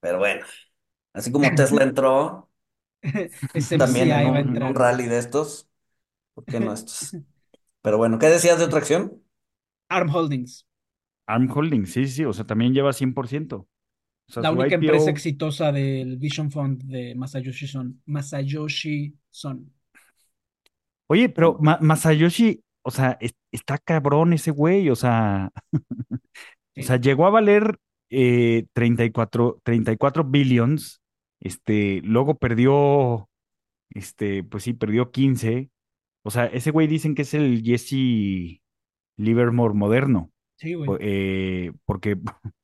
Pero 0.00 0.18
bueno, 0.18 0.46
así 1.12 1.32
como 1.32 1.54
Tesla 1.54 1.82
entró 1.84 2.50
Ese 3.54 3.78
también 3.78 4.10
en 4.12 4.62
un 4.62 4.74
rally 4.74 5.06
de 5.06 5.18
estos, 5.18 5.68
¿por 6.34 6.44
qué 6.44 6.60
no 6.60 6.72
estos? 6.72 7.12
Pero 7.82 7.98
bueno, 7.98 8.18
¿qué 8.18 8.26
decías 8.26 8.58
de 8.58 8.64
otra 8.64 8.78
acción? 8.80 9.22
ARM 9.88 10.10
Holdings, 10.10 10.64
ARM 11.26 11.50
Holdings, 11.50 11.92
sí, 11.92 12.06
sí, 12.08 12.24
o 12.24 12.32
sea, 12.32 12.46
también 12.46 12.74
lleva 12.74 12.92
100%. 12.92 13.68
Sea, 14.28 14.42
la 14.42 14.50
única 14.50 14.74
IPO 14.76 14.84
empresa 14.86 15.10
exitosa 15.10 15.72
del 15.72 16.16
Vision 16.16 16.50
Fund 16.50 16.82
de 16.84 17.14
Masayoshi 17.14 17.66
Son. 17.66 18.00
Masayoshi 18.06 19.14
Son. 19.30 19.72
Oye, 21.08 21.28
pero 21.28 21.56
Ma- 21.60 21.78
Masayoshi, 21.80 22.62
o 22.82 22.90
sea, 22.90 23.16
es- 23.20 23.34
está 23.52 23.78
cabrón 23.78 24.32
ese 24.32 24.50
güey, 24.50 24.90
o 24.90 24.96
sea, 24.96 25.50
O 26.78 26.82
sea, 26.82 26.96
llegó 26.98 27.26
a 27.26 27.30
valer 27.30 27.78
eh, 28.10 28.66
34, 28.74 29.60
34 29.64 30.24
billions, 30.24 31.00
este, 31.40 32.02
luego 32.04 32.36
perdió, 32.36 33.30
este, 33.90 34.44
pues 34.44 34.64
sí, 34.64 34.74
perdió 34.74 35.10
15. 35.10 35.70
O 36.24 36.30
sea, 36.30 36.46
ese 36.46 36.70
güey 36.72 36.86
dicen 36.88 37.14
que 37.14 37.22
es 37.22 37.34
el 37.34 37.62
Jesse 37.64 38.60
Livermore 39.16 39.74
moderno, 39.74 40.30
Sí, 40.58 40.74
güey. 40.74 40.90
eh, 41.00 41.72
porque 41.86 42.18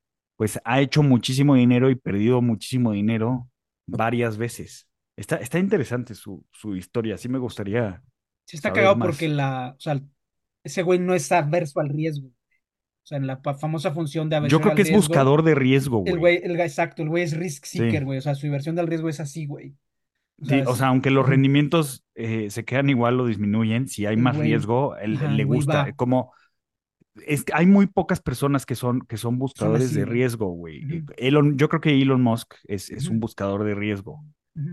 pues 0.43 0.61
ha 0.65 0.81
hecho 0.81 1.05
muchísimo 1.05 1.55
dinero 1.55 1.89
y 1.89 1.95
perdido 1.95 2.43
muchísimo 2.43 2.91
dinero 2.91 3.49
varias 3.87 4.37
veces. 4.37 4.89
Está, 5.17 5.37
está 5.37 5.61
interesante 5.61 6.17
su, 6.17 6.45
su 6.51 6.75
historia, 6.75 7.17
sí 7.17 7.29
me 7.29 7.39
gustaría 7.39 8.03
Sí 8.45 8.57
está 8.57 8.73
cagado 8.73 8.97
más. 8.97 9.07
porque 9.07 9.29
la, 9.29 9.77
o 9.79 9.81
sea, 9.81 10.01
ese 10.65 10.83
güey 10.83 10.99
no 10.99 11.15
es 11.15 11.31
adverso 11.31 11.79
al 11.79 11.91
riesgo. 11.91 12.27
O 12.27 13.05
sea, 13.07 13.19
en 13.19 13.29
la 13.29 13.37
famosa 13.37 13.93
función 13.93 14.29
de 14.29 14.49
Yo 14.49 14.61
creo 14.61 14.75
que 14.75 14.83
es 14.83 14.89
riesgo, 14.89 15.07
buscador 15.07 15.45
de 15.45 15.55
riesgo, 15.55 16.03
el 16.07 16.19
güey. 16.19 16.39
el, 16.43 16.57
güey- 16.57 16.61
exacto, 16.65 17.03
el 17.03 17.09
güey 17.09 17.23
es 17.23 17.37
risk 17.37 17.65
seeker, 17.65 18.01
Sí. 18.01 18.05
güey. 18.05 18.19
O 18.19 18.23
sea, 18.23 18.35
su 18.35 18.47
inversión 18.47 18.75
del 18.75 18.89
riesgo 18.89 19.09
es 19.09 19.21
así, 19.21 19.47
güey. 19.47 19.77
O 20.41 20.45
Sí, 20.47 20.49
sea, 20.57 20.65
o 20.67 20.73
es- 20.73 20.79
sea, 20.79 20.89
aunque 20.89 21.11
los 21.13 21.29
rendimientos 21.29 22.05
eh, 22.17 22.51
se 22.51 22.65
quedan 22.65 22.91
igual 22.91 23.21
o 23.21 23.27
disminuyen, 23.29 23.87
si 23.87 24.07
hay 24.07 24.17
El 24.17 24.23
más 24.23 24.37
güey- 24.37 24.43
riesgo, 24.43 24.97
él, 24.97 25.19
ajá, 25.19 25.27
él 25.27 25.37
le 25.37 25.43
el 25.43 25.47
gusta. 25.47 25.93
Como 25.93 26.33
es 27.14 27.44
que 27.44 27.53
hay 27.55 27.66
muy 27.66 27.87
pocas 27.87 28.20
personas 28.20 28.64
que 28.66 28.75
son, 28.75 29.01
que 29.03 29.16
son 29.16 29.38
buscadores 29.38 29.94
de 29.94 30.05
riesgo, 30.05 30.46
güey. 30.48 30.85
Ujú. 31.01 31.12
Elon, 31.16 31.59
yo 31.59 31.68
creo 31.68 31.81
que 31.81 32.01
Elon 32.01 32.22
Musk 32.22 32.55
es, 32.64 32.90
es 32.90 33.09
un 33.09 33.20
buscador 33.20 33.64
de 33.64 33.75
riesgo. 33.75 34.25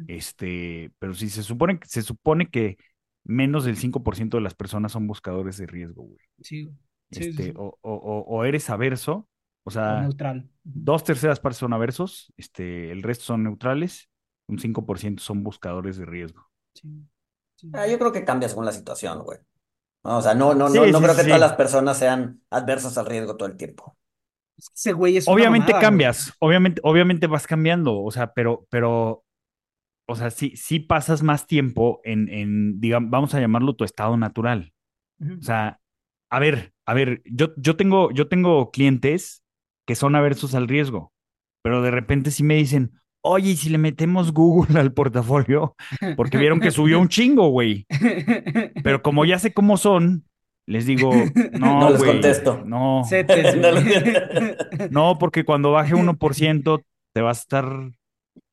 Este, 0.08 0.92
pero 1.00 1.14
sí 1.14 1.30
se 1.30 1.44
supone, 1.44 1.80
se 1.86 2.02
supone 2.02 2.50
que 2.50 2.78
menos 3.24 3.64
del 3.66 3.78
5% 3.78 4.38
de 4.38 4.44
las 4.44 4.56
personas 4.56 4.92
son 4.92 5.08
buscadores 5.08 5.58
de 5.58 5.68
riesgo, 5.68 6.04
güey. 6.04 6.20
Sí, 6.42 6.64
güey. 6.64 6.76
Sí, 7.12 7.24
sí, 7.24 7.30
Este. 7.30 7.54
O, 7.58 7.78
o- 7.82 7.94
o- 7.94 8.22
o 8.28 8.44
eres 8.46 8.70
averso, 8.70 9.14
o 9.14 9.28
O 9.66 9.72
sea, 9.72 10.02
neutral. 10.02 10.50
Dos 10.64 11.04
terceras 11.04 11.40
partes 11.40 11.58
son 11.60 11.74
aversos, 11.74 12.32
este, 12.38 12.92
el 12.92 13.04
resto 13.04 13.26
son 13.26 13.44
neutrales, 13.44 14.10
un 14.48 14.60
5% 14.60 15.22
son 15.24 15.44
buscadores 15.44 15.98
de 15.98 16.06
riesgo. 16.06 16.50
Sí, 16.74 16.88
sí. 17.56 17.70
Ah, 17.74 17.88
yo 17.88 17.98
creo 18.00 18.12
que 18.12 18.24
cambia 18.26 18.50
según 18.50 18.66
la 18.66 18.72
situación, 18.72 19.24
güey. 19.24 19.40
No, 20.04 20.18
o 20.18 20.22
sea, 20.22 20.34
no, 20.34 20.54
no, 20.56 20.70
Sí, 20.70 20.80
no, 20.86 20.88
no 20.88 21.02
sí, 21.02 21.04
creo 21.04 21.16
que 21.16 21.24
sí. 21.24 21.26
todas 21.26 21.42
las 21.42 21.54
personas 21.54 21.98
sean 21.98 22.42
adversas 22.50 22.98
al 22.98 23.06
riesgo 23.06 23.36
todo 23.38 23.50
el 23.50 23.58
tiempo. 23.58 23.98
Es 24.58 24.70
que 24.70 24.76
ese 24.78 24.94
güey 24.94 25.18
es 25.18 25.30
una 25.32 25.46
Obviamente 25.46 25.46
mamada, 25.46 25.84
güey. 25.84 26.02
cambias, 26.02 26.34
obviamente, 26.40 26.82
obviamente 26.84 27.28
vas 27.28 27.46
cambiando, 27.46 28.02
o 28.02 28.10
sea, 28.12 28.34
pero, 28.34 28.66
pero, 28.72 29.24
o 30.08 30.16
sea, 30.16 30.32
sí, 30.32 30.54
sí 30.58 30.80
pasas 30.80 31.24
más 31.24 31.48
tiempo 31.48 32.02
en, 32.04 32.30
en, 32.30 32.82
digamos, 32.82 33.10
vamos 33.12 33.36
a 33.36 33.42
llamarlo 33.42 33.76
tu 33.76 33.86
estado 33.86 34.18
natural. 34.18 34.74
Ujú. 35.22 35.36
O 35.42 35.46
sea, 35.46 35.82
a 36.32 36.40
ver, 36.40 36.74
a 36.86 36.94
ver, 36.96 37.22
yo, 37.26 37.50
yo 37.58 37.78
tengo, 37.78 38.12
yo 38.12 38.28
tengo 38.30 38.72
clientes 38.72 39.44
que 39.88 39.96
son 39.96 40.16
aversos 40.16 40.56
al 40.56 40.68
riesgo, 40.70 41.14
pero 41.64 41.82
de 41.84 41.92
repente 41.92 42.32
sí 42.32 42.44
me 42.44 42.56
dicen, 42.56 42.94
oye, 43.22 43.52
¿y 43.52 43.56
si 43.56 43.70
le 43.70 43.78
metemos 43.78 44.34
Google 44.34 44.80
al 44.80 44.94
portafolio? 44.94 45.76
Porque 46.16 46.38
vieron 46.38 46.60
que 46.60 46.72
subió 46.72 47.00
un 47.00 47.10
chingo, 47.10 47.50
güey. 47.50 47.86
Pero 48.84 49.02
como 49.02 49.26
ya 49.26 49.40
sé 49.40 49.54
cómo 49.54 49.78
son, 49.78 50.26
les 50.66 50.86
digo, 50.86 51.12
no, 51.60 51.80
No 51.80 51.90
les 51.90 52.04
contesto. 52.04 52.64
no, 54.92 55.18
porque 55.20 55.44
cuando 55.44 55.72
baje 55.72 55.96
1% 55.96 56.84
te 57.14 57.22
vas 57.22 57.40
a 57.40 57.42
estar, 57.42 57.92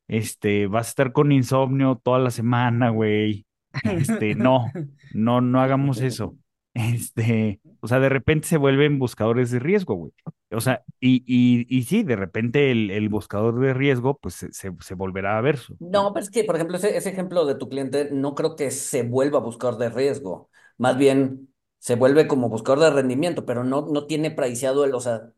este, 0.08 0.66
vas 0.66 0.86
a 0.86 0.90
estar 0.90 1.12
con 1.12 1.30
insomnio 1.30 2.00
toda 2.02 2.18
la 2.18 2.30
semana, 2.30 2.90
güey. 2.90 3.44
Este, 3.84 4.34
no, 4.34 4.72
no, 5.12 5.42
no 5.42 5.60
hagamos 5.60 6.00
eso. 6.00 6.36
Este, 6.96 7.60
o 7.80 7.88
sea, 7.88 8.00
de 8.00 8.08
repente 8.10 8.46
se 8.48 8.58
vuelven 8.58 8.98
buscadores 8.98 9.50
de 9.50 9.58
riesgo, 9.60 9.94
güey. 9.94 10.12
O 10.50 10.60
sea, 10.60 10.82
y, 11.00 11.24
y, 11.26 11.66
y 11.74 11.84
sí, 11.84 12.02
de 12.02 12.16
repente 12.16 12.70
el, 12.70 12.90
el 12.90 13.08
buscador 13.08 13.58
de 13.60 13.72
riesgo, 13.72 14.18
pues 14.18 14.34
se, 14.34 14.52
se, 14.52 14.70
se 14.80 14.94
volverá 14.94 15.38
averso. 15.38 15.78
No, 15.78 16.12
pero 16.14 16.24
es 16.24 16.30
que, 16.30 16.44
por 16.44 16.54
ejemplo, 16.56 16.76
ese, 16.78 16.96
ese 16.96 17.10
ejemplo 17.10 17.44
de 17.44 17.54
tu 17.54 17.68
cliente 17.68 18.08
no 18.10 18.34
creo 18.34 18.56
que 18.56 18.70
se 18.70 19.02
vuelva 19.02 19.40
buscador 19.40 19.76
de 19.78 19.90
riesgo. 19.90 20.48
Más 20.78 20.96
bien 20.96 21.52
se 21.78 21.96
vuelve 21.96 22.26
como 22.26 22.48
buscador 22.48 22.80
de 22.80 22.90
rendimiento, 22.90 23.44
pero 23.44 23.62
no, 23.62 23.82
no 23.86 24.06
tiene 24.06 24.30
priceado 24.30 24.84
el, 24.86 24.94
o 24.94 25.00
sea, 25.00 25.32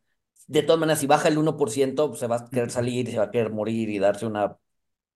de 0.47 0.63
todas 0.63 0.79
maneras, 0.81 1.01
si 1.01 1.07
baja 1.09 1.29
el 1.29 1.39
1%, 1.39 2.09
pues 2.09 2.21
se 2.21 2.29
va 2.29 2.37
a 2.37 2.51
querer 2.51 2.71
salir 2.71 3.09
y 3.09 3.13
se 3.13 3.19
va 3.19 3.25
a 3.25 3.31
querer 3.33 3.51
morir 3.53 3.89
y 3.91 3.99
darse 3.99 4.27
una... 4.27 4.57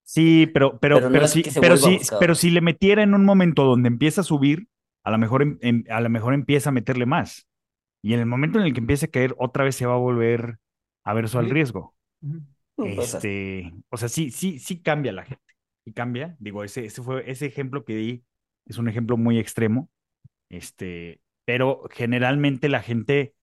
Sí, 0.05 0.47
pero, 0.53 0.79
pero, 0.79 1.01
Pero 1.01 1.11
no 1.11 1.19
pero 1.19 1.25
es 1.25 1.31
sí, 1.31 1.47
pero 1.59 1.77
sí, 1.77 2.05
pero 2.19 2.35
si 2.35 2.51
le 2.51 2.61
metiera 2.61 3.03
en 3.03 3.15
un 3.15 3.25
momento 3.25 3.65
donde 3.65 3.89
empieza 3.89 4.21
a 4.21 4.25
subir, 4.25 4.69
a 5.05 5.11
lo 5.11 5.19
mejor, 5.19 5.43
em- 5.43 5.59
em- 5.63 5.85
a 5.91 6.01
lo 6.01 6.11
mejor 6.11 6.35
empieza 6.35 6.71
a 6.71 6.73
meterle 6.73 7.07
más. 7.07 7.47
Y 8.03 8.15
en 8.15 8.21
el 8.21 8.27
momento 8.27 8.59
en 8.61 8.67
el 8.67 8.75
que 8.75 8.81
empiece 8.81 9.07
a 9.07 9.11
caer, 9.11 9.35
otra 9.39 9.65
vez 9.65 9.77
se 9.77 9.87
va 9.87 9.95
a 9.95 9.99
volver 9.99 10.59
averso 11.05 11.39
al 11.39 11.51
riesgo. 11.51 11.95
Pues, 12.77 13.15
Este, 13.15 13.73
o 13.91 13.97
sea, 13.97 14.09
sí, 14.09 14.31
sí, 14.31 14.59
sí 14.59 14.83
cambia 14.83 15.13
la 15.13 15.25
gente. 15.25 15.43
Y 15.85 15.93
cambia. 15.93 16.37
Digo, 16.41 16.65
ese, 16.65 16.85
ese 16.85 17.03
fue, 17.03 17.31
ese 17.31 17.47
ejemplo 17.47 17.85
que 17.85 17.95
di 17.97 18.25
es 18.67 18.79
un 18.79 18.89
ejemplo 18.89 19.17
muy 19.17 19.39
extremo. 19.39 19.91
Este, 20.51 21.21
pero 21.47 21.85
generalmente 21.91 22.69
la 22.69 22.83
gente 22.83 23.35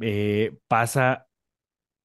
eh, 0.00 0.58
pasa 0.68 1.28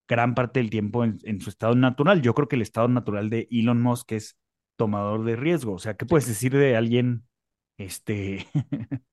gran 0.08 0.36
parte 0.36 0.60
del 0.60 0.70
tiempo 0.70 1.04
en, 1.04 1.20
en 1.24 1.42
su 1.42 1.50
estado 1.50 1.76
natural. 1.76 2.22
Yo 2.22 2.34
creo 2.34 2.48
que 2.48 2.56
el 2.56 2.62
estado 2.62 2.88
natural 2.88 3.30
de 3.30 3.48
Elon 3.52 3.82
Musk 3.82 4.12
es 4.14 4.38
tomador 4.78 5.24
de 5.26 5.36
riesgo. 5.36 5.74
O 5.74 5.80
sea, 5.80 5.96
¿qué 5.96 6.06
puedes 6.06 6.28
decir 6.28 6.56
de 6.56 6.76
alguien, 6.76 7.28
este, 7.78 8.48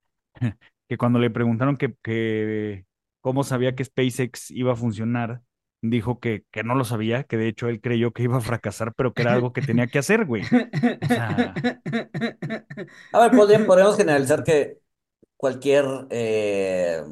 que 0.89 0.97
cuando 0.99 1.19
le 1.19 1.31
preguntaron 1.31 1.77
que, 1.77 1.95
que 2.03 2.87
cómo 3.21 3.45
sabía 3.45 3.75
que 3.75 3.85
SpaceX 3.85 4.51
iba 4.51 4.73
a 4.73 4.77
funcionar, 4.77 5.43
dijo 5.83 6.21
que, 6.21 6.45
que 6.51 6.65
no 6.65 6.75
lo 6.75 6.85
sabía, 6.85 7.25
que 7.25 7.37
de 7.37 7.49
hecho 7.49 7.69
él 7.69 7.81
creyó 7.81 8.13
que 8.13 8.25
iba 8.25 8.37
a 8.39 8.41
fracasar, 8.41 8.95
pero 8.95 9.15
que 9.15 9.23
era 9.23 9.33
algo 9.33 9.53
que 9.53 9.63
tenía 9.63 9.89
que 9.89 9.99
hacer, 9.99 10.25
güey. 10.27 10.55
sea- 11.03 11.63
A 13.13 13.21
ver, 13.21 13.35
podríamos, 13.35 13.67
podríamos 13.67 13.97
generalizar 13.97 14.43
que 14.45 14.81
cualquier 15.37 15.87
eh, 16.11 17.03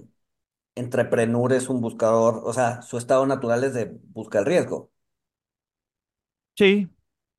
entrepreneur 0.76 1.52
es 1.54 1.68
un 1.70 1.80
buscador, 1.80 2.42
o 2.44 2.52
sea, 2.52 2.82
su 2.82 2.98
estado 2.98 3.26
natural 3.26 3.64
es 3.64 3.74
de 3.74 3.86
buscar 4.12 4.46
riesgo. 4.46 4.90
Sí, 6.56 6.88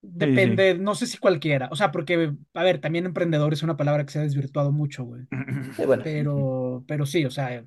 Depende, 0.03 0.77
no 0.77 0.95
sé 0.95 1.05
si 1.07 1.17
cualquiera. 1.17 1.69
O 1.71 1.75
sea, 1.75 1.91
porque, 1.91 2.33
a 2.53 2.63
ver, 2.63 2.79
también 2.81 3.05
emprendedor 3.05 3.53
es 3.53 3.63
una 3.63 3.77
palabra 3.77 4.05
que 4.05 4.11
se 4.11 4.19
ha 4.19 4.23
desvirtuado 4.23 4.71
mucho, 4.71 5.03
güey. 5.05 5.27
Sí, 5.75 5.85
bueno, 5.85 6.03
Pero, 6.03 6.83
pero 6.87 7.05
sí, 7.05 7.25
o 7.25 7.31
sea, 7.31 7.63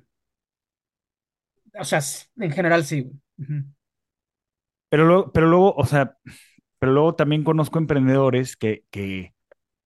o 1.79 1.83
sea, 1.85 1.99
en 2.37 2.51
general 2.51 2.85
sí, 2.85 3.01
güey. 3.01 3.15
Pero 4.89 5.05
luego, 5.05 5.31
pero 5.31 5.47
luego, 5.47 5.73
o 5.75 5.85
sea, 5.85 6.17
pero 6.79 6.93
luego 6.93 7.15
también 7.15 7.43
conozco 7.43 7.79
emprendedores 7.79 8.55
que, 8.57 8.85
que, 8.91 9.33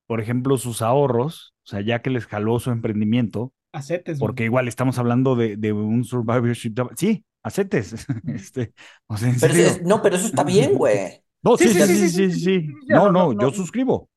por 0.08 0.22
ejemplo, 0.22 0.58
sus 0.58 0.82
ahorros, 0.82 1.56
o 1.66 1.70
sea, 1.70 1.82
ya 1.82 2.02
que 2.02 2.10
les 2.12 2.28
jaló 2.28 2.60
su 2.60 2.72
emprendimiento, 2.72 3.54
Acetes, 3.72 4.22
güey. 4.22 4.28
porque 4.28 4.46
igual 4.46 4.68
estamos 4.68 5.00
hablando 5.00 5.36
de, 5.36 5.58
de 5.58 5.74
un 5.74 6.04
survivorship, 6.06 6.74
sí, 6.98 7.26
acetes, 7.44 8.08
este, 8.28 8.74
o 9.08 9.18
sea, 9.18 9.30
en 9.30 9.40
pero 9.40 9.54
serio. 9.54 9.68
es- 9.68 9.82
no, 9.84 10.02
pero 10.02 10.16
eso 10.16 10.28
está 10.28 10.44
bien, 10.46 10.76
güey. 10.76 11.24
No, 11.42 11.58
sí, 11.58 11.70
sí, 11.70 11.82
sí, 11.82 12.10
sí, 12.10 12.32
sí. 12.32 12.68
No, 12.88 13.12
no, 13.12 13.34
yo 13.40 13.52
suscribo. 13.52 14.10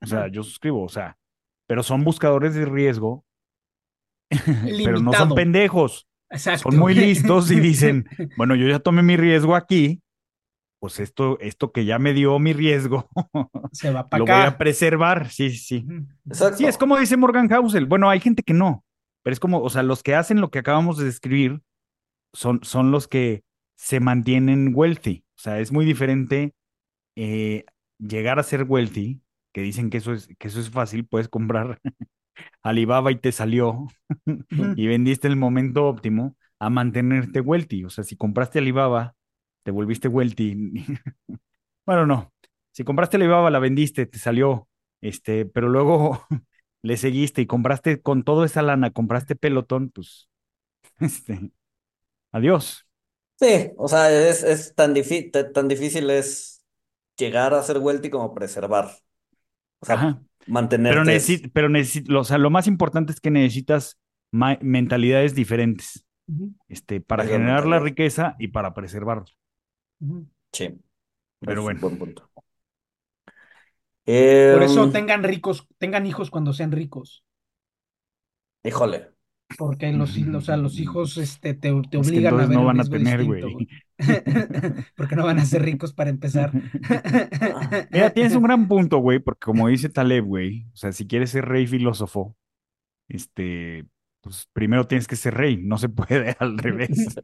O 0.00 0.06
sea, 0.06 0.28
yo 0.28 0.42
suscribo, 0.42 0.82
o 0.82 0.88
sea, 0.88 1.16
pero 1.66 1.82
son 1.82 2.04
buscadores 2.04 2.54
de 2.54 2.64
riesgo, 2.66 3.24
pero 4.84 5.00
no 5.00 5.12
son 5.12 5.34
pendejos. 5.34 6.06
Exacto. 6.30 6.70
Son 6.70 6.78
muy 6.78 6.94
listos 6.94 7.50
y 7.50 7.60
dicen, 7.60 8.06
bueno, 8.36 8.54
yo 8.54 8.66
ya 8.68 8.80
tomé 8.80 9.02
mi 9.02 9.16
riesgo 9.16 9.54
aquí, 9.54 10.02
pues 10.80 11.00
esto, 11.00 11.38
esto 11.40 11.72
que 11.72 11.84
ya 11.84 11.98
me 11.98 12.12
dio 12.12 12.38
mi 12.38 12.52
riesgo, 12.52 13.08
Se 13.72 13.90
va 13.90 14.06
lo 14.12 14.24
acá. 14.24 14.38
voy 14.38 14.46
a 14.46 14.58
preservar. 14.58 15.30
Sí, 15.30 15.50
sí. 15.50 15.86
Exacto. 16.26 16.58
Sí, 16.58 16.66
es 16.66 16.76
como 16.76 16.98
dice 16.98 17.16
Morgan 17.16 17.48
Housel. 17.48 17.86
Bueno, 17.86 18.10
hay 18.10 18.20
gente 18.20 18.42
que 18.42 18.52
no, 18.52 18.84
pero 19.22 19.32
es 19.32 19.40
como, 19.40 19.60
o 19.60 19.70
sea, 19.70 19.82
los 19.82 20.02
que 20.02 20.14
hacen 20.14 20.40
lo 20.40 20.50
que 20.50 20.58
acabamos 20.58 20.98
de 20.98 21.04
describir 21.04 21.62
son, 22.34 22.60
son 22.62 22.90
los 22.90 23.08
que 23.08 23.44
se 23.76 24.00
mantienen 24.00 24.72
wealthy. 24.74 25.23
O 25.44 25.50
sea, 25.50 25.60
es 25.60 25.72
muy 25.72 25.84
diferente 25.84 26.54
eh, 27.16 27.64
llegar 27.98 28.38
a 28.38 28.44
ser 28.44 28.64
wealthy, 28.64 29.22
que 29.52 29.62
dicen 29.62 29.90
que 29.90 29.98
eso 29.98 30.14
es, 30.14 30.28
que 30.38 30.48
eso 30.48 30.60
es 30.60 30.70
fácil, 30.70 31.06
puedes 31.06 31.28
comprar 31.28 31.80
Alibaba 32.62 33.12
y 33.12 33.16
te 33.16 33.32
salió 33.32 33.88
y 34.76 34.86
vendiste 34.86 35.28
en 35.28 35.32
el 35.32 35.38
momento 35.38 35.86
óptimo 35.86 36.36
a 36.60 36.70
mantenerte 36.70 37.40
wealthy. 37.40 37.84
O 37.84 37.90
sea, 37.90 38.04
si 38.04 38.16
compraste 38.16 38.60
Alibaba, 38.60 39.16
te 39.64 39.70
volviste 39.70 40.08
wealthy. 40.08 40.56
bueno, 41.86 42.06
no. 42.06 42.32
Si 42.72 42.84
compraste 42.84 43.16
Alibaba, 43.18 43.50
la 43.50 43.58
vendiste, 43.60 44.06
te 44.06 44.18
salió, 44.18 44.68
este, 45.02 45.46
pero 45.46 45.68
luego 45.68 46.26
le 46.82 46.96
seguiste 46.96 47.42
y 47.42 47.46
compraste 47.46 48.02
con 48.02 48.24
toda 48.24 48.46
esa 48.46 48.62
lana, 48.62 48.90
compraste 48.92 49.36
pelotón, 49.36 49.90
pues, 49.90 50.28
este, 51.00 51.52
adiós. 52.32 52.83
Sí, 53.40 53.72
o 53.76 53.88
sea, 53.88 54.10
es, 54.12 54.42
es 54.42 54.74
tan, 54.74 54.94
difí- 54.94 55.30
ta- 55.30 55.52
tan 55.52 55.68
difícil 55.68 56.08
es 56.10 56.64
llegar 57.18 57.54
a 57.54 57.62
ser 57.62 57.78
wealthy 57.78 58.10
como 58.10 58.34
preservar. 58.34 58.90
O 59.80 59.86
sea, 59.86 59.96
Ajá. 59.96 60.22
mantenerte. 60.46 60.94
Pero 60.94 61.04
necesi- 61.04 61.50
pero 61.52 61.68
necesi- 61.68 62.04
o 62.16 62.24
sea, 62.24 62.38
lo 62.38 62.50
más 62.50 62.66
importante 62.66 63.12
es 63.12 63.20
que 63.20 63.30
necesitas 63.30 63.98
ma- 64.32 64.58
mentalidades 64.62 65.34
diferentes. 65.34 66.06
Ujú, 66.28 66.52
este, 66.68 67.00
para 67.00 67.26
generar 67.26 67.66
la 67.66 67.78
mentalidad. 67.78 67.80
riqueza 67.80 68.36
y 68.38 68.48
para 68.48 68.74
preservarla. 68.74 69.26
ujú. 70.00 70.26
Sí, 70.52 70.68
Pero 71.44 71.62
es 71.62 71.68
un 71.68 71.78
bueno. 71.78 71.80
buen 71.80 71.98
punto. 71.98 72.30
Por 74.48 74.62
eso 74.62 74.88
Em, 74.88 74.90
tengan 74.90 75.22
ricos, 75.22 75.68
tengan 75.78 76.06
hijos 76.06 76.30
cuando 76.30 76.54
sean 76.54 76.72
ricos. 76.72 77.24
híjole. 78.64 79.13
Porque 79.58 79.92
los, 79.92 80.16
hi- 80.16 80.28
o 80.34 80.40
sea, 80.40 80.56
los 80.56 80.78
hijos 80.80 81.16
este, 81.18 81.54
te, 81.54 81.70
te 81.90 81.98
Es 82.00 82.10
que 82.10 82.18
obligan 82.18 82.34
a 82.40 82.46
ver 82.46 82.48
no 82.48 82.64
van 82.64 82.80
a 82.80 82.84
tener, 82.84 83.20
distinto, 83.20 83.50
güey. 83.50 83.68
Porque 84.96 85.16
no 85.16 85.24
van 85.24 85.38
a 85.38 85.44
ser 85.44 85.62
ricos 85.62 85.92
para 85.92 86.10
empezar. 86.10 86.50
Mira, 87.90 88.10
tienes 88.10 88.34
un 88.34 88.42
gran 88.42 88.66
punto, 88.68 88.98
güey, 88.98 89.18
porque 89.20 89.44
como 89.44 89.68
dice 89.68 89.88
Taleb, 89.88 90.24
güey, 90.24 90.66
o 90.72 90.76
sea, 90.76 90.92
si 90.92 91.06
quieres 91.06 91.30
ser 91.30 91.44
rey 91.46 91.66
filósofo, 91.66 92.36
este, 93.08 93.86
pues 94.22 94.48
primero 94.52 94.86
tienes 94.86 95.06
que 95.08 95.16
ser 95.16 95.34
rey, 95.34 95.58
no 95.58 95.78
se 95.78 95.88
puede 95.90 96.36
al 96.40 96.58
revés. 96.58 97.16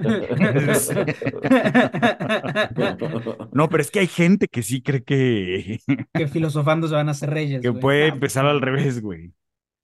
No, 3.52 3.68
pero 3.68 3.82
es 3.82 3.90
que 3.90 4.00
hay 4.00 4.06
gente 4.06 4.48
que 4.48 4.62
sí 4.62 4.82
cree 4.82 5.02
que, 5.04 5.78
Que 6.14 6.28
filosofando 6.28 6.88
se 6.88 6.94
van 6.94 7.08
a 7.08 7.12
hacer 7.12 7.30
reyes, 7.30 7.62
que 7.62 7.68
güey. 7.68 7.80
puede 7.80 8.08
No, 8.08 8.14
empezar 8.14 8.46
al 8.46 8.60
revés, 8.60 9.00
güey. 9.00 9.32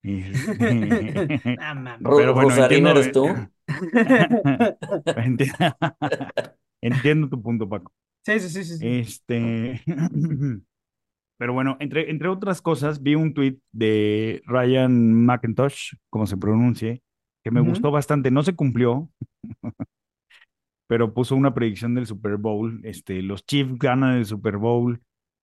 Pero 2.16 2.34
bueno, 2.34 2.54
entiendo- 2.56 2.90
¿eres 2.90 3.12
tú? 3.12 3.26
Enti- 5.16 5.50
Entiendo 6.82 7.28
tu 7.28 7.42
punto, 7.42 7.68
Paco. 7.68 7.92
Sí, 8.24 8.38
sí, 8.40 8.48
sí, 8.48 8.64
sí, 8.64 8.78
sí. 8.78 8.86
Este, 8.86 9.82
pero 11.38 11.52
bueno, 11.52 11.76
entre, 11.80 12.10
entre 12.10 12.28
otras 12.28 12.62
cosas, 12.62 13.02
vi 13.02 13.14
un 13.14 13.34
tweet 13.34 13.58
de 13.72 14.42
Ryan 14.46 15.12
McIntosh, 15.26 15.94
como 16.10 16.26
se 16.26 16.36
pronuncie, 16.36 17.02
que 17.44 17.50
me 17.50 17.60
gustó 17.60 17.90
bastante. 17.90 18.30
No 18.30 18.42
se 18.42 18.54
cumplió, 18.56 19.10
pero 20.86 21.12
puso 21.14 21.34
una 21.36 21.54
predicción 21.54 21.94
del 21.94 22.06
Super 22.06 22.36
Bowl. 22.36 22.80
Este, 22.84 23.22
los 23.22 23.44
Chiefs 23.44 23.78
ganan 23.78 24.16
el 24.16 24.26
Super 24.26 24.56
Bowl. 24.56 25.00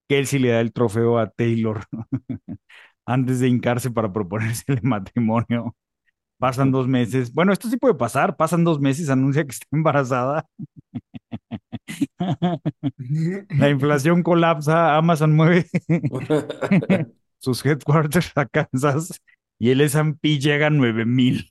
Kelsey 0.09 0.39
le 0.39 0.49
da 0.49 0.61
el 0.61 0.73
trofeo 0.73 1.17
a 1.17 1.29
Taylor 1.29 1.81
antes 3.05 3.39
de 3.39 3.47
hincarse 3.47 3.91
para 3.91 4.11
proponerse 4.11 4.63
el 4.67 4.81
matrimonio. 4.83 5.75
Pasan 6.37 6.71
dos 6.71 6.87
meses. 6.87 7.33
Bueno, 7.33 7.53
esto 7.53 7.69
sí 7.69 7.77
puede 7.77 7.95
pasar. 7.95 8.35
Pasan 8.35 8.63
dos 8.63 8.79
meses, 8.79 9.09
anuncia 9.09 9.43
que 9.43 9.51
está 9.51 9.67
embarazada. 9.71 10.45
La 13.49 13.69
inflación 13.69 14.23
colapsa, 14.23 14.97
Amazon 14.97 15.35
mueve 15.35 15.67
sus 17.39 17.65
headquarters 17.65 18.31
a 18.35 18.45
Kansas 18.45 19.21
y 19.59 19.69
el 19.69 19.81
S&P 19.81 20.39
llega 20.39 20.67
a 20.67 20.69
9000. 20.69 21.49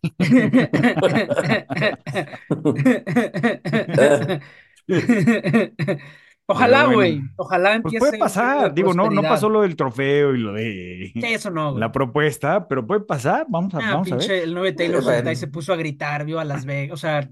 Ojalá, 6.47 6.85
bueno. 6.85 6.97
güey. 6.97 7.23
Ojalá 7.37 7.81
Pues 7.83 7.95
empiece 7.95 7.99
puede 7.99 8.13
un 8.13 8.13
periodo 8.13 8.25
pasar, 8.25 8.75
digo, 8.75 8.95
no, 8.95 9.11
no 9.11 9.23
pasó 9.23 9.49
lo 9.49 9.63
del 9.63 9.77
trofeo 9.77 10.35
y 10.35 10.39
lo 10.39 10.53
de 10.53 11.13
eso 11.15 11.51
no, 11.51 11.79
la 11.79 11.93
propuesta, 11.93 12.69
pero 12.69 12.87
puede 12.87 13.01
pasar, 13.01 13.47
vamos 13.49 13.75
a, 13.75 13.79
Ah, 13.79 13.95
vamos 13.95 14.13
a 14.13 14.17
ver. 14.17 14.31
el 14.31 14.55
9 14.55 14.73
Taylor 14.73 15.03
bueno. 15.03 15.35
Se 15.35 15.47
puso 15.47 15.73
a 15.73 15.77
gritar, 15.77 16.25
vio 16.25 16.41
a 16.41 16.45
Las 16.45 16.65
Vegas, 16.65 16.95
o 16.95 16.97
sea, 16.97 17.29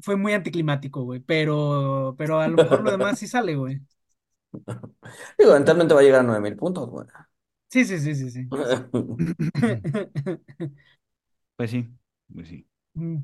fue 0.00 0.16
muy 0.16 0.32
anticlimático, 0.32 1.02
güey, 1.02 1.20
pero, 1.20 2.14
pero 2.16 2.40
a 2.40 2.48
lo 2.48 2.56
mejor 2.56 2.82
lo 2.82 2.90
demás 2.90 3.18
sí 3.18 3.26
sale, 3.26 3.56
güey. 3.56 3.80
Digo, 5.38 5.50
eventualmente 5.50 5.94
va 5.94 6.00
a 6.00 6.02
llegar 6.02 6.20
a 6.20 6.24
9000 6.24 6.56
puntos, 6.56 6.88
güey. 6.88 7.06
Sí, 7.68 7.84
sí, 7.84 7.98
sí, 7.98 8.14
sí, 8.14 8.30
sí. 8.30 8.48
Pues 11.56 11.72
sí, 11.72 11.88
pues 12.32 12.46
sí. 12.46 12.64
Mm. 12.94 13.16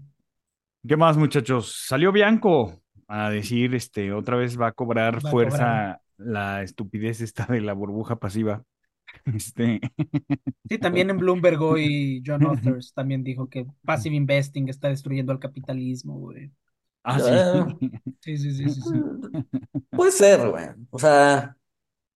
¿Qué 0.88 0.96
más, 0.96 1.16
muchachos? 1.16 1.84
Salió 1.86 2.10
Bianco 2.10 2.82
a 3.16 3.30
decir, 3.30 3.74
este, 3.74 4.12
otra 4.12 4.36
vez 4.36 4.58
va 4.60 4.68
a 4.68 4.72
cobrar 4.72 5.24
Va 5.24 5.28
a 5.28 5.30
fuerza 5.32 5.56
cobrar. 5.58 6.00
la 6.18 6.62
estupidez 6.62 7.20
esta 7.20 7.46
de 7.46 7.60
la 7.60 7.72
burbuja 7.72 8.16
pasiva. 8.16 8.62
Este, 9.26 9.80
Sí, 10.68 10.78
también 10.78 11.10
en 11.10 11.18
Bloomberg 11.18 11.60
hoy 11.62 12.22
John 12.26 12.44
Authers 12.46 12.92
también 12.94 13.22
dijo 13.22 13.48
que 13.48 13.66
passive 13.84 14.16
investing 14.16 14.68
está 14.68 14.88
destruyendo 14.88 15.32
al 15.32 15.38
capitalismo, 15.38 16.18
güey. 16.18 16.50
ah, 17.04 17.18
Ah. 17.22 17.66
sí. 17.80 17.90
Sí, 18.20 18.36
sí, 18.38 18.50
sí, 18.54 18.68
sí, 18.70 18.80
sí. 18.80 19.80
Puede 19.90 20.10
ser, 20.10 20.48
güey. 20.50 20.66
O 20.90 20.98
sea, 20.98 21.56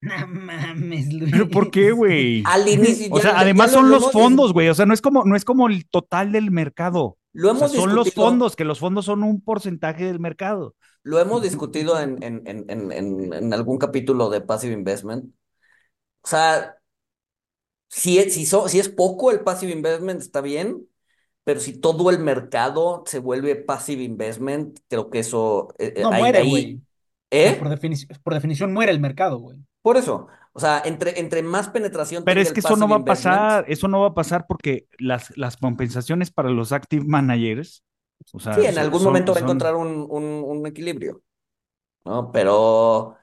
No 0.01 0.27
mames, 0.29 1.13
Luis. 1.13 1.31
Pero 1.31 1.49
¿por 1.49 1.71
qué, 1.71 1.91
güey? 1.93 2.43
al 2.47 2.69
inicio. 2.69 3.09
O 3.13 3.21
sea, 3.21 3.33
ya- 3.33 3.41
además 3.41 3.71
ya 3.73 3.77
lo- 3.77 3.83
son 3.83 3.91
lo 3.91 3.97
los 4.01 4.13
fondos, 4.13 4.53
güey. 4.53 4.69
O 4.69 4.75
sea, 4.75 4.87
no 4.87 4.95
es 4.95 5.01
como, 5.03 5.25
no 5.25 5.37
es 5.37 5.45
como 5.45 5.69
el 5.69 5.87
total 5.89 6.33
del 6.33 6.51
mercado. 6.51 7.17
Lo 7.39 7.53
O 7.53 7.55
sea, 7.55 7.67
hemos 7.69 7.73
son 7.77 7.95
los 7.95 8.13
fondos, 8.13 8.57
que 8.57 8.65
los 8.65 8.79
fondos 8.81 9.05
son 9.05 9.23
un 9.23 9.41
porcentaje 9.41 10.05
del 10.07 10.19
mercado. 10.19 10.75
Lo 11.05 11.21
hemos 11.21 11.41
discutido 11.43 11.99
en, 12.01 12.21
en, 12.23 12.43
en, 12.47 12.65
en, 12.69 12.93
en, 12.93 13.33
en 13.33 13.55
algún 13.55 13.79
capítulo 13.79 14.29
de 14.29 14.41
Passive 14.41 14.75
Investment. 14.75 15.33
O 16.23 16.29
sea, 16.29 16.77
si 17.89 18.19
es, 18.19 18.35
si, 18.35 18.47
so- 18.47 18.69
si 18.69 18.79
es 18.79 18.89
poco 18.89 19.31
el 19.31 19.41
Passive 19.41 19.73
Investment, 19.73 20.21
está 20.21 20.41
bien, 20.41 20.87
pero 21.45 21.61
si 21.61 21.79
todo 21.79 22.11
el 22.11 22.19
mercado 22.19 23.05
se 23.07 23.19
vuelve 23.21 23.57
Passive 23.57 24.03
Investment, 24.03 24.79
creo 24.89 25.11
que 25.11 25.21
eso... 25.21 25.69
eh, 25.79 25.95
eh, 25.97 26.03
No, 26.03 26.11
ahí- 26.11 26.21
muere, 26.23 26.43
güey. 26.45 26.83
¿Eh? 27.31 27.57
Por 27.59 27.69
definición, 27.69 28.19
por 28.23 28.35
definición 28.35 28.73
muere 28.73 28.93
el 28.93 29.01
mercado, 29.01 29.39
güey. 29.39 29.59
Por 29.83 29.97
eso. 29.97 30.29
O 30.59 30.61
sea, 30.61 30.83
entre, 30.85 31.21
entre 31.21 31.41
más 31.45 31.69
penetración 31.69 32.25
Pero 32.25 32.41
es 32.41 32.53
que 32.53 32.61
eso 32.61 32.77
no 32.77 32.89
va 32.89 32.97
a 32.97 33.05
pasar, 33.07 33.65
eso 33.69 33.89
no 33.89 34.01
va 34.01 34.09
a 34.09 34.15
pasar 34.15 34.47
porque 34.47 34.87
las, 34.99 35.37
las 35.37 35.57
compensaciones 35.57 36.31
para 36.31 36.51
los 36.51 36.73
active 36.73 37.05
managers, 37.07 37.85
o 38.33 38.41
sea, 38.41 38.55
Sí, 38.55 38.65
en 38.65 38.75
son- 38.75 38.79
algún 38.79 39.03
son- 39.03 39.13
momento 39.13 39.33
va 39.33 39.39
a 39.39 39.43
encontrar 39.43 39.75
un, 39.77 40.07
un, 40.11 40.25
un 40.25 40.67
equilibrio, 40.67 41.23
¿no? 42.05 42.33
Pero 42.33 43.17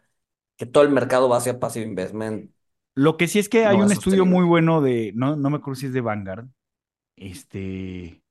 que 0.58 0.66
todo 0.68 0.84
el 0.84 0.90
mercado 0.92 1.30
va 1.30 1.38
hacia 1.38 1.60
Passive 1.60 1.86
Investment. 1.88 2.52
Lo 2.96 3.18
que 3.18 3.28
sí 3.28 3.40
es 3.40 3.50
que 3.50 3.66
No 3.66 3.68
hay 3.68 3.82
un 3.82 3.92
estudio 3.92 4.26
sostenible. 4.26 4.26
muy 4.26 4.46
bueno 4.46 4.82
de, 4.82 5.12
no, 5.16 5.36
no 5.36 5.50
me 5.50 5.58
acuerdo 5.58 5.80
si 5.80 5.88
es 5.88 5.94
de 5.94 6.02
Vanguard, 6.02 6.48
este, 7.18 8.24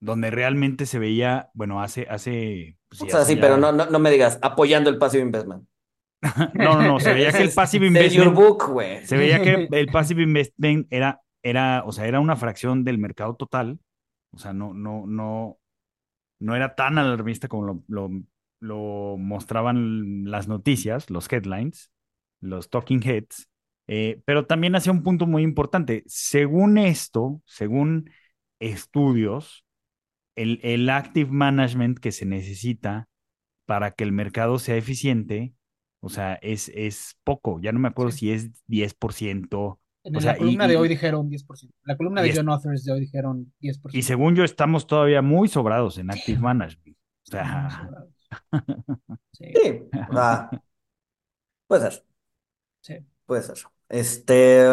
donde 0.00 0.30
realmente 0.30 0.86
se 0.86 0.98
veía, 0.98 1.50
bueno, 1.54 1.82
hace, 1.82 2.06
hace, 2.10 2.78
pues 2.88 3.02
O 3.02 3.06
sea, 3.06 3.24
sí, 3.26 3.36
pero 3.36 3.56
no, 3.58 3.70
no, 3.72 3.86
no 3.86 3.98
me 3.98 4.10
digas 4.10 4.38
apoyando 4.42 4.88
el 4.90 4.98
Passive 4.98 5.22
Investment. 5.24 5.66
No, 6.54 6.74
no, 6.76 6.82
no, 6.82 7.00
se 7.00 7.12
veía 7.12 7.32
que 7.32 7.42
el 7.42 7.52
passive 7.52 7.86
investment, 7.86 8.34
book, 8.34 8.80
se 9.04 9.16
veía 9.16 9.42
que 9.42 9.68
el 9.70 9.86
passive 9.88 10.22
investment 10.22 10.86
era, 10.90 11.20
era, 11.42 11.82
o 11.84 11.92
sea, 11.92 12.06
era 12.06 12.20
una 12.20 12.36
fracción 12.36 12.84
del 12.84 12.98
mercado 12.98 13.34
total, 13.34 13.80
o 14.30 14.38
sea, 14.38 14.52
no, 14.52 14.72
no, 14.72 15.04
no, 15.06 15.58
no 16.38 16.56
era 16.56 16.74
tan 16.74 16.98
alarmista 16.98 17.48
como 17.48 17.64
lo, 17.64 17.84
lo, 17.88 18.10
lo 18.60 19.16
mostraban 19.18 20.30
las 20.30 20.46
noticias, 20.46 21.10
los 21.10 21.30
headlines, 21.32 21.90
los 22.40 22.70
talking 22.70 23.02
heads, 23.02 23.48
eh, 23.88 24.22
pero 24.24 24.46
también 24.46 24.74
hacía 24.74 24.92
un 24.92 25.02
punto 25.02 25.26
muy 25.26 25.42
importante. 25.42 26.04
Según 26.06 26.78
esto, 26.78 27.42
según 27.46 28.10
estudios, 28.60 29.64
el, 30.36 30.60
el 30.62 30.88
active 30.88 31.30
management 31.30 31.98
que 31.98 32.12
se 32.12 32.26
necesita 32.26 33.08
para 33.66 33.90
que 33.92 34.04
el 34.04 34.12
mercado 34.12 34.58
sea 34.58 34.76
eficiente, 34.76 35.54
o 36.02 36.08
sea, 36.10 36.34
es, 36.42 36.70
es 36.74 37.16
poco, 37.24 37.58
ya 37.60 37.72
no 37.72 37.78
me 37.78 37.88
acuerdo 37.88 38.12
Sí. 38.12 38.18
si 38.18 38.32
es 38.32 38.50
10%, 38.66 39.78
En 40.04 40.16
O 40.16 40.18
la 40.18 40.20
sea, 40.22 40.34
y- 40.34 40.38
columna 40.38 40.66
de 40.66 40.76
hoy 40.76 40.88
dijeron 40.88 41.28
10%. 41.30 41.72
La 41.84 41.96
columna 41.96 42.22
de 42.22 42.34
John 42.34 42.48
Authors 42.50 42.84
de 42.84 42.92
hoy 42.92 43.00
dijeron 43.00 43.52
10%. 43.60 43.96
y 43.96 44.02
según 44.02 44.34
yo 44.34 44.42
estamos 44.42 44.86
todavía 44.88 45.22
muy 45.22 45.46
sobrados 45.48 45.96
en 45.98 46.10
active 46.10 46.38
Sí. 46.38 46.42
management. 46.42 46.96
O 46.98 47.30
sea, 47.30 47.70
sobrados. 47.70 48.08
Sí, 49.32 49.44
Sí, 49.54 49.80
sea, 50.12 50.50
puede 51.68 51.82
ser, 51.90 52.04
sí. 52.80 52.94
puede 53.26 53.42
ser. 53.42 53.56
Este, 53.88 54.64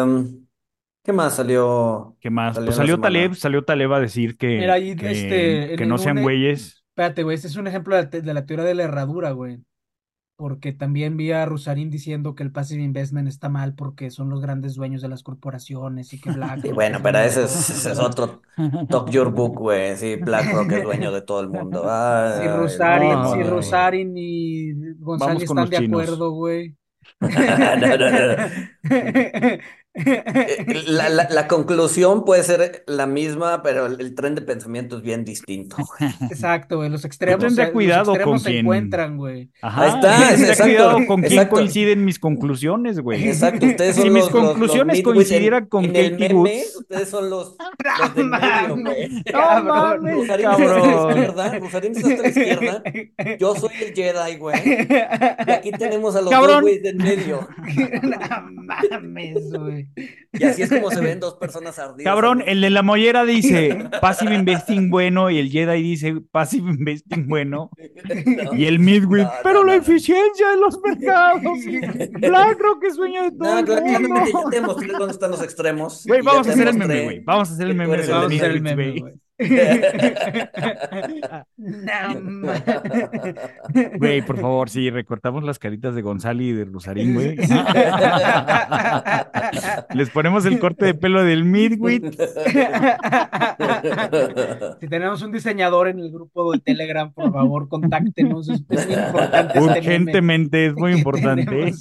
¿qué 1.04 1.12
más 1.12 1.36
salió? 1.36 2.16
¿qué 2.20 2.30
más? 2.30 2.54
Salió 2.56 2.66
Pues 2.66 2.76
la 2.78 2.82
salió. 2.82 3.00
Taleb, 3.00 3.34
salió 3.34 3.64
Taleb 3.64 3.92
a 3.92 4.00
decir 4.00 4.36
que, 4.36 4.58
Mira, 4.58 4.74
ahí, 4.74 4.96
que, 4.96 5.10
este, 5.10 5.76
que 5.76 5.86
no 5.86 5.98
sean 5.98 6.22
güeyes. 6.22 6.82
Espérate, 6.88 7.22
güey, 7.22 7.36
este 7.36 7.46
es 7.48 7.56
un 7.56 7.66
ejemplo 7.66 7.94
de, 7.96 8.02
la 8.02 8.10
te- 8.10 8.22
de 8.22 8.34
la 8.34 8.44
teoría 8.46 8.64
de 8.64 8.74
la 8.74 8.82
herradura, 8.84 9.30
güey. 9.30 9.58
Porque 10.40 10.72
también 10.72 11.18
vi 11.18 11.32
a 11.32 11.44
Rusarín 11.44 11.90
diciendo 11.90 12.34
que 12.34 12.42
el 12.42 12.50
passive 12.50 12.82
investment 12.82 13.28
está 13.28 13.50
mal 13.50 13.74
porque 13.74 14.10
son 14.10 14.30
los 14.30 14.40
grandes 14.40 14.74
dueños 14.74 15.02
de 15.02 15.08
las 15.10 15.22
corporaciones 15.22 16.14
y 16.14 16.20
que 16.20 16.30
BlackRock. 16.30 16.62
Sí, 16.62 16.72
bueno, 16.72 17.00
pero 17.02 17.18
ese 17.18 17.44
es, 17.44 17.68
ese 17.70 17.92
es 17.92 17.98
otro 17.98 18.40
Talk 18.88 19.10
Your 19.10 19.32
Book, 19.32 19.58
güey. 19.58 19.96
Sí, 19.98 20.16
BlackRock 20.16 20.72
es 20.72 20.82
dueño 20.82 21.12
de 21.12 21.20
todo 21.22 21.40
el 21.40 21.50
mundo. 21.50 21.84
Ay, 21.90 22.32
Si 22.40 22.48
Rusarín, 22.48 23.22
no, 23.22 23.26
si. 23.26 23.42
Rusarín 23.42 24.14
y 24.16 24.72
González 24.98 25.44
están 25.44 25.68
de 25.68 25.78
chinos. 25.78 26.08
acuerdo, 26.08 26.30
güey. 26.32 26.76
No, 27.20 27.76
no, 27.76 27.96
no, 27.96 28.36
La, 30.86 31.08
la- 31.08 31.28
la 31.30 31.48
conclusión 31.48 32.24
puede 32.24 32.44
ser 32.44 32.84
la 32.86 33.06
misma, 33.06 33.60
pero 33.62 33.86
el, 33.86 34.00
el 34.00 34.14
tren 34.14 34.36
de 34.36 34.42
pensamiento 34.42 34.96
es 34.98 35.02
bien 35.02 35.24
distinto. 35.24 35.76
güey. 35.98 36.10
Exacto, 36.30 36.76
güey. 36.76 36.88
Los 36.90 37.04
extremos, 37.04 37.40
tendría 37.44 37.66
se- 37.66 37.72
cuidado 37.72 38.14
los 38.14 38.22
con 38.24 38.34
extremos 38.36 38.42
se 38.42 38.50
quien- 38.50 38.60
encuentran, 38.60 39.16
güey. 39.16 39.50
Ajá, 39.62 39.82
Ahí 39.82 39.88
está, 39.88 40.28
ten 40.30 40.40
exacto, 40.44 40.62
cuidado 40.64 40.92
con 41.06 41.20
quién 41.22 41.32
exacto. 41.32 41.56
coinciden 41.56 42.04
mis 42.04 42.18
conclusiones, 42.20 43.00
güey. 43.00 43.28
Exacto, 43.28 43.66
ustedes 43.66 43.96
son 43.96 44.04
Si 44.04 44.08
los, 44.10 44.14
mis 44.14 44.24
los- 44.24 44.32
los 44.32 44.44
conclusiones 44.52 44.96
midwits 44.98 45.04
coincidieran 45.14 45.62
en- 45.64 45.68
con 45.68 45.84
en 45.84 45.96
el 45.96 46.10
Katie 46.12 46.28
meme, 46.28 46.34
Woods. 46.40 46.76
ustedes 46.76 47.08
son 47.08 47.28
los, 47.30 47.56
los 47.98 48.14
del 48.14 48.26
medio, 48.26 48.76
güey. 48.76 49.08
No 49.26 49.32
Cabrón, 49.32 49.66
mames, 50.04 50.28
cabrón. 50.28 51.08
izquierda, 51.10 51.58
Rosarín 51.58 51.92
está 51.96 52.08
hasta 52.08 52.22
la 52.22 52.28
izquierda. 52.28 52.82
Yo 53.38 53.54
soy 53.56 53.70
el 53.82 53.94
Jedi, 53.94 54.36
güey. 54.38 54.56
Y 55.46 55.50
aquí 55.50 55.72
tenemos 55.72 56.14
a 56.16 56.20
los 56.20 56.30
Cabrón. 56.30 56.52
dos 56.52 56.62
güeyes 56.62 56.82
del 56.84 56.96
medio. 56.96 57.48
No 58.02 58.60
mames, 59.00 59.50
güey. 59.52 59.79
Y 60.32 60.44
así 60.44 60.62
es 60.62 60.70
como 60.70 60.90
se 60.92 61.00
ven 61.00 61.18
dos 61.18 61.34
personas 61.40 61.78
ardidas. 61.78 62.04
Cabrón, 62.04 62.42
el 62.46 62.60
de 62.60 62.70
la 62.70 62.82
mollera 62.82 63.24
dice 63.24 63.76
passive 64.00 64.34
investing 64.34 64.88
bueno 64.88 65.28
y 65.28 65.38
el 65.38 65.50
Jedi 65.50 65.82
dice 65.82 66.14
passive 66.30 66.70
investing 66.70 67.26
bueno 67.28 67.70
No. 68.44 68.54
y 68.54 68.66
el 68.66 68.78
midwit, 68.78 69.24
No, 69.24 69.30
pero 69.42 69.60
no, 69.60 69.66
la 69.66 69.74
eficiencia 69.76 70.50
de 70.50 70.56
los 70.56 70.80
mercados. 70.80 71.42
BlackRock 72.12 72.84
es 72.84 72.94
sueño 72.94 73.24
de 73.24 73.30
todo 73.32 73.54
No, 73.56 73.64
claramente 73.64 74.32
ya 74.32 74.50
te 74.50 74.56
demostré 74.56 74.88
dónde 74.92 75.12
están 75.12 75.30
los 75.32 75.42
extremos. 75.42 76.04
Güey, 76.06 76.20
ya 76.22 76.30
vamos 76.30 76.46
a 76.48 76.52
hacer 76.52 76.68
el 76.68 76.74
meme, 76.78 77.04
güey. 77.04 77.20
Vamos 77.24 77.50
a 77.50 77.54
hacer 77.54 77.66
el 77.66 77.74
meme 77.74 77.96
Vamos 77.96 78.08
a 78.10 78.26
hacer 78.26 78.50
el 78.50 78.60
meme, 78.62 79.00
güey. 79.00 79.14
Güey. 83.98 84.22
Por 84.22 84.38
favor, 84.40 84.68
sí, 84.68 84.90
recortamos 84.90 85.42
las 85.44 85.58
caritas 85.58 85.94
de 85.94 86.02
Gonzalo 86.02 86.42
y 86.42 86.52
de 86.52 86.66
Rosarín, 86.66 87.14
güey. 87.14 87.36
Les 89.94 90.10
ponemos 90.10 90.44
el 90.46 90.58
corte 90.58 90.84
de 90.86 90.94
pelo 90.94 91.24
del 91.24 91.44
midwit. 91.44 92.14
Si 94.80 94.88
tenemos 94.88 95.22
un 95.22 95.32
diseñador 95.32 95.88
en 95.88 96.00
el 96.00 96.10
grupo 96.10 96.52
de 96.52 96.58
Telegram, 96.58 97.12
por 97.12 97.32
favor, 97.32 97.68
contáctenos. 97.68 98.48
Es, 98.48 98.62
muy 98.68 98.94
importante 98.94 99.58
este 99.58 99.60
Urgentemente, 99.60 100.66
es 100.66 100.74
muy 100.74 100.92
que 100.92 100.98
importante. 100.98 101.72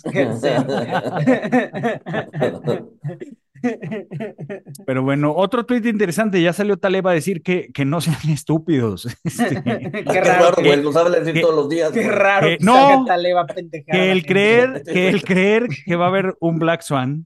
Pero 4.85 5.03
bueno, 5.03 5.33
otro 5.35 5.65
tuit 5.65 5.85
interesante, 5.85 6.41
ya 6.41 6.53
salió 6.53 6.77
Taleb 6.77 7.07
a 7.07 7.13
decir 7.13 7.41
que, 7.41 7.69
que 7.73 7.85
no 7.85 8.01
sean 8.01 8.17
estúpidos. 8.29 9.05
Este, 9.23 9.61
Qué 9.63 10.03
Qué 10.05 10.21
raro, 10.21 10.55
güey. 10.57 10.81
Lo 10.81 10.91
sabe 10.91 11.17
decir 11.19 11.33
que- 11.33 11.41
todos 11.41 11.55
los 11.55 11.69
días. 11.69 11.91
qué 11.91 12.09
raro 12.09 12.47
Eh, 12.47 12.57
que 12.57 12.65
no, 12.65 13.05
Taleba 13.05 13.41
a 13.41 13.47
pendejar 13.47 13.85
que 13.95 14.11
el 14.11 14.25
creer, 14.25 14.83
que 14.91 15.09
el 15.09 15.23
creer 15.23 15.67
que 15.85 15.95
va 15.95 16.05
a 16.05 16.09
haber 16.09 16.35
un 16.39 16.59
Black 16.59 16.81
Swan 16.81 17.25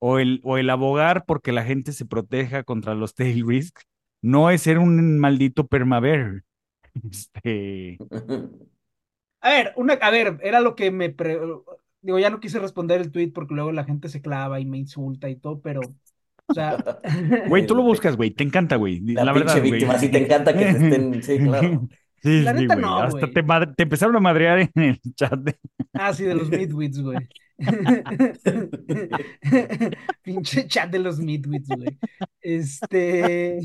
o 0.00 0.18
el, 0.18 0.40
o 0.44 0.58
el 0.58 0.68
abogar 0.70 1.24
porque 1.26 1.52
la 1.52 1.64
gente 1.64 1.92
se 1.92 2.04
proteja 2.06 2.64
contra 2.64 2.94
los 2.94 3.14
tail 3.14 3.46
risk 3.46 3.78
no 4.20 4.50
es 4.50 4.62
ser 4.62 4.78
un 4.78 5.18
maldito 5.18 5.66
permabear. 5.66 6.42
Este, 7.10 7.98
A 9.40 9.50
ver, 9.50 9.72
una, 9.76 9.94
a 9.94 10.10
ver, 10.10 10.38
era 10.42 10.60
lo 10.60 10.76
que 10.76 10.90
me 10.90 11.10
pre- 11.10 11.40
digo, 12.02 12.18
ya 12.18 12.30
no 12.30 12.40
quise 12.40 12.58
responder 12.58 13.00
el 13.00 13.10
tweet 13.12 13.32
porque 13.32 13.54
luego 13.54 13.72
la 13.72 13.84
gente 13.84 14.08
se 14.08 14.22
clava 14.22 14.60
y 14.60 14.66
me 14.66 14.78
insulta 14.78 15.28
y 15.30 15.36
todo, 15.36 15.60
pero, 15.60 15.80
o 16.46 16.54
sea, 16.54 16.76
güey, 17.48 17.66
tú 17.66 17.74
lo 17.74 17.82
buscas, 17.84 18.16
güey, 18.16 18.30
te 18.32 18.44
encanta, 18.44 18.76
güey. 18.76 19.00
La, 19.00 19.24
La, 19.24 19.32
verdad, 19.32 19.58
güey. 19.58 19.70
víctima, 19.72 19.98
sí 19.98 20.10
te 20.10 20.24
encanta 20.24 20.52
que 20.56 20.64
te 20.66 20.70
estén. 20.70 21.22
Sí, 21.22 21.38
claro. 21.38 21.88
Sí, 22.22 22.42
La 22.42 22.54
sí, 22.54 22.60
neta 22.62 22.76
güey. 22.76 22.86
no, 22.86 22.98
Hasta 23.02 23.26
güey. 23.26 23.32
te, 23.32 23.42
madre- 23.42 23.74
te 23.76 23.82
empezaron 23.82 24.14
a 24.14 24.20
madrear 24.20 24.60
en 24.60 24.70
el 24.82 25.00
chat. 25.16 25.34
de- 25.40 25.58
ah, 25.94 26.12
sí, 26.14 26.24
de 26.24 26.34
los 26.36 26.48
midwits, 26.50 27.00
güey. 27.02 27.18
Pinche 30.22 30.66
chat 30.68 30.90
de 30.90 30.98
los 30.98 31.18
midwits, 31.18 31.68
güey. 31.68 31.98
Este, 32.40 33.58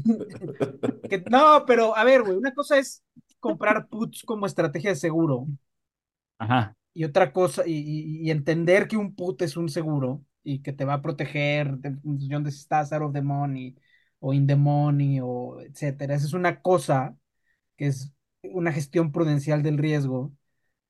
que- 1.09 1.23
no, 1.29 1.65
pero 1.67 1.95
a 1.95 2.03
ver, 2.03 2.23
güey, 2.23 2.37
una 2.37 2.53
cosa 2.53 2.77
es 2.79 3.03
comprar 3.39 3.87
puts 3.89 4.23
como 4.23 4.45
estrategia 4.45 4.89
de 4.91 4.95
seguro 4.95 5.47
Ajá. 6.39 6.75
Y 6.99 7.03
otra 7.05 7.31
cosa, 7.33 7.63
y, 7.67 7.73
y- 7.73 8.27
y 8.27 8.31
entender 8.31 8.87
que 8.87 8.97
un 8.97 9.15
put 9.15 9.41
es 9.43 9.57
un 9.57 9.69
seguro 9.69 10.23
y 10.43 10.61
que 10.61 10.73
te 10.73 10.85
va 10.85 10.95
a 10.95 11.01
proteger 11.01 11.77
de- 11.77 11.89
en 11.89 12.01
función 12.01 12.43
de 12.43 12.51
si 12.51 12.59
estás 12.59 12.91
out 12.93 13.03
of 13.03 13.13
the 13.13 13.21
money 13.21 13.75
o 14.19 14.33
in 14.33 14.47
the 14.47 14.55
money 14.55 15.19
o 15.21 15.59
etcétera. 15.61 16.15
Esa 16.15 16.25
es 16.27 16.33
una 16.33 16.61
cosa 16.61 17.15
que 17.77 17.87
es 17.87 18.13
una 18.43 18.71
gestión 18.73 19.11
prudencial 19.11 19.63
del 19.63 19.77
riesgo. 19.77 20.33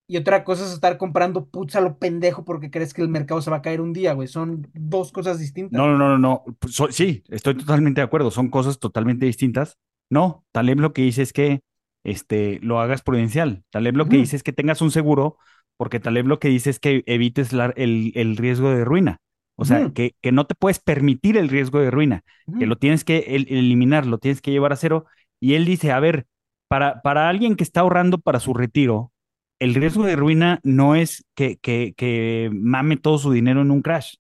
Y 0.07 0.17
otra 0.17 0.43
cosa 0.45 0.65
es 0.65 0.71
estar 0.73 0.97
comprando 0.97 1.47
puts 1.49 1.75
a 1.75 1.81
lo 1.81 1.97
pendejo 1.99 2.45
porque 2.45 2.71
crees 2.71 2.93
que 2.93 3.01
el 3.01 3.09
mercado 3.09 3.41
se 3.41 3.51
va 3.51 3.57
a 3.57 3.61
caer 3.61 3.81
un 3.81 3.91
día, 3.93 4.13
güey. 4.13 4.27
Son 4.29 4.67
dos 4.73 5.11
cosas 5.11 5.39
distintas. 5.39 5.77
No, 5.79 5.87
no, 5.87 5.97
no, 5.97 6.17
no, 6.17 6.43
so- 6.69 6.91
sí, 6.91 7.23
estoy 7.27 7.55
totalmente 7.57 7.99
de 8.01 8.05
acuerdo. 8.05 8.31
Son 8.31 8.49
cosas 8.49 8.79
totalmente 8.79 9.25
distintas. 9.25 9.77
No, 10.09 10.45
Taleb 10.53 10.79
lo 10.79 10.93
que 10.93 11.01
dice 11.01 11.23
es 11.23 11.33
que 11.33 11.59
este, 12.05 12.59
lo 12.61 12.79
hagas 12.79 13.01
prudencial. 13.01 13.65
Taleb 13.69 13.97
lo 13.97 14.07
que 14.07 14.17
dice 14.17 14.37
es 14.37 14.43
que 14.43 14.53
tengas 14.53 14.81
un 14.81 14.91
seguro, 14.91 15.37
porque 15.77 15.99
Taleb 15.99 16.27
lo 16.27 16.39
que 16.39 16.49
dice 16.49 16.69
es 16.69 16.79
que 16.79 17.03
evites 17.07 17.53
la- 17.53 17.73
el, 17.77 18.11
el 18.15 18.37
riesgo 18.37 18.71
de 18.71 18.85
ruina. 18.85 19.19
O 19.55 19.65
sea, 19.65 19.85
que, 19.93 20.15
que 20.21 20.31
no 20.31 20.45
te 20.45 20.55
puedes 20.55 20.79
permitir 20.79 21.37
el 21.37 21.49
riesgo 21.49 21.79
de 21.79 21.91
ruina, 21.91 22.23
que 22.57 22.67
lo 22.67 22.77
tienes 22.77 23.03
que 23.03 23.19
el- 23.35 23.47
eliminar, 23.49 24.05
lo 24.05 24.19
tienes 24.19 24.41
que 24.41 24.51
llevar 24.51 24.73
a 24.73 24.75
cero. 24.75 25.05
Y 25.39 25.55
él 25.55 25.65
dice, 25.65 25.91
a 25.91 25.99
ver, 25.99 26.27
para, 26.67 27.01
para 27.01 27.29
alguien 27.29 27.55
que 27.55 27.63
está 27.63 27.81
ahorrando 27.81 28.19
para 28.19 28.39
su 28.39 28.53
retiro, 28.53 29.11
el 29.59 29.73
riesgo 29.75 30.03
de 30.05 30.15
ruina 30.15 30.59
no 30.63 30.95
es 30.95 31.25
que, 31.35 31.57
que, 31.57 31.93
que 31.97 32.49
mame 32.53 32.97
todo 32.97 33.17
su 33.17 33.31
dinero 33.31 33.61
en 33.61 33.71
un 33.71 33.81
crash. 33.81 34.15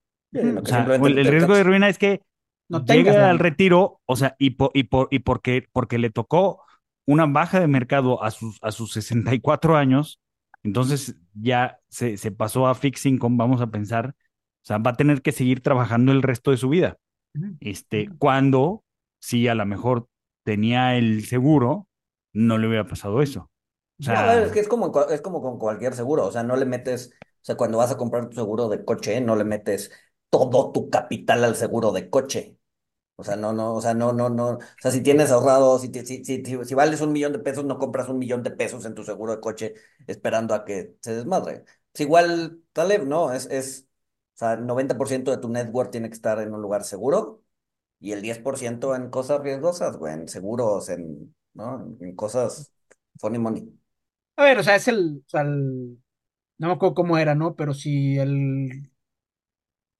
O 0.63 0.65
sea, 0.65 0.93
el, 1.01 1.17
riesgo 1.27 1.55
de 1.55 1.63
ruina 1.63 1.89
es 1.89 1.97
que 1.97 2.21
No 2.69 2.85
llega 2.85 3.29
al 3.29 3.39
retiro, 3.39 4.01
o 4.05 4.15
sea, 4.15 4.35
y, 4.39 4.51
po- 4.51 4.71
y, 4.73 4.83
por, 4.83 5.07
y 5.11 5.19
porque, 5.19 5.67
porque 5.71 5.97
le 5.97 6.09
tocó 6.09 6.63
una 7.05 7.25
baja 7.25 7.59
de 7.59 7.67
mercado 7.67 8.23
a 8.23 8.31
sus, 8.31 8.57
a 8.61 8.71
sus 8.71 8.91
64 8.93 9.77
años, 9.77 10.19
entonces 10.67 11.15
ya 11.33 11.79
se, 11.89 12.17
se 12.17 12.31
pasó 12.31 12.67
a 12.67 12.75
fixed 12.75 13.09
income, 13.09 13.37
vamos 13.37 13.61
a 13.61 13.67
pensar, 13.71 14.09
o 14.63 14.65
sea, 14.65 14.77
va 14.79 14.91
a 14.91 14.97
tener 14.97 15.21
que 15.21 15.31
seguir 15.31 15.61
trabajando 15.61 16.11
el 16.11 16.23
resto 16.23 16.51
de 16.51 16.57
su 16.57 16.69
vida. 16.69 16.97
Este, 17.59 18.09
cuando, 18.19 18.83
si 19.19 19.47
a 19.47 19.55
lo 19.55 19.65
mejor 19.65 20.07
tenía 20.43 20.97
el 20.97 21.25
seguro, 21.25 21.87
no 22.33 22.57
le 22.57 22.67
hubiera 22.67 22.87
pasado 22.87 23.21
eso. 23.21 23.51
O 24.01 24.03
No, 24.05 24.25
sea, 24.25 24.25
ver, 24.25 24.43
es 24.43 24.51
que 24.53 24.59
es 24.61 24.67
como, 24.69 24.91
es 25.09 25.21
como 25.21 25.41
con 25.41 25.57
cualquier 25.59 25.93
seguro, 25.93 26.25
o 26.27 26.31
sea, 26.31 26.41
no 26.43 26.55
le 26.55 26.65
metes, 26.65 27.11
o 27.11 27.39
sea, 27.41 27.57
cuando 27.57 27.77
vas 27.77 27.91
a 27.91 27.97
comprar 27.97 28.29
tu 28.29 28.35
seguro 28.35 28.69
de 28.69 28.85
coche, 28.85 29.19
no 29.19 29.35
le 29.35 29.43
metes 29.43 29.91
todo 30.29 30.71
tu 30.71 30.89
capital 30.89 31.43
al 31.43 31.55
seguro 31.57 31.91
de 31.91 32.09
coche. 32.09 32.56
O 33.19 33.23
sea, 33.23 33.35
no, 33.35 33.51
no, 33.51 33.73
o 33.73 33.81
sea, 33.81 33.95
no, 33.95 34.13
no, 34.13 34.29
no. 34.29 34.47
O 34.51 34.59
sea, 34.81 34.91
si 34.91 35.01
tienes 35.01 35.31
ahorrado, 35.31 35.79
si, 35.79 35.91
si, 36.05 36.23
si, 36.23 36.43
si, 36.45 36.75
vales 36.75 37.01
un 37.01 37.11
millón 37.11 37.33
de 37.33 37.39
pesos, 37.39 37.65
no 37.65 37.79
compras 37.79 38.09
un 38.09 38.19
millón 38.19 38.43
de 38.43 38.51
pesos 38.51 38.85
en 38.85 38.93
tu 38.93 39.03
seguro 39.03 39.33
de 39.35 39.41
coche 39.41 39.73
esperando 40.05 40.53
a 40.53 40.63
que 40.65 40.95
se 41.01 41.15
desmadre. 41.15 41.65
Es 41.93 42.01
igual, 42.01 42.61
Taleb, 42.73 43.05
¿no? 43.07 43.33
Es, 43.33 43.47
es, 43.47 43.87
o 44.35 44.37
sea, 44.37 44.55
90% 44.57 45.31
de 45.31 45.37
tu 45.39 45.49
network 45.49 45.89
tiene 45.91 46.09
que 46.09 46.13
estar 46.15 46.39
en 46.41 46.53
un 46.53 46.61
lugar 46.61 46.83
seguro 46.83 47.41
y 47.99 48.13
el 48.13 48.21
10% 48.21 48.95
en 48.95 49.09
cosas 49.09 49.41
riesgosas, 49.41 49.97
güey, 49.97 50.13
en 50.13 50.27
seguros, 50.27 50.89
en, 50.89 51.35
¿no? 51.53 51.97
En 52.01 52.15
cosas 52.15 52.71
funny 53.19 53.39
money. 53.39 53.79
A 54.35 54.43
ver, 54.43 54.57
o 54.59 54.63
sea, 54.63 54.75
es 54.75 54.87
el, 54.87 55.23
o 55.25 55.29
sea, 55.29 55.41
el- 55.41 55.97
no 56.59 56.67
me 56.67 56.73
acuerdo 56.73 56.95
cómo 56.95 57.17
era, 57.17 57.35
¿no? 57.35 57.55
Pero 57.55 57.73
si 57.73 58.17
el, 58.19 58.91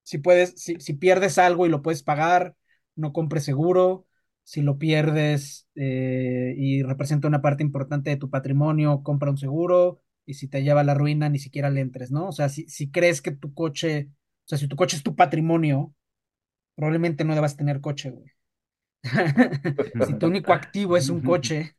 si 0.04 0.18
puedes, 0.20 0.54
si, 0.62 0.80
si 0.80 0.94
pierdes 0.94 1.38
algo 1.38 1.66
y 1.66 1.70
lo 1.70 1.82
puedes 1.82 2.04
pagar, 2.04 2.56
no 2.98 3.14
compres 3.14 3.46
seguro. 3.46 4.08
Si 4.44 4.62
lo 4.62 4.78
pierdes 4.80 5.68
eh, 5.76 6.56
y 6.58 6.84
representa 6.84 7.28
una 7.28 7.42
parte 7.42 7.64
importante 7.64 8.10
de 8.12 8.18
tu 8.18 8.30
patrimonio, 8.30 9.04
compra 9.04 9.32
un 9.32 9.38
seguro. 9.38 10.02
Y 10.26 10.36
si 10.36 10.48
te 10.50 10.64
lleva 10.64 10.82
a 10.82 10.84
la 10.84 10.94
ruina, 10.96 11.30
ni 11.30 11.40
siquiera 11.40 11.70
le 11.70 11.82
entres, 11.82 12.12
¿no? 12.12 12.28
O 12.30 12.32
sea, 12.34 12.50
si, 12.50 12.68
si 12.70 12.92
crees 12.92 13.22
que 13.22 13.32
tu 13.32 13.54
coche, 13.54 14.10
o 14.46 14.48
sea, 14.50 14.58
si 14.58 14.68
tu 14.68 14.76
coche 14.78 14.98
es 14.98 15.04
tu 15.04 15.16
patrimonio, 15.16 15.94
probablemente 16.76 17.24
no 17.26 17.36
debas 17.36 17.58
tener 17.58 17.82
coche, 17.82 18.12
güey. 18.12 18.32
Si 20.00 20.16
tu 20.16 20.28
único 20.28 20.54
activo 20.54 20.98
es 20.98 21.10
un 21.10 21.22
coche, 21.24 21.76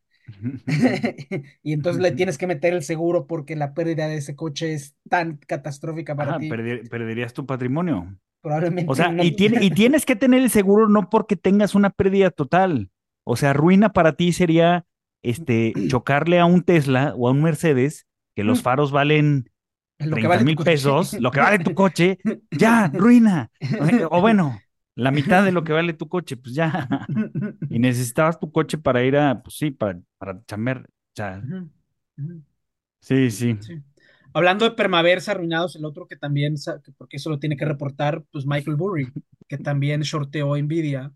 y 1.62 1.72
entonces 1.72 2.02
le 2.02 2.12
tienes 2.12 2.38
que 2.38 2.46
meter 2.46 2.74
el 2.74 2.82
seguro 2.84 3.26
porque 3.26 3.56
la 3.56 3.74
pérdida 3.74 4.08
de 4.08 4.16
ese 4.18 4.36
coche 4.36 4.74
es 4.74 4.96
tan 5.08 5.38
catastrófica 5.38 6.16
para 6.16 6.36
ti, 6.38 6.48
perder- 6.48 6.88
perderías 6.88 7.32
tu 7.34 7.46
patrimonio. 7.46 8.18
Probablemente 8.40 8.90
O 8.90 8.94
sea, 8.94 9.08
no- 9.10 9.22
y, 9.22 9.32
tiene- 9.32 9.64
y 9.64 9.70
tienes 9.70 10.06
que 10.06 10.16
tener 10.16 10.42
el 10.42 10.50
seguro 10.50 10.88
no 10.88 11.10
porque 11.10 11.36
tengas 11.36 11.74
una 11.74 11.90
pérdida 11.90 12.30
total. 12.30 12.90
O 13.24 13.36
sea, 13.36 13.52
ruina 13.52 13.92
para 13.92 14.14
ti 14.14 14.32
sería 14.32 14.86
este, 15.22 15.72
chocarle 15.88 16.38
a 16.38 16.46
un 16.46 16.62
Tesla 16.62 17.12
o 17.16 17.28
a 17.28 17.32
un 17.32 17.42
Mercedes, 17.42 18.06
que 18.36 18.44
los 18.44 18.60
Mm. 18.60 18.62
faros 18.62 18.92
valen 18.92 19.50
lo 19.98 20.16
que 20.16 20.22
30 20.22 20.28
vale 20.28 20.40
tu 20.40 20.46
mil 20.46 20.56
pesos, 20.58 21.12
lo 21.20 21.30
que 21.30 21.40
vale 21.40 21.58
tu 21.58 21.74
coche, 21.74 22.18
ya, 22.52 22.88
ruina. 22.94 23.50
O, 24.10 24.20
bueno, 24.20 24.62
la 24.94 25.10
mitad 25.10 25.44
de 25.44 25.52
lo 25.52 25.64
que 25.64 25.72
vale 25.72 25.92
tu 25.92 26.08
coche, 26.08 26.36
pues 26.36 26.54
ya. 26.54 26.88
Y 27.70 27.78
necesitabas 27.78 28.38
tu 28.40 28.50
coche 28.50 28.78
para 28.78 29.02
ir 29.04 29.16
a, 29.16 29.42
pues 29.42 29.56
sí, 29.56 29.70
para, 29.70 30.00
para 30.18 30.40
Ujú, 31.42 31.70
ujú, 32.18 32.42
sí, 33.00 33.30
sí. 33.30 33.58
sí. 33.60 33.82
Hablando 34.38 34.64
de 34.64 34.70
permavers 34.72 35.28
arruinados, 35.28 35.76
el 35.76 35.84
otro 35.84 36.06
que 36.06 36.16
también, 36.16 36.54
porque 36.96 37.16
eso 37.18 37.28
lo 37.30 37.38
tiene 37.38 37.56
que 37.56 37.64
reportar, 37.64 38.22
pues 38.32 38.46
Michael 38.46 38.76
Burry, 38.76 39.12
que 39.48 39.58
también 39.58 40.02
shorteó 40.02 40.56
Nvidia 40.56 41.12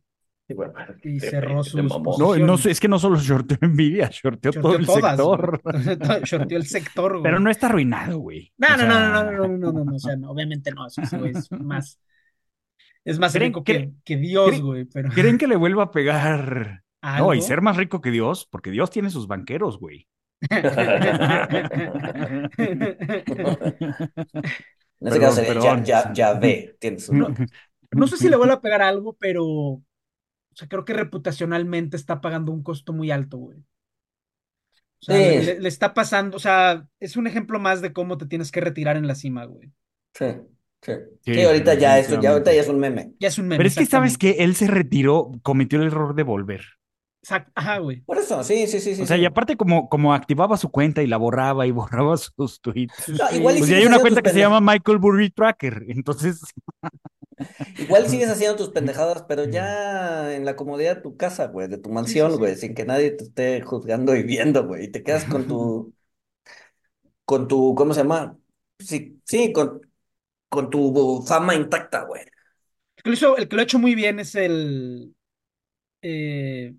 Sí, 0.48 0.54
bueno, 0.54 0.74
y 1.04 1.18
te- 1.20 1.30
cerró 1.30 1.62
te 1.62 1.70
sus. 1.70 2.18
No, 2.18 2.36
no, 2.36 2.54
es 2.56 2.80
que 2.80 2.88
no 2.88 2.98
solo 2.98 3.16
shorteó 3.16 3.56
Nvidia, 3.62 4.08
shorteó 4.12 4.50
todo 4.52 4.74
Shorteó 4.74 4.78
el 4.80 4.86
todas, 4.86 5.16
sector. 5.16 5.60
güey. 5.64 6.22
Shorteó 6.24 6.58
el 6.58 6.66
sector, 6.66 7.12
güey. 7.12 7.22
Pero 7.22 7.38
no 7.40 7.48
está 7.50 7.66
arruinado, 7.68 8.18
güey. 8.18 8.52
No, 8.58 8.68
no, 8.70 8.76
sea, 8.76 8.88
no, 8.88 8.98
no, 8.98 9.24
no, 9.24 9.32
no, 9.32 9.48
no, 9.58 9.72
no, 9.72 9.84
no, 9.84 9.94
o 9.94 9.98
sea, 10.00 10.16
no, 10.16 10.30
obviamente 10.30 10.72
no, 10.72 10.86
eso 10.88 11.00
sí, 11.06 11.16
güey, 11.16 11.30
es 11.30 11.48
más, 11.52 12.00
es 13.04 13.18
más 13.18 13.32
¿Creen- 13.34 13.48
rico 13.48 13.64
que, 13.64 13.92
que 14.04 14.16
Dios, 14.16 14.60
güey, 14.60 14.84
pero 14.84 15.10
¿Creen 15.10 15.38
que 15.38 15.46
le 15.46 15.56
vuelva 15.56 15.84
a 15.84 15.90
pegar? 15.92 16.82
No, 17.02 17.34
y 17.34 17.38
¿Algo? 17.38 17.42
ser 17.42 17.60
más 17.62 17.76
rico 17.76 18.00
que 18.00 18.10
Dios, 18.10 18.46
porque 18.50 18.70
Dios 18.70 18.90
tiene 18.90 19.10
sus 19.10 19.26
banqueros, 19.26 19.78
güey. 19.78 20.08
En 25.00 25.08
este 25.08 25.20
caso 25.20 25.36
sería 25.36 25.60
ya, 25.60 25.82
ya, 25.82 26.12
ya 26.12 26.34
ve, 26.34 26.76
tienes 26.78 27.08
un 27.08 27.18
No, 27.18 27.34
no 27.94 28.06
sé 28.08 28.16
si 28.16 28.28
le 28.28 28.36
vuelve 28.36 28.54
a 28.54 28.60
pegar 28.60 28.82
algo, 28.82 29.14
pero, 29.18 29.44
o 29.46 29.82
sea, 30.54 30.68
creo 30.68 30.84
que 30.86 30.94
reputacionalmente 30.94 31.96
está 31.96 32.20
pagando 32.22 32.52
un 32.52 32.62
costo 32.62 32.92
muy 32.94 33.10
alto, 33.10 33.38
güey. 33.38 33.60
O 33.60 35.04
sea, 35.04 35.16
Sí. 35.16 35.42
le, 35.42 35.60
le 35.60 35.68
está 35.68 35.94
pasando, 35.94 36.36
o 36.36 36.40
sea, 36.40 36.88
es 37.00 37.16
un 37.16 37.26
ejemplo 37.26 37.58
más 37.58 37.80
de 37.82 37.92
cómo 37.92 38.18
te 38.18 38.26
tienes 38.26 38.52
que 38.52 38.60
retirar 38.60 38.96
en 38.96 39.06
la 39.08 39.14
cima, 39.16 39.44
güey. 39.46 39.72
Sí, 40.14 40.24
sí. 40.82 40.92
Sí, 41.24 41.32
Sí, 41.34 41.42
ahorita 41.42 41.74
ya 41.74 41.98
eso, 41.98 42.20
ya 42.20 42.30
ahorita 42.32 42.52
ya 42.52 42.60
es 42.60 42.68
un 42.68 42.78
meme. 42.78 43.14
Ya 43.18 43.28
es 43.28 43.38
un 43.38 43.48
meme. 43.48 43.58
Pero 43.58 43.68
es 43.68 43.76
que 43.76 43.86
sabes 43.86 44.18
que 44.18 44.30
él 44.40 44.54
se 44.56 44.66
retiró, 44.66 45.32
cometió 45.42 45.80
el 45.80 45.86
error 45.88 46.14
de 46.14 46.22
volver. 46.22 46.62
Ajá, 47.54 47.78
güey. 47.78 48.02
Por 48.04 48.18
eso, 48.18 48.42
sí, 48.42 48.66
sí, 48.66 48.80
sí, 48.80 48.94
sí. 48.96 49.02
O 49.02 49.06
sea, 49.06 49.16
sí. 49.16 49.22
y 49.22 49.26
aparte 49.26 49.56
como, 49.56 49.88
como 49.88 50.12
activaba 50.14 50.56
su 50.56 50.70
cuenta 50.70 51.02
y 51.02 51.06
la 51.06 51.16
borraba 51.16 51.66
y 51.66 51.70
borraba 51.70 52.16
sus 52.36 52.60
tweets. 52.60 53.08
No, 53.08 53.30
igual 53.36 53.56
y 53.56 53.58
Pues 53.60 53.70
ya 53.70 53.76
sigues 53.76 53.78
hay 53.78 53.86
una 53.86 53.96
haciendo 53.96 54.00
cuenta 54.00 54.20
tus 54.20 54.22
que 54.22 54.30
se 54.30 54.38
llama 54.40 54.60
Michael 54.60 54.98
Burry 54.98 55.30
Tracker. 55.30 55.84
Entonces, 55.88 56.40
Igual 57.78 58.08
sigues 58.08 58.28
haciendo 58.30 58.56
tus 58.56 58.70
pendejadas, 58.70 59.22
pero 59.28 59.44
ya 59.44 60.34
en 60.34 60.44
la 60.44 60.56
comodidad 60.56 60.96
de 60.96 61.02
tu 61.02 61.16
casa, 61.16 61.46
güey, 61.48 61.68
de 61.68 61.78
tu 61.78 61.90
mansión, 61.90 62.32
sí. 62.32 62.38
güey, 62.38 62.56
sin 62.56 62.74
que 62.74 62.84
nadie 62.84 63.10
te 63.12 63.24
esté 63.24 63.60
juzgando 63.62 64.14
y 64.16 64.22
viendo, 64.22 64.66
güey. 64.66 64.84
Y 64.84 64.88
te 64.90 65.02
quedas 65.02 65.24
con 65.24 65.46
tu, 65.46 65.92
con 67.24 67.48
tu, 67.48 67.74
¿cómo 67.74 67.94
se 67.94 68.00
llama? 68.00 68.38
Sí, 68.78 69.20
sí, 69.24 69.52
con, 69.52 69.80
con 70.48 70.70
tu 70.70 71.24
fama 71.26 71.54
intacta, 71.54 72.04
güey. 72.04 72.22
El 72.96 73.02
que 73.02 73.10
lo 73.10 73.14
hizo- 73.16 73.36
el 73.36 73.48
que 73.48 73.56
lo 73.56 73.62
ha 73.62 73.64
hecho 73.64 73.78
muy 73.78 73.94
bien 73.94 74.20
es 74.20 74.34
el. 74.34 75.14
eh, 76.02 76.74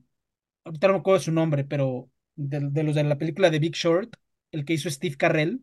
ahorita 0.66 0.88
no 0.88 0.94
me 0.94 1.00
acuerdo 1.00 1.20
de 1.20 1.26
su 1.26 1.32
nombre, 1.32 1.64
pero 1.66 2.10
de, 2.36 2.60
de 2.72 2.84
los 2.84 2.96
de 2.96 3.04
la 3.04 3.18
película 3.18 3.50
de 3.50 3.60
Big 3.60 3.74
Short, 3.76 4.16
el 4.52 4.66
que 4.66 4.74
hizo 4.74 4.90
Steve 4.90 5.16
Carrell, 5.18 5.62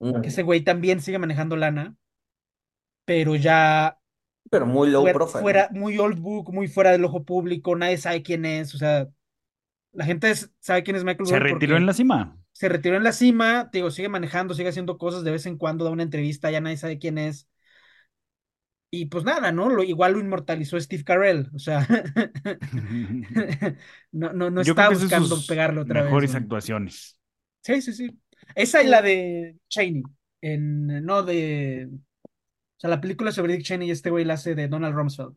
Mm. 0.00 0.20
que 0.22 0.28
ese 0.28 0.42
güey 0.42 0.62
también 0.62 1.00
sigue 1.00 1.18
manejando 1.18 1.56
lana, 1.56 1.96
pero 3.04 3.36
ya 3.36 3.98
Pero 4.50 4.66
muy 4.66 4.90
low 4.90 5.02
fuera, 5.02 5.14
profile. 5.14 5.42
fuera- 5.42 5.68
muy 5.72 5.98
old 5.98 6.18
book, 6.20 6.52
muy 6.52 6.68
fuera 6.68 6.92
del 6.92 7.04
ojo 7.04 7.24
público, 7.24 7.76
nadie 7.76 7.98
sabe 7.98 8.22
quién 8.22 8.44
es, 8.44 8.74
o 8.74 8.78
sea, 8.78 9.08
la 9.92 10.04
gente 10.04 10.30
es- 10.30 10.50
sabe 10.60 10.82
quién 10.84 10.96
es 10.96 11.04
Michael 11.04 11.28
se 11.28 11.38
retiró 11.38 11.76
en 11.76 11.86
la 11.86 11.92
cima. 11.94 12.38
se 12.52 12.68
retiró 12.68 12.96
en 12.96 13.04
la 13.04 13.12
cima, 13.12 13.70
te 13.70 13.78
digo, 13.78 13.90
sigue 13.90 14.08
manejando, 14.08 14.54
sigue 14.54 14.70
haciendo 14.70 14.98
cosas, 14.98 15.24
de 15.24 15.30
vez 15.32 15.46
en 15.46 15.58
cuando 15.58 15.84
da 15.84 15.90
una 15.90 16.02
entrevista, 16.04 16.50
ya 16.50 16.60
nadie 16.60 16.76
sabe 16.78 16.98
quién 16.98 17.18
es. 17.18 17.48
Y 19.00 19.06
pues 19.06 19.24
nada, 19.24 19.52
¿no? 19.52 19.68
Lo, 19.68 19.82
igual 19.82 20.12
lo 20.14 20.20
inmortalizó 20.20 20.80
Steve 20.80 21.04
Carell, 21.04 21.50
o 21.54 21.58
sea, 21.58 21.86
no, 24.12 24.32
no, 24.32 24.50
no 24.50 24.60
está 24.60 24.88
es 24.90 24.90
buscando 24.90 25.28
sus 25.28 25.46
pegarle 25.46 25.80
otra 25.80 26.02
vez. 26.02 26.16
mejores 26.16 26.32
güey. 26.32 26.36
actuaciones. 26.36 27.18
Sí, 27.62 27.82
sí, 27.82 27.92
sí. 27.92 28.20
Esa 28.54 28.82
y 28.82 28.86
la 28.86 29.02
de 29.02 29.56
Cheney, 29.68 30.02
en, 30.40 30.86
no 31.04 31.22
de, 31.24 31.88
o 31.92 32.80
sea, 32.80 32.90
la 32.90 33.00
película 33.00 33.32
sobre 33.32 33.54
Dick 33.54 33.64
Cheney 33.66 33.88
y 33.88 33.92
este 33.92 34.10
güey 34.10 34.24
la 34.24 34.34
hace 34.34 34.54
de 34.54 34.68
Donald 34.68 34.94
Rumsfeld, 34.96 35.36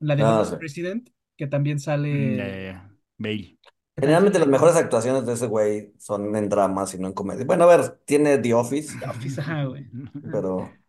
la 0.00 0.16
de 0.16 0.24
Ah, 0.24 0.44
sí. 0.44 0.56
President, 0.58 1.10
que 1.36 1.46
también 1.48 1.78
Mm, 2.10 2.36
ya, 2.36 2.46
sale... 2.46 2.48
ya, 2.48 2.62
ya. 2.62 2.90
Bale. 3.18 3.58
Generalmente 3.96 4.38
las 4.38 4.48
mejores 4.48 4.76
actuaciones 4.76 5.24
de 5.26 5.34
ese 5.34 5.46
güey 5.46 5.94
son 5.98 6.34
en 6.36 6.48
dramas 6.48 6.94
y 6.94 6.98
no 6.98 7.06
en 7.08 7.12
comedia. 7.14 7.44
Bueno, 7.44 7.64
a 7.64 7.76
ver, 7.76 7.98
tiene 8.04 8.38
The 8.38 8.54
Office, 8.54 8.98
The 8.98 9.06
Office, 9.06 9.40
ajá, 9.40 9.64
güey. 9.64 9.86
pero 10.30 10.83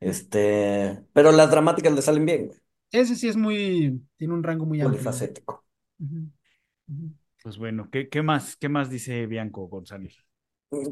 este, 0.00 1.04
pero 1.12 1.32
las 1.32 1.50
dramáticas 1.50 1.92
le 1.92 2.02
salen 2.02 2.26
bien, 2.26 2.46
güey. 2.48 2.58
Ese 2.90 3.16
sí 3.16 3.28
es 3.28 3.36
muy, 3.36 4.02
tiene 4.16 4.34
un 4.34 4.42
rango 4.42 4.66
muy 4.66 4.80
amplio. 4.80 4.98
Polifacético. 4.98 5.64
Pues 7.42 7.58
bueno, 7.58 7.88
¿qué, 7.90 8.08
qué 8.08 8.22
más, 8.22 8.56
qué 8.56 8.68
más 8.68 8.90
dice 8.90 9.26
Bianco 9.26 9.66
González? 9.66 10.16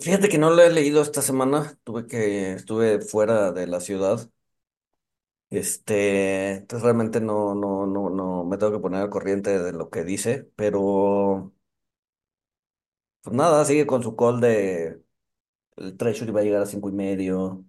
Fíjate 0.00 0.28
que 0.28 0.38
no 0.38 0.50
lo 0.50 0.62
he 0.62 0.70
leído 0.70 1.00
esta 1.02 1.22
semana. 1.22 1.78
Tuve 1.84 2.06
que, 2.06 2.52
estuve 2.52 3.00
fuera 3.00 3.52
de 3.52 3.66
la 3.66 3.80
ciudad. 3.80 4.30
Este, 5.50 6.52
entonces 6.58 6.84
realmente 6.84 7.20
no, 7.20 7.54
no, 7.56 7.84
no, 7.86 8.08
no 8.10 8.44
me 8.44 8.56
tengo 8.56 8.72
que 8.72 8.78
poner 8.78 9.02
al 9.02 9.10
corriente 9.10 9.58
de 9.58 9.72
lo 9.72 9.90
que 9.90 10.04
dice, 10.04 10.48
pero 10.54 11.52
pues 13.22 13.36
nada, 13.36 13.64
sigue 13.64 13.86
con 13.86 14.02
su 14.02 14.16
call 14.16 14.40
de 14.40 15.02
el 15.76 15.96
Treasury 15.96 16.32
va 16.32 16.40
a 16.40 16.44
llegar 16.44 16.62
a 16.62 16.66
cinco 16.66 16.88
y 16.90 16.92
medio. 16.92 17.64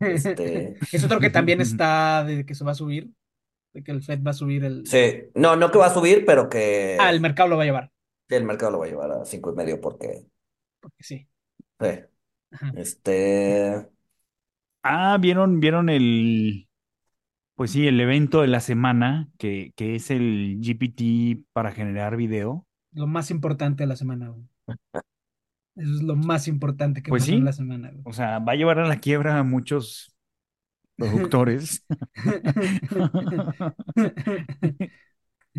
Este, 0.00 0.76
Es 0.92 1.04
otro 1.04 1.20
que 1.20 1.30
también 1.30 1.60
está 1.60 2.24
de 2.24 2.44
que 2.44 2.54
se 2.54 2.64
va 2.64 2.72
a 2.72 2.74
subir, 2.74 3.10
de 3.72 3.82
que 3.82 3.92
el 3.92 4.02
Fed 4.02 4.20
va 4.22 4.30
a 4.32 4.34
subir 4.34 4.64
el... 4.64 4.84
sí, 4.86 5.24
no, 5.34 5.56
no 5.56 5.70
que 5.70 5.78
va 5.78 5.86
a 5.86 5.94
subir, 5.94 6.24
pero 6.24 6.48
que 6.48 6.96
Ah, 7.00 7.10
el 7.10 7.20
mercado 7.20 7.48
lo 7.50 7.56
va 7.56 7.62
a 7.62 7.66
llevar, 7.66 7.90
que 8.28 8.36
el 8.36 8.44
mercado 8.44 8.72
lo 8.72 8.78
va 8.80 8.86
a 8.86 8.88
llevar 8.88 9.12
a 9.12 9.24
cinco 9.24 9.52
y 9.52 9.54
medio 9.56 9.80
porque, 9.80 10.26
porque 10.80 11.02
sí. 11.02 11.28
sí, 11.80 11.86
Ajá. 12.52 12.72
este, 12.76 13.88
Ah, 14.82 15.16
¿vieron, 15.20 15.60
vieron 15.60 15.88
el, 15.88 16.68
pues 17.56 17.72
sí, 17.72 17.86
el 17.88 18.00
evento 18.00 18.42
de 18.42 18.48
la 18.48 18.60
semana, 18.60 19.30
que, 19.38 19.72
que 19.76 19.96
es 19.96 20.10
el 20.10 20.58
GPT 20.60 21.46
para 21.52 21.72
generar 21.72 22.16
video? 22.16 22.66
Lo 22.92 23.06
más 23.06 23.30
importante 23.30 23.82
de 23.82 23.88
la 23.88 23.96
semana. 23.96 24.34
Eso 25.76 25.92
es 25.94 26.02
lo 26.02 26.16
más 26.16 26.46
importante 26.48 27.02
que 27.02 27.10
Pues 27.10 27.24
pasó 27.24 27.32
sí. 27.32 27.38
en 27.38 27.44
la 27.44 27.52
semana, 27.52 27.90
güey. 27.90 28.02
O 28.04 28.12
sea, 28.12 28.38
va 28.38 28.52
a 28.52 28.56
llevar 28.56 28.78
a 28.78 28.86
la 28.86 29.00
quiebra 29.00 29.38
a 29.38 29.42
muchos 29.42 30.14
productores. 30.96 31.84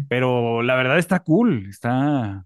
Pero 0.07 0.61
la 0.61 0.75
verdad 0.75 0.97
está 0.99 1.19
cool, 1.21 1.67
está... 1.69 2.45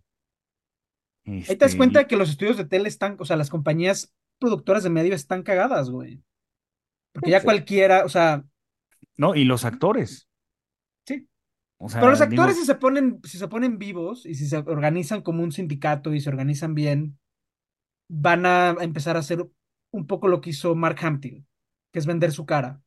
Ahí 1.48 1.56
te 1.58 1.66
das 1.66 1.72
este, 1.72 1.78
cuenta 1.78 2.08
que 2.08 2.16
los 2.18 2.30
estudios 2.30 2.58
de 2.58 2.66
tele 2.66 2.90
están, 2.90 3.16
o 3.20 3.26
sea, 3.26 3.36
las 3.38 3.50
compañías 3.50 4.14
productoras 4.40 4.84
de 4.84 4.90
medio 4.90 5.14
están 5.14 5.44
cagadas, 5.44 5.90
güey. 5.90 6.24
Porque 7.14 7.32
ya 7.32 7.40
Sí. 7.40 7.46
cualquiera, 7.46 8.06
o 8.06 8.10
sea, 8.10 8.44
No, 9.18 9.36
y 9.36 9.44
los 9.46 9.66
actores. 9.66 10.28
sí. 11.06 11.28
O 11.78 11.90
sea, 11.90 12.02
Pero 12.02 12.12
los 12.12 12.20
digo, 12.28 12.42
actores 12.42 12.58
si 12.58 12.66
se 12.66 12.76
ponen, 12.76 13.20
si 13.24 13.38
se 13.38 13.48
ponen 13.48 13.78
vivos 13.80 14.26
y 14.26 14.36
si 14.36 14.48
se 14.48 14.58
organizan 14.58 15.22
como 15.22 15.44
un 15.44 15.52
sindicato 15.52 16.14
y 16.14 16.22
se 16.22 16.30
organizan 16.30 16.76
bien, 16.76 17.20
van 18.10 18.46
a 18.46 18.76
empezar 18.82 19.16
a 19.16 19.22
hacer 19.22 19.48
un 19.92 20.08
poco 20.08 20.28
lo 20.28 20.42
que 20.42 20.52
hizo 20.52 20.76
Mark 20.76 20.98
Hamill, 21.02 21.46
que 21.92 22.00
es 22.00 22.08
vender 22.08 22.34
su 22.34 22.46
cara. 22.46 22.82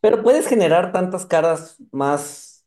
pero 0.00 0.22
puedes 0.22 0.46
generar 0.48 0.92
tantas 0.92 1.26
caras 1.26 1.76
más 1.92 2.66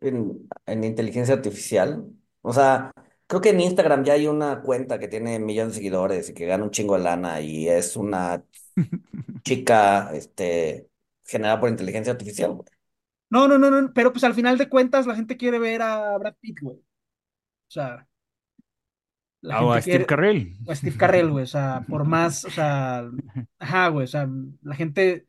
en, 0.00 0.48
en 0.66 0.84
inteligencia 0.84 1.34
artificial. 1.34 2.06
O 2.42 2.52
sea, 2.52 2.92
creo 3.26 3.42
que 3.42 3.50
en 3.50 3.60
Instagram 3.60 4.04
ya 4.04 4.14
hay 4.14 4.28
una 4.28 4.62
cuenta 4.62 4.98
que 4.98 5.08
tiene 5.08 5.38
millones 5.38 5.74
de 5.74 5.78
seguidores 5.78 6.30
y 6.30 6.34
que 6.34 6.46
gana 6.46 6.64
un 6.64 6.70
chingo 6.70 6.96
de 6.98 7.04
lana 7.04 7.40
y 7.40 7.68
es 7.68 7.96
una 7.96 8.44
chica, 9.44 10.10
este, 10.14 10.90
generada 11.24 11.60
por 11.60 11.70
inteligencia 11.70 12.12
artificial, 12.12 12.52
güey. 12.54 12.68
No, 13.28 13.48
no, 13.48 13.58
no, 13.58 13.70
no, 13.70 13.92
pero 13.92 14.12
pues 14.12 14.24
al 14.24 14.34
final 14.34 14.56
de 14.58 14.68
cuentas 14.68 15.06
la 15.06 15.16
gente 15.16 15.36
quiere 15.36 15.58
ver 15.58 15.82
a 15.82 16.16
Brad 16.18 16.34
Pitt, 16.40 16.60
güey. 16.60 16.76
O 16.76 16.82
sea, 17.68 18.08
la 19.46 19.58
Ah, 19.58 19.64
o 19.64 19.72
a 19.72 19.80
gente 19.80 19.82
Steve 19.82 20.06
quiere, 20.06 20.06
Carell. 20.06 20.58
o 20.64 20.70
a 20.72 20.76
Steve 20.76 20.96
Carell, 20.96 21.30
güey, 21.30 21.44
o 21.44 21.46
sea, 21.46 21.86
por 21.88 22.04
más, 22.04 22.44
o 22.44 22.50
sea, 22.50 23.08
ajá, 23.58 23.88
güey, 23.88 24.04
o 24.04 24.08
sea, 24.08 24.28
la 24.62 24.74
gente, 24.74 25.26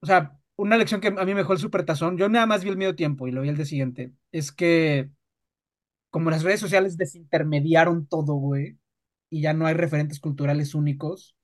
o 0.00 0.06
sea, 0.06 0.38
una 0.56 0.76
lección 0.76 1.00
que 1.00 1.08
a 1.08 1.12
mí 1.12 1.34
me 1.34 1.40
dejó 1.40 1.54
el 1.54 1.58
supertazón, 1.58 2.18
yo 2.18 2.28
nada 2.28 2.46
más 2.46 2.64
vi 2.64 2.70
el 2.70 2.76
medio 2.76 2.96
tiempo 2.96 3.28
y 3.28 3.32
lo 3.32 3.42
vi 3.42 3.48
el 3.50 3.56
día 3.56 3.64
siguiente, 3.66 4.14
es 4.32 4.52
que 4.52 5.10
como 6.10 6.30
las 6.30 6.42
redes 6.42 6.60
sociales 6.60 6.96
desintermediaron 6.96 8.06
todo, 8.06 8.34
güey, 8.34 8.78
y 9.30 9.40
ya 9.42 9.54
no 9.54 9.66
hay 9.66 9.74
referentes 9.74 10.20
culturales 10.20 10.74
únicos, 10.74 11.36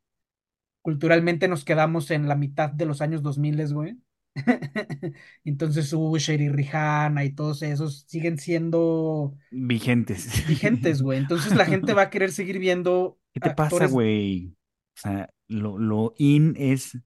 culturalmente 0.83 1.49
nos 1.49 1.65
quedamos 1.65 2.11
en 2.11 2.29
la 2.29 2.37
mitad 2.37 2.71
de 2.71 2.87
los 2.87 3.01
años 3.01 3.23
2000, 3.23 3.73
güey. 3.75 3.99
Entonces 5.45 5.93
Usher 5.93 6.41
y 6.41 6.49
Rihanna 6.49 7.25
y 7.25 7.33
todos 7.33 7.63
esos 7.63 8.05
siguen 8.07 8.39
siendo 8.39 9.37
Vigentes. 9.51 10.45
vigentes, 10.49 11.03
güey. 11.03 11.19
Entonces 11.19 11.55
la 11.55 11.65
gente 11.65 11.95
va 11.95 12.03
a 12.03 12.11
querer 12.11 12.33
seguir 12.33 12.59
viendo 12.59 13.19
¿Qué 13.33 13.41
te 13.41 13.51
pasa, 13.55 13.87
güey? 13.87 14.55
O 14.97 15.01
sea, 15.01 15.31
lo, 15.49 15.79
lo 15.79 16.15
in 16.19 16.55
es 16.59 16.99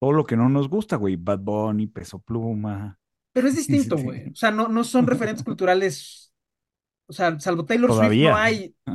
todo 0.00 0.12
lo 0.12 0.24
que 0.24 0.36
no 0.36 0.48
nos 0.48 0.68
gusta, 0.68 0.96
güey. 0.96 1.16
Bad 1.16 1.40
Bunny, 1.40 1.86
Peso 1.86 2.18
Pluma. 2.18 2.98
Pero 3.32 3.48
es 3.48 3.56
distinto, 3.56 3.96
güey. 3.96 4.28
O 4.28 4.34
sea, 4.34 4.50
no, 4.50 4.68
no 4.68 4.84
son 4.84 5.06
referentes 5.06 5.44
culturales 5.44 6.23
O 7.06 7.12
sea, 7.12 7.38
salvo 7.38 7.64
Taylor 7.64 7.92
Swift 7.92 8.12
no 8.22 8.36
hay. 8.36 8.74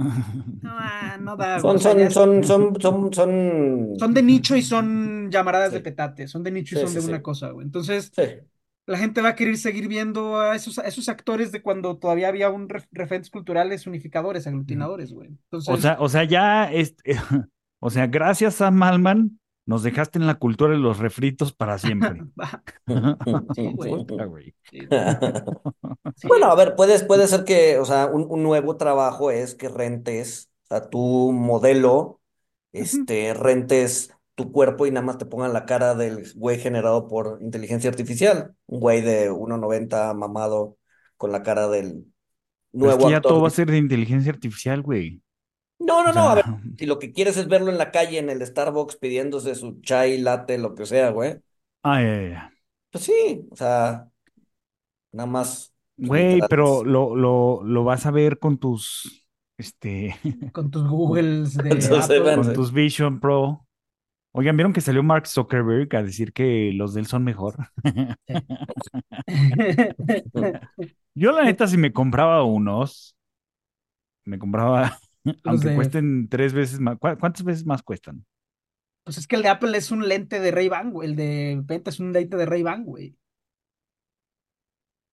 No, 0.62 0.72
ah, 0.74 1.18
no 1.22 1.38
da. 1.38 1.60
Son, 1.60 1.80
son, 1.80 2.12
son, 2.12 2.44
son, 2.44 2.82
son, 2.82 3.14
son. 3.14 3.94
son 3.98 4.14
de 4.14 4.22
nicho 4.24 4.56
y 4.56 4.62
son 4.62 5.30
llamaradas 5.32 5.72
de 5.72 5.80
petate. 5.80 6.28
Son 6.28 6.44
de 6.44 6.52
nicho 6.52 6.76
y 6.76 6.80
Sí, 6.80 6.84
son 6.86 6.90
sí, 6.90 7.00
de 7.00 7.06
una 7.08 7.22
cosa, 7.22 7.52
güey. 7.52 7.66
Entonces, 7.66 8.12
Sí. 8.16 8.24
la 8.86 8.98
gente 8.98 9.22
va 9.22 9.30
a 9.30 9.36
querer 9.36 9.58
seguir 9.58 9.88
viendo 9.88 10.40
a 10.40 10.56
esos, 10.56 10.80
a 10.80 10.88
esos 10.88 11.08
actores 11.10 11.52
de 11.52 11.62
cuando 11.62 11.98
todavía 11.98 12.28
había 12.28 12.50
un 12.50 12.68
ref- 12.68 12.88
referentes 12.92 13.30
culturales 13.30 13.88
unificadores, 13.88 14.48
aglutinadores, 14.48 15.14
güey. 15.14 15.30
Entonces, 15.30 15.74
O 15.74 15.78
sea, 15.78 15.98
o 16.00 16.10
sea, 16.10 16.24
ya, 16.26 16.72
es, 16.72 16.96
o 17.80 17.90
sea, 17.90 18.08
gracias 18.08 18.62
a 18.62 18.72
Malman, 18.72 19.40
nos 19.70 19.84
dejaste 19.84 20.18
en 20.20 20.26
la 20.28 20.36
cultura 20.40 20.72
de 20.74 20.80
los 20.80 20.98
refritos 20.98 21.54
para 21.54 21.78
siempre. 21.78 22.26
Sí, 23.56 23.72
güey. 23.74 24.54
Sí. 24.64 24.80
Sí. 26.16 26.28
Bueno, 26.28 26.48
a 26.48 26.56
ver, 26.56 26.76
puedes, 26.76 27.04
puede 27.04 27.28
ser 27.28 27.44
que, 27.46 27.78
o 27.80 27.86
sea, 27.86 28.08
un, 28.08 28.26
un 28.30 28.44
nuevo 28.44 28.78
trabajo 28.78 29.32
es 29.32 29.56
que 29.56 29.70
rentes, 29.70 30.52
o 30.66 30.68
sea, 30.68 30.90
tu 30.90 31.32
modelo, 31.32 32.22
este, 32.74 33.34
rentes 33.34 34.12
tu 34.36 34.52
cuerpo 34.52 34.86
y 34.88 34.92
nada 34.92 35.06
más 35.06 35.18
te 35.18 35.26
pongan 35.26 35.54
la 35.54 35.66
cara 35.66 35.96
del 35.96 36.32
güey 36.36 36.60
generado 36.60 37.08
por 37.08 37.40
inteligencia 37.42 37.90
artificial. 37.90 38.56
Un 38.68 38.80
güey 38.80 39.02
de 39.02 39.32
1.90 39.32 40.14
mamado 40.14 40.78
con 41.18 41.32
la 41.32 41.44
cara 41.44 41.68
del 41.68 42.06
Pero 42.78 42.90
es 42.92 42.98
nuevo 42.98 42.98
que 42.98 43.08
ya 43.08 43.18
actor. 43.18 43.22
todo 43.22 43.42
va 43.42 43.48
a 43.48 43.52
ser 43.52 43.70
de 43.72 43.78
inteligencia 43.78 44.32
artificial, 44.32 44.82
güey. 44.82 45.22
No, 45.80 46.04
no, 46.04 46.12
O 46.12 46.14
no, 46.14 46.30
a 46.30 46.36
ver, 46.36 46.46
si 46.78 46.86
lo 46.86 47.00
que 47.00 47.12
quieres 47.14 47.38
es 47.38 47.48
verlo 47.48 47.72
en 47.72 47.78
la 47.78 47.92
calle, 47.92 48.20
en 48.20 48.30
el 48.30 48.46
Starbucks, 48.46 48.98
pidiéndose 48.98 49.56
su 49.56 49.80
chai, 49.82 50.18
latte, 50.20 50.58
lo 50.58 50.76
que 50.76 50.86
sea, 50.86 51.10
güey, 51.10 51.40
ah, 51.84 52.02
ya, 52.02 52.22
ya, 52.22 52.30
ya. 52.30 52.52
pues 52.92 53.04
sí, 53.06 53.48
o 53.52 53.56
sea, 53.56 54.10
nada 55.12 55.28
más. 55.28 55.74
Güey, 55.98 56.40
pero 56.50 56.84
lo, 56.84 57.16
lo, 57.16 57.62
lo 57.64 57.84
vas 57.84 58.06
a 58.06 58.12
ver 58.12 58.40
con 58.40 58.58
tus, 58.58 59.28
este, 59.58 60.16
Con 60.54 60.72
tus 60.72 60.88
Googles 60.88 61.56
de 61.58 61.72
Apple. 61.72 62.36
con 62.36 62.54
tus 62.54 62.72
Vision 62.72 63.20
Pro. 63.20 63.66
Oigan, 64.32 64.56
¿vieron 64.56 64.74
que 64.74 64.82
salió 64.82 65.02
Mark 65.04 65.28
Zuckerberg 65.28 65.94
a 65.96 66.04
decir 66.04 66.34
que 66.34 66.72
los 66.74 66.94
de 66.94 67.02
él 67.02 67.08
son 67.08 67.24
mejor? 67.24 67.56
Yo 71.16 71.32
la 71.32 71.44
neta, 71.44 71.68
si 71.68 71.78
me 71.78 71.92
compraba 71.92 72.44
unos, 72.44 73.16
me 74.26 74.40
compraba, 74.40 75.00
aunque 75.44 75.70
de- 75.70 75.76
cuesten 75.76 76.28
tres 76.30 76.54
veces 76.54 76.80
más, 76.80 76.98
¿cu- 76.98 77.18
¿cuántas 77.20 77.44
veces 77.44 77.66
más 77.66 77.82
cuestan? 77.84 78.26
Pues 79.04 79.18
es 79.18 79.28
que 79.28 79.36
el 79.38 79.42
de 79.42 79.50
Apple 79.50 79.76
es 79.78 79.92
un 79.92 80.08
lente 80.08 80.40
de 80.40 80.52
Ray-Ban, 80.52 80.92
güey. 80.92 81.10
El 81.10 81.16
de 81.16 81.60
Venta 81.64 81.90
es 81.90 82.00
un 82.00 82.14
lente 82.14 82.38
de 82.38 82.46
Ray-Ban, 82.46 82.84
güey. 82.86 83.16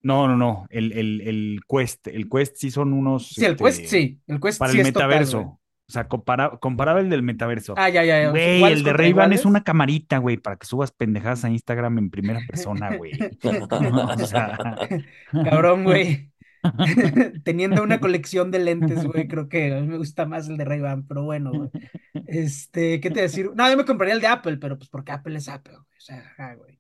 No, 0.03 0.29
no, 0.29 0.37
no, 0.37 0.67
el, 0.71 0.93
el, 0.93 1.21
el 1.23 1.61
Quest, 1.69 2.07
el 2.09 2.29
Quest 2.29 2.57
sí 2.59 2.71
son 2.71 2.93
unos, 2.93 3.29
Sí, 3.31 3.45
el 3.45 3.53
este, 3.53 3.65
Quest 3.65 3.85
sí. 3.87 4.21
El 4.29 4.41
Quest 4.41 4.59
para 4.59 4.71
sí 4.71 4.79
el 4.79 4.87
es 4.87 4.95
metaverso. 4.95 5.41
o 5.41 5.61
sea, 5.89 6.07
compara, 6.07 6.59
comparaba 6.61 7.01
el 7.01 7.11
del 7.11 7.23
metaverso. 7.25 7.75
Ah, 7.77 7.89
ya, 7.89 8.05
ya, 8.05 8.23
ya. 8.23 8.31
Güey, 8.31 8.57
¿Iguales 8.59 8.79
el 8.79 8.85
de 8.85 8.91
contra 8.91 9.03
Ray-Ban 9.03 9.33
es 9.33 9.45
una 9.45 9.65
camarita, 9.65 10.19
güey, 10.19 10.37
para 10.37 10.57
que 10.57 10.67
subas 10.67 10.93
pendejadas 10.93 11.45
a 11.45 11.51
Instagram 11.51 11.99
en 11.99 12.11
primera 12.11 12.39
persona, 12.49 12.97
güey. 12.97 13.13
O 13.43 14.27
sea, 14.27 14.59
Cabrón, 15.33 15.85
güey. 15.85 16.31
Teniendo 17.45 17.83
una 17.83 18.01
colección 18.01 18.51
de 18.51 18.59
lentes, 18.59 19.05
güey, 19.05 19.29
creo 19.29 19.49
que 19.49 19.75
a 19.75 19.81
mí 19.81 19.87
me 19.87 19.99
gusta 19.99 20.27
más 20.27 20.49
el 20.49 20.57
de 20.57 20.65
Ray-Ban, 20.65 21.07
pero 21.07 21.25
bueno, 21.25 21.53
güey. 21.53 21.71
Este, 22.27 23.01
¿qué 23.01 23.11
te 23.11 23.21
decir? 23.23 23.51
No, 23.55 23.71
yo 23.71 23.77
me 23.77 23.85
compraría 23.85 24.15
el 24.15 24.21
de 24.21 24.27
Apple, 24.27 24.59
pero 24.59 24.77
pues 24.79 24.89
porque 24.89 25.13
Apple 25.13 25.37
es 25.37 25.49
Apple, 25.49 25.75
güey. 25.75 25.87
O 25.99 26.01
sea, 26.01 26.57
güey. 26.57 26.79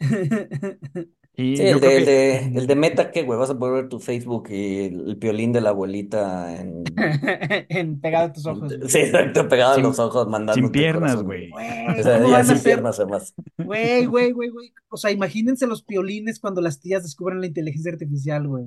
y 1.36 1.56
Sí, 1.56 1.62
yo 1.62 1.70
el 1.74 1.78
creo 1.80 1.90
de, 1.90 1.96
el 1.98 2.04
que- 2.04 2.10
de, 2.10 2.58
el 2.60 2.66
de 2.66 2.74
Meta, 2.76 3.10
¿qué, 3.10 3.22
güey? 3.22 3.38
Vas 3.38 3.50
a 3.50 3.58
poder 3.58 3.74
ver 3.74 3.88
tu 3.88 3.98
Facebook 4.00 4.48
y 4.50 4.84
el, 4.86 5.16
piolín 5.18 5.52
de 5.52 5.60
la 5.60 5.70
abuelita 5.70 6.54
en... 6.60 6.82
en 7.68 8.00
pegado 8.00 8.26
a 8.26 8.32
tus 8.32 8.46
ojos. 8.46 8.68
güey. 8.76 8.88
Sí, 8.90 8.98
exacto, 8.98 9.48
pegado 9.48 9.74
Sin- 9.76 9.84
a 9.84 9.88
los 9.88 9.98
ojos, 9.98 10.28
mandando 10.28 10.54
sin 10.54 10.70
piernas, 10.70 11.22
güey. 11.22 11.50
Güey, 11.50 11.86
O 12.00 12.02
sea, 12.02 12.16
¿cómo 12.18 12.28
ya 12.28 12.32
van 12.32 12.40
a 12.40 12.44
sin 12.44 12.56
ser? 12.58 12.64
piernas, 12.74 13.00
además. 13.00 13.34
Güey, 13.58 14.04
güey, 14.06 14.32
güey, 14.32 14.48
güey. 14.50 14.72
O 14.90 14.96
sea, 14.96 15.10
imagínense 15.10 15.66
los 15.66 15.82
piolines 15.82 16.40
cuando 16.40 16.60
las 16.60 16.80
tías 16.80 17.02
descubren 17.04 17.40
la 17.40 17.46
inteligencia 17.46 17.92
artificial, 17.92 18.46
güey. 18.46 18.66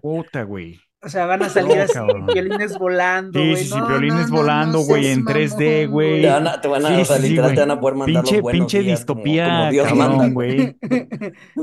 Puta, 0.00 0.42
güey. 0.44 0.78
O 1.02 1.08
sea, 1.08 1.24
van 1.26 1.42
a 1.42 1.48
salir 1.48 1.76
No, 1.76 1.82
así, 1.82 1.92
cabrón. 1.94 2.26
piolines 2.26 2.78
volando, 2.78 3.40
Sí, 3.40 3.48
güey. 3.50 3.56
sí, 3.56 3.64
sí, 3.70 3.74
No, 3.78 3.86
piolines 3.86 4.20
no, 4.28 4.28
no, 4.28 4.36
volando, 4.36 4.78
güey, 4.80 5.06
en 5.06 5.24
3D, 5.24 5.86
mamón, 5.86 5.92
güey. 5.92 6.20
Te 6.22 6.28
van 6.28 6.46
a, 6.46 6.60
te 6.60 6.68
van 6.68 6.84
a, 6.86 6.88
Sí, 6.88 7.00
o 7.00 7.04
sea, 7.06 7.16
sí, 7.16 7.22
sí, 7.22 7.28
literal, 7.30 7.48
güey. 7.50 7.54
te 7.54 7.60
van 7.60 7.70
a 7.70 7.80
poder 7.80 7.96
mandar 7.96 8.22
Pinche, 8.22 8.34
los 8.36 8.42
buenos 8.42 8.58
pinche 8.60 8.80
días 8.82 8.98
distopía, 9.00 9.48
como 9.48 9.70
Dios 9.70 9.88
cabrón, 9.88 10.34
güey. 10.34 10.76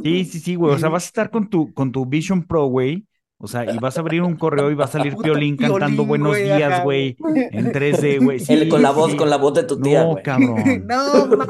Sí, 0.03 0.25
sí, 0.25 0.39
sí, 0.39 0.55
güey. 0.55 0.73
O 0.73 0.79
sea, 0.79 0.89
vas 0.89 1.03
a 1.03 1.07
estar 1.07 1.29
con 1.29 1.49
tu, 1.49 1.71
con 1.73 1.91
tu 1.91 2.05
Vision 2.05 2.43
Pro, 2.47 2.65
güey. 2.65 3.05
O 3.39 3.45
sea, 3.47 3.71
y 3.71 3.77
vas 3.77 3.95
a 3.95 4.01
abrir 4.01 4.23
un 4.23 4.35
correo 4.35 4.71
y 4.71 4.73
va 4.73 4.85
a 4.85 4.87
salir 4.87 5.15
Piolín 5.15 5.57
cantando 5.57 5.87
Piolín, 6.03 6.07
buenos 6.07 6.29
güey, 6.29 6.43
días, 6.45 6.83
güey. 6.83 7.15
En 7.51 7.71
3D, 7.71 8.23
güey. 8.23 8.39
Sí, 8.39 8.53
Él 8.53 8.67
con 8.67 8.81
la 8.81 8.89
voz, 8.89 9.11
sí. 9.11 9.17
con 9.17 9.29
la 9.29 9.37
voz 9.37 9.53
de 9.53 9.63
tu 9.63 9.79
tía, 9.79 10.01
No, 10.01 10.09
güey. 10.13 10.23
cabrón. 10.23 10.55
No 10.87 11.27
mames, 11.27 11.47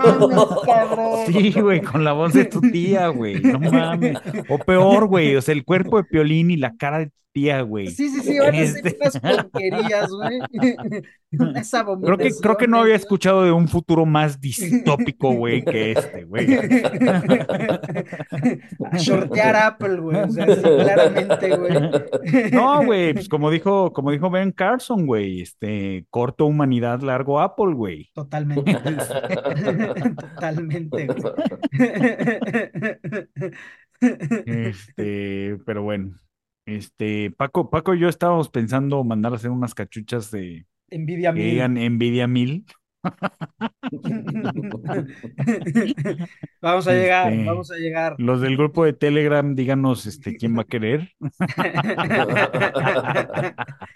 cabrón. 0.66 1.20
Sí, 1.28 1.52
güey, 1.54 1.80
con 1.82 2.04
la 2.04 2.12
voz 2.12 2.34
de 2.34 2.44
tu 2.44 2.60
tía, 2.60 3.08
güey. 3.08 3.40
No 3.42 3.60
mames. 3.60 4.18
O 4.50 4.58
peor, 4.58 5.08
güey. 5.08 5.38
O 5.38 5.42
sea, 5.42 5.54
el 5.54 5.64
cuerpo 5.64 5.96
de 5.96 6.04
Piolín 6.04 6.52
y 6.52 6.58
la 6.58 6.76
cara 6.76 7.00
de 7.00 7.06
tu 7.06 7.14
tía, 7.38 7.62
güey. 7.62 7.88
Sí, 7.88 8.10
sí, 8.10 8.22
sí, 8.22 8.40
van 8.40 8.56
a 8.56 8.66
ser 8.66 8.88
Este- 8.88 8.98
unas 9.00 9.20
porquerías, 9.20 10.10
güey. 10.10 10.40
Unas 11.30 11.70
Creo 11.70 12.18
que, 12.18 12.32
creo 12.42 12.56
que 12.56 12.68
no 12.70 12.80
había 12.80 12.96
escuchado 12.96 13.44
de 13.44 13.52
un 13.52 13.68
futuro 13.68 14.06
más 14.06 14.40
distópico, 14.40 15.34
güey, 15.36 15.62
que 15.62 15.92
este, 15.92 16.24
güey. 16.24 16.48
A 18.90 18.98
shortear 18.98 19.56
Apple, 19.58 19.98
güey. 19.98 20.18
O 20.22 20.30
sea, 20.30 20.46
sí, 20.56 20.62
claramente, 20.62 21.58
güey. 21.58 21.74
No, 22.54 22.86
güey, 22.86 23.14
pues 23.14 23.28
como 23.28 23.52
dijo, 23.52 23.92
como 23.92 24.12
dijo 24.12 24.30
Ben 24.30 24.54
Carson, 24.54 25.06
güey, 25.06 25.42
este, 25.42 26.06
corto 26.10 26.46
humanidad, 26.46 27.02
largo 27.02 27.42
Apple, 27.42 27.74
güey. 27.74 28.10
Totalmente. 28.14 28.74
Totalmente, 30.34 31.08
güey. 31.08 31.18
Este, 34.00 35.58
pero 35.66 35.84
bueno. 35.84 36.18
Este, 36.68 37.32
Paco, 37.32 37.70
Paco 37.70 37.96
y 37.96 38.00
yo 38.02 38.10
estábamos 38.10 38.50
pensando 38.50 39.02
mandar 39.06 39.32
a 39.32 39.38
hacer 39.38 39.52
unas 39.52 39.74
cachuchas 39.74 40.30
de 40.32 40.66
Envidia 40.90 41.34
que 41.34 41.40
mil. 41.40 41.52
digan 41.52 41.76
Nvidia 41.76 42.28
1000. 42.28 42.66
Vamos 46.62 46.88
a 46.88 46.94
llegar, 46.94 47.32
Este, 47.32 47.46
vamos 47.46 47.72
a 47.72 47.76
llegar. 47.78 48.16
Los 48.18 48.42
del 48.42 48.58
grupo 48.58 48.84
de 48.84 48.92
Telegram, 48.94 49.56
díganos 49.56 50.06
este, 50.08 50.36
quién 50.36 50.58
va 50.58 50.64
a 50.64 50.66
querer. 50.66 51.12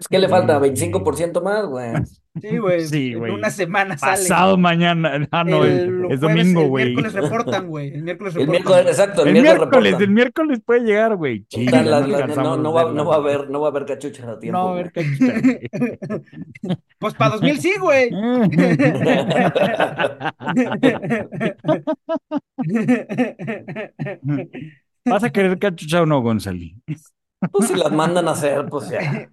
Es 0.00 0.08
que 0.08 0.18
le 0.18 0.28
falta 0.28 0.58
25% 0.58 1.42
más, 1.42 1.66
güey. 1.66 1.92
Sí, 2.40 2.58
güey. 2.58 2.86
Sí, 2.86 3.10
en 3.12 3.22
una 3.32 3.50
semana 3.50 3.98
sale. 3.98 4.12
Pasado 4.18 4.56
mañana. 4.56 5.26
Ah, 5.32 5.42
no, 5.42 5.64
el- 5.64 5.70
El 5.72 5.88
es 5.88 5.90
jueves- 5.90 6.20
domingo, 6.20 6.60
el 6.62 6.68
güey. 6.68 6.84
miércoles 6.94 7.12
reportan, 7.24 7.66
güey. 7.66 7.88
El 7.92 8.02
miércoles 8.04 8.34
El 8.36 8.40
reportan. 8.42 8.62
miércoles, 8.64 8.86
exacto, 8.98 9.22
el, 9.22 9.28
El 9.36 9.42
miércoles 9.42 9.96
el 10.00 10.10
miércoles 10.10 10.60
puede 10.64 10.80
llegar, 10.80 11.16
güey. 11.16 11.44
No 11.56 11.62
no, 12.56 12.72
va, 12.72 12.82
hacerlas, 12.82 12.94
no 12.94 13.04
va 13.06 13.14
a 13.14 13.18
haber, 13.18 13.50
no 13.50 13.60
va 13.60 13.66
a 13.66 13.70
haber 13.70 13.84
cachuchas 13.86 14.28
a 14.28 14.38
tiempo. 14.38 14.58
No 14.58 14.64
va 14.66 14.70
a 14.70 14.74
haber 14.74 14.92
cachuchas, 14.92 15.42
güey. 15.42 15.58
Pues 17.00 17.14
para 17.14 17.30
2000 17.32 17.58
sí, 17.60 17.72
güey. 17.80 18.10
¿Vas 25.04 25.24
a 25.24 25.30
querer 25.30 25.58
cachucha 25.58 26.02
o 26.02 26.06
no, 26.06 26.20
Gonzali? 26.20 26.76
Pues 27.52 27.68
si 27.68 27.74
las 27.74 27.92
mandan 27.92 28.28
a 28.28 28.32
hacer, 28.32 28.66
pues 28.68 28.88
ya. 28.88 29.30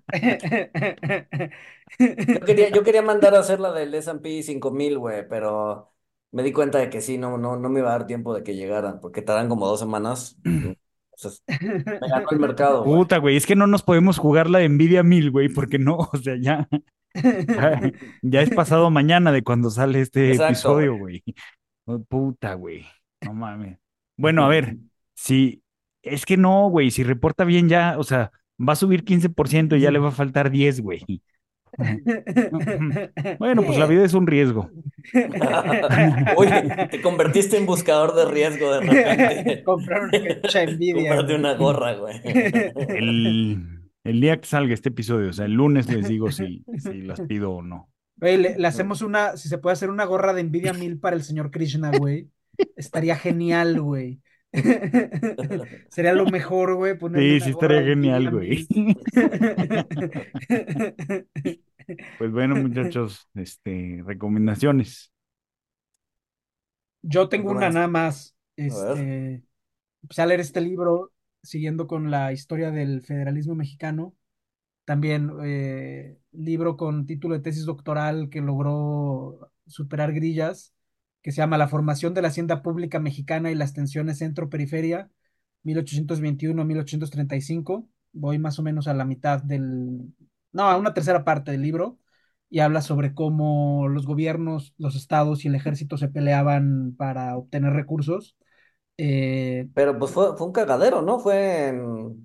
Yo 1.99 2.41
quería, 2.41 2.69
yo 2.69 2.83
quería 2.83 3.01
mandar 3.01 3.35
a 3.35 3.39
hacer 3.39 3.59
la 3.59 3.71
del 3.71 3.93
S&P 3.93 4.43
5000, 4.43 4.97
güey, 4.97 5.27
pero 5.27 5.93
me 6.31 6.43
di 6.43 6.51
cuenta 6.51 6.79
de 6.79 6.89
que 6.89 7.01
sí, 7.01 7.17
no, 7.17 7.37
no, 7.37 7.57
no 7.57 7.69
me 7.69 7.79
iba 7.79 7.89
a 7.89 7.93
dar 7.93 8.07
tiempo 8.07 8.33
de 8.33 8.43
que 8.43 8.55
llegaran, 8.55 8.99
porque 8.99 9.21
tardan 9.21 9.49
como 9.49 9.67
dos 9.67 9.79
semanas. 9.79 10.37
Entonces, 10.43 11.43
me 11.47 12.07
ganó 12.07 12.29
el 12.29 12.39
mercado, 12.39 12.83
güey. 12.83 12.97
Puta, 12.99 13.17
güey, 13.17 13.37
es 13.37 13.45
que 13.45 13.55
no 13.55 13.67
nos 13.67 13.83
podemos 13.83 14.17
jugar 14.17 14.49
la 14.49 14.59
de 14.59 14.69
Nvidia 14.69 15.03
1000, 15.03 15.31
güey, 15.31 15.49
porque 15.49 15.79
no, 15.79 15.97
o 15.97 16.17
sea, 16.17 16.35
ya, 16.39 16.67
ya, 17.15 17.81
ya 18.21 18.41
es 18.41 18.49
pasado 18.51 18.89
mañana 18.91 19.31
de 19.31 19.43
cuando 19.43 19.69
sale 19.69 20.01
este 20.01 20.31
Exacto, 20.31 20.51
episodio, 20.53 20.97
güey. 20.97 21.23
Oh, 21.85 21.99
Puta, 21.99 22.53
güey, 22.55 22.85
no 23.21 23.33
mames. 23.33 23.79
Bueno, 24.17 24.45
a 24.45 24.49
ver, 24.49 24.77
si, 25.15 25.63
es 26.11 26.25
que 26.25 26.37
no, 26.37 26.69
güey, 26.69 26.91
si 26.91 27.03
reporta 27.03 27.43
bien 27.43 27.69
ya, 27.69 27.95
o 27.97 28.03
sea, 28.03 28.31
va 28.59 28.73
a 28.73 28.75
subir 28.75 29.03
15% 29.03 29.77
y 29.77 29.81
ya 29.81 29.91
le 29.91 29.99
va 29.99 30.09
a 30.09 30.11
faltar 30.11 30.49
10, 30.51 30.81
güey. 30.81 31.21
Bueno, 33.39 33.63
pues 33.63 33.77
la 33.77 33.85
vida 33.85 34.03
es 34.03 34.13
un 34.13 34.25
riesgo. 34.25 34.69
Uy, 36.37 36.47
te 36.89 37.01
convertiste 37.01 37.57
en 37.57 37.65
buscador 37.65 38.15
de 38.15 38.25
riesgo 38.25 38.71
de 38.71 38.79
repente. 38.81 39.63
Comprar 39.65 40.03
una 40.03 40.17
envidia. 40.61 40.95
Comprarte 40.95 41.35
una 41.35 41.53
gorra, 41.55 41.93
güey. 41.93 42.19
El, 42.23 43.79
el 44.03 44.21
día 44.21 44.39
que 44.39 44.47
salga 44.47 44.73
este 44.73 44.89
episodio, 44.89 45.29
o 45.29 45.33
sea, 45.33 45.45
el 45.45 45.53
lunes 45.53 45.91
les 45.91 46.07
digo 46.07 46.31
si, 46.31 46.63
si 46.79 47.01
las 47.01 47.21
pido 47.21 47.51
o 47.51 47.61
no. 47.61 47.89
Güey, 48.15 48.37
le, 48.37 48.57
le 48.57 48.67
hacemos 48.67 49.01
una, 49.01 49.37
si 49.37 49.47
se 49.47 49.57
puede 49.59 49.73
hacer 49.73 49.89
una 49.89 50.05
gorra 50.05 50.33
de 50.33 50.41
envidia 50.41 50.73
mil 50.73 50.99
para 50.99 51.15
el 51.15 51.23
señor 51.23 51.51
Krishna, 51.51 51.91
güey. 51.91 52.29
Estaría 52.75 53.15
genial, 53.15 53.79
güey. 53.79 54.19
Sería 55.89 56.13
lo 56.13 56.25
mejor, 56.27 56.75
güey, 56.75 56.97
ponerle 56.97 57.29
Sí, 57.29 57.35
una 57.35 57.45
sí 57.45 57.51
gorra 57.51 57.51
estaría 57.51 57.83
genial, 57.83 58.31
güey. 58.31 58.67
Pues 62.17 62.31
bueno, 62.31 62.55
muchachos, 62.55 63.29
este, 63.35 64.01
recomendaciones. 64.05 65.11
Yo 67.01 67.29
tengo 67.29 67.51
una 67.51 67.61
Recomendación. 67.61 67.69
nada 67.69 67.87
más. 67.87 68.35
A 68.69 68.77
ver. 68.77 68.95
Este, 68.95 69.43
empecé 70.03 70.21
a 70.21 70.25
leer 70.27 70.39
este 70.41 70.61
libro 70.61 71.11
siguiendo 71.43 71.87
con 71.87 72.11
la 72.11 72.31
historia 72.33 72.71
del 72.71 73.01
federalismo 73.03 73.55
mexicano. 73.55 74.15
También 74.85 75.31
eh, 75.43 76.19
libro 76.33 76.77
con 76.77 77.07
título 77.07 77.35
de 77.35 77.41
tesis 77.41 77.65
doctoral 77.65 78.29
que 78.29 78.41
logró 78.41 79.51
superar 79.67 80.13
grillas, 80.13 80.75
que 81.27 81.33
se 81.33 81.39
llama 81.39 81.57
La 81.57 81.67
formación 81.67 82.13
de 82.13 82.21
la 82.21 82.29
hacienda 82.29 82.61
pública 82.61 83.01
mexicana 83.01 83.51
y 83.51 83.55
las 83.55 83.73
tensiones 83.73 84.19
centro-periferia, 84.19 85.11
1821-1835. 85.63 87.89
Voy 88.13 88.39
más 88.39 88.59
o 88.59 88.63
menos 88.63 88.87
a 88.87 88.93
la 88.93 89.03
mitad 89.03 89.43
del, 89.43 90.13
no, 90.53 90.63
a 90.63 90.77
una 90.77 90.93
tercera 90.93 91.25
parte 91.25 91.51
del 91.51 91.63
libro 91.63 91.99
y 92.49 92.59
habla 92.59 92.81
sobre 92.81 93.13
cómo 93.13 93.89
los 93.89 94.05
gobiernos, 94.05 94.73
los 94.77 94.95
estados 94.95 95.43
y 95.43 95.49
el 95.49 95.55
ejército 95.55 95.97
se 95.97 96.07
peleaban 96.07 96.95
para 96.97 97.35
obtener 97.35 97.73
recursos. 97.73 98.37
Eh, 98.97 99.67
Pero 99.73 99.99
pues 99.99 100.11
fue, 100.11 100.37
fue 100.37 100.47
un 100.47 100.53
cagadero, 100.53 101.01
¿no? 101.01 101.19
Fue. 101.19 101.77
O 101.77 102.15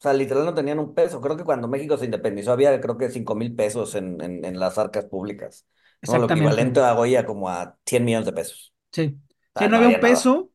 sea, 0.00 0.12
literal 0.14 0.44
no 0.44 0.54
tenían 0.54 0.80
un 0.80 0.94
peso. 0.94 1.20
Creo 1.20 1.36
que 1.36 1.44
cuando 1.44 1.68
México 1.68 1.96
se 1.96 2.06
independizó 2.06 2.52
había 2.52 2.80
creo 2.80 2.98
que 2.98 3.10
cinco 3.10 3.36
mil 3.36 3.54
pesos 3.54 3.94
en, 3.94 4.20
en 4.20 4.58
las 4.58 4.78
arcas 4.78 5.04
públicas. 5.04 5.64
¿No? 6.06 6.18
Lo 6.18 6.26
equivalente 6.28 6.80
a 6.80 6.94
hoy 6.98 7.16
a 7.16 7.26
como 7.26 7.48
a 7.50 7.78
100 7.86 8.04
millones 8.04 8.26
de 8.26 8.32
pesos. 8.32 8.74
Sí. 8.92 9.18
O 9.54 9.58
Sí, 9.58 9.68
sea, 9.68 9.68
no 9.68 9.76
había 9.76 9.88
un 9.88 10.00
nada. 10.00 10.00
peso, 10.00 10.52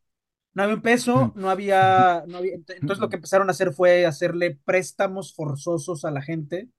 no 0.53 0.63
había 0.63 0.75
un 0.75 0.81
peso, 0.81 1.33
no 1.35 1.49
había, 1.49 2.25
no 2.27 2.37
había- 2.39 2.55
ent- 2.57 2.75
Entonces 2.77 3.01
lo 3.01 3.09
que 3.09 3.17
empezaron 3.17 3.49
a 3.49 3.51
hacer 3.51 3.73
fue 3.73 4.05
hacerle 4.05 4.59
préstamos 4.65 5.33
forzosos 5.35 6.05
a 6.05 6.11
la 6.11 6.21
gente 6.21 6.69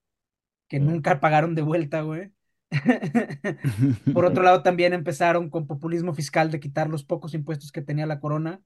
que 0.69 0.79
nunca 0.79 1.19
pagaron 1.21 1.55
de 1.55 1.63
vuelta, 1.63 2.01
güey. 2.03 2.33
Por 4.11 4.25
otro 4.25 4.43
lado, 4.43 4.63
también 4.63 4.93
empezaron 4.93 5.49
con 5.49 5.67
populismo 5.67 6.13
fiscal 6.15 6.51
de 6.51 6.59
quitar 6.61 6.89
los 6.89 7.05
pocos 7.05 7.33
impuestos 7.33 7.71
que 7.71 7.81
tenía 7.81 8.05
la 8.07 8.19
corona. 8.19 8.61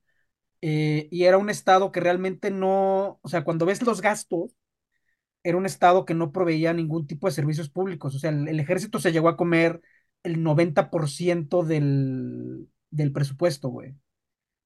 eh, 0.61 1.07
y 1.11 1.23
era 1.25 1.37
un 1.37 1.49
estado 1.49 1.91
que 1.91 1.99
realmente 2.01 2.51
no, 2.51 3.19
o 3.21 3.29
sea, 3.29 3.43
cuando 3.43 3.65
ves 3.65 3.81
los 3.83 4.01
gastos, 4.01 4.55
era 5.43 5.57
un 5.57 5.65
estado 5.65 6.05
que 6.05 6.13
no 6.13 6.31
proveía 6.31 6.73
ningún 6.73 7.07
tipo 7.07 7.27
de 7.27 7.33
servicios 7.33 7.69
públicos. 7.69 8.15
O 8.15 8.19
sea, 8.19 8.29
el, 8.31 8.47
el 8.47 8.59
ejército 8.59 8.99
se 8.99 9.11
llegó 9.11 9.29
a 9.29 9.37
comer 9.37 9.81
el 10.23 10.43
90% 10.43 11.63
del, 11.63 12.67
del 12.91 13.11
presupuesto, 13.11 13.69
güey. 13.69 13.95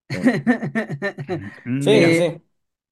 Mm, 1.65 1.81
Sí, 1.81 1.89
Eh, 1.89 2.31
sí. 2.37 2.43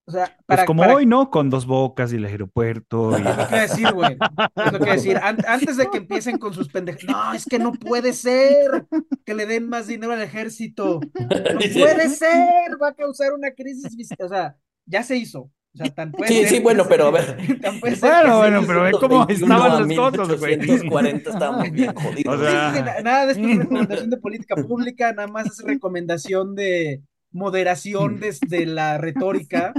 o 0.05 0.11
sea, 0.11 0.25
Pues 0.25 0.37
para, 0.45 0.65
como 0.65 0.81
para- 0.83 0.95
hoy, 0.95 1.05
¿no? 1.05 1.29
Con 1.29 1.49
dos 1.49 1.65
bocas 1.65 2.11
y 2.13 2.17
el 2.17 2.25
aeropuerto. 2.25 3.11
y- 3.17 3.21
Es 3.21 3.37
lo 3.37 3.47
que 3.47 3.55
decir, 3.55 3.93
güey. 3.93 4.17
Es 4.65 4.73
lo 4.73 4.79
que 4.79 4.91
decir. 4.91 5.17
An- 5.17 5.37
antes 5.47 5.77
de 5.77 5.89
que 5.89 5.97
empiecen 5.97 6.37
con 6.37 6.53
sus 6.53 6.69
pendejas. 6.69 7.03
No, 7.05 7.33
es 7.33 7.45
que 7.45 7.59
no 7.59 7.71
puede 7.73 8.13
ser 8.13 8.87
que 9.25 9.33
le 9.33 9.45
den 9.45 9.69
más 9.69 9.87
dinero 9.87 10.13
al 10.13 10.21
ejército. 10.21 10.99
No 11.13 11.29
puede 11.73 12.09
ser. 12.09 12.81
Va 12.81 12.89
a 12.89 12.93
causar 12.95 13.33
una 13.33 13.51
crisis. 13.51 14.09
O 14.19 14.27
sea, 14.27 14.55
ya 14.85 15.03
se 15.03 15.17
hizo. 15.17 15.51
O 15.73 15.77
sea, 15.77 15.89
tan 15.93 16.11
puede 16.11 16.27
Sí, 16.27 16.39
ser 16.41 16.47
sí, 16.49 16.59
bueno, 16.59 16.85
pero 16.89 17.07
a 17.07 17.11
ver. 17.17 17.59
Tan 17.61 17.79
puede 17.79 17.95
ser 17.95 18.09
Bueno, 18.11 18.37
bueno, 18.39 18.63
pero 18.67 18.81
ve 18.83 18.91
cómo 18.91 19.25
1821 19.25 19.55
estaban 19.55 19.87
las 19.89 19.97
cosas, 19.97 20.39
güey. 20.39 20.57
1840 20.57 21.29
estábamos 21.29 21.71
bien 21.71 21.93
jodidos. 21.95 22.35
O 22.39 22.43
sea, 22.43 22.71
sí, 22.71 22.77
sí, 22.77 22.83
na- 22.83 23.01
nada 23.01 23.25
de 23.25 23.31
esto 23.31 23.47
es 23.47 23.57
recomendación 23.59 24.09
de 24.09 24.17
política 24.17 24.55
pública, 24.55 25.13
nada 25.13 25.27
más 25.27 25.45
es 25.47 25.63
recomendación 25.63 26.55
de 26.55 27.01
moderación 27.31 28.19
desde 28.19 28.65
la 28.65 28.97
retórica. 28.99 29.73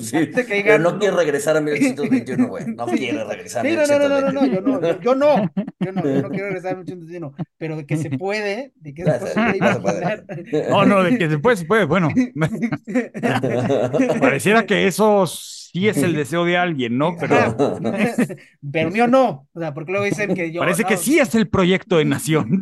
Sí, 0.00 0.16
Antes 0.16 0.34
de 0.34 0.46
que 0.46 0.62
pero 0.64 0.78
no 0.78 0.98
quiere 0.98 1.16
regresar 1.16 1.56
a 1.56 1.60
1821, 1.62 2.48
güey. 2.48 2.66
No 2.66 2.86
quiere 2.86 3.24
regresar 3.24 3.66
a 3.66 3.68
Sí, 3.70 3.76
no, 3.76 3.86
no, 3.86 4.08
no, 4.08 4.20
no, 4.20 4.32
no, 4.32 4.32
no, 4.32 4.42
1821. 4.42 5.00
yo 5.02 5.14
no, 5.14 5.36
yo, 5.36 5.50
yo 5.50 5.52
no, 5.52 5.52
yo 5.80 5.92
no, 5.92 6.02
yo 6.14 6.22
no 6.22 6.28
quiero 6.30 6.46
regresar 6.46 6.72
a 6.72 6.76
1821, 6.76 7.34
pero 7.58 7.76
de 7.76 7.86
que 7.86 7.96
se 7.96 8.10
puede, 8.10 8.72
de 8.76 8.94
que 8.94 9.04
no 9.04 9.12
se 9.14 9.18
puede. 9.20 9.56
imaginar. 9.56 10.24
no, 10.70 10.86
no, 10.86 11.02
de 11.02 11.18
que 11.18 11.28
se 11.30 11.38
puede, 11.38 11.56
se 11.56 11.64
puede. 11.64 11.84
Bueno, 11.84 12.08
pareciera 14.20 14.66
que 14.66 14.86
eso 14.86 15.26
sí 15.26 15.88
es 15.88 15.98
el 15.98 16.14
deseo 16.14 16.44
de 16.44 16.56
alguien, 16.56 16.96
¿no? 16.98 17.16
Pero. 17.18 17.80
Pero 18.72 18.90
mío 18.90 19.06
no, 19.06 19.48
o 19.52 19.60
sea, 19.60 19.74
porque 19.74 19.92
luego 19.92 20.04
dicen 20.06 20.34
que 20.34 20.52
yo. 20.52 20.60
parece 20.60 20.82
no, 20.82 20.88
que 20.88 20.96
sí 20.96 21.18
es 21.18 21.34
el 21.34 21.48
proyecto 21.48 21.98
de 21.98 22.04
nación. 22.04 22.60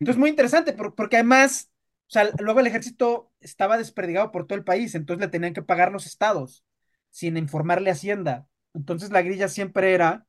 Entonces, 0.00 0.16
muy 0.18 0.30
interesante, 0.30 0.72
por- 0.72 0.94
porque 0.94 1.16
además, 1.16 1.70
sea, 2.14 2.30
luego 2.38 2.60
el 2.60 2.66
ejército 2.66 3.30
estaba 3.40 3.76
desperdigado 3.76 4.30
por 4.30 4.46
todo 4.46 4.58
el 4.58 4.64
país, 4.64 4.94
entonces 4.94 5.20
le 5.20 5.30
tenían 5.30 5.54
que 5.54 5.62
pagar 5.62 5.92
los 5.92 6.06
estados 6.06 6.64
sin 7.10 7.36
informarle 7.36 7.90
a 7.90 7.92
Hacienda. 7.92 8.48
Entonces, 8.72 9.10
la 9.10 9.22
grilla 9.22 9.48
siempre 9.48 9.94
era 9.94 10.26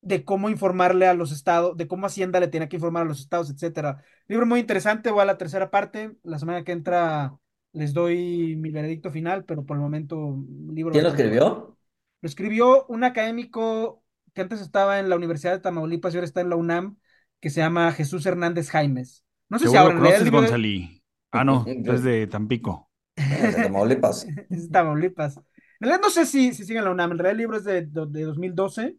de 0.00 0.24
cómo 0.24 0.48
informarle 0.48 1.06
a 1.06 1.14
los 1.14 1.32
estados, 1.32 1.76
de 1.76 1.88
cómo 1.88 2.06
Hacienda 2.06 2.40
le 2.40 2.48
tenía 2.48 2.68
que 2.68 2.76
informar 2.76 3.02
a 3.02 3.06
los 3.06 3.20
estados, 3.20 3.50
etcétera. 3.50 4.02
Libro 4.28 4.46
muy 4.46 4.60
interesante, 4.60 5.10
voy 5.10 5.22
a 5.22 5.26
la 5.26 5.36
tercera 5.36 5.70
parte. 5.70 6.16
La 6.22 6.38
semana 6.38 6.64
que 6.64 6.72
entra 6.72 7.34
les 7.72 7.92
doy 7.92 8.56
mi 8.56 8.70
veredicto 8.70 9.10
final, 9.10 9.44
pero 9.44 9.66
por 9.66 9.76
el 9.76 9.82
momento, 9.82 10.38
libro 10.72 10.92
¿Quién 10.92 11.04
lo 11.04 11.10
escribió? 11.10 11.76
Lo 12.22 12.26
escribió 12.26 12.86
un 12.86 13.04
académico 13.04 14.02
que 14.32 14.40
antes 14.40 14.60
estaba 14.60 14.98
en 14.98 15.08
la 15.08 15.16
Universidad 15.16 15.52
de 15.52 15.60
Tamaulipas 15.60 16.14
y 16.14 16.16
ahora 16.16 16.26
está 16.26 16.40
en 16.40 16.50
la 16.50 16.56
UNAM, 16.56 16.96
que 17.40 17.50
se 17.50 17.60
llama 17.60 17.92
Jesús 17.92 18.24
Hernández 18.24 18.70
Jaimes. 18.70 19.25
No 19.48 19.58
sé 19.58 19.68
si 19.68 19.76
ahora 19.76 20.00
de- 20.00 20.30
Gonzalí. 20.30 21.02
Ah, 21.32 21.44
no, 21.44 21.64
es 21.68 22.02
de 22.02 22.26
Tampico. 22.26 22.90
Eh, 23.16 23.52
de 23.56 23.62
Tamaulipas. 23.64 24.26
es 24.50 24.62
de 24.64 24.68
Tamaulipas. 24.68 25.36
En 25.36 25.44
realidad 25.80 26.00
no 26.02 26.10
sé 26.10 26.26
si, 26.26 26.54
si 26.54 26.64
sigue 26.64 26.78
en 26.78 26.84
la 26.86 26.90
UNAM, 26.90 27.12
en 27.12 27.18
realidad 27.18 27.32
el 27.32 27.38
libro 27.38 27.56
es 27.58 27.64
de, 27.64 27.82
de, 27.82 28.06
de 28.06 28.22
2012, 28.22 28.96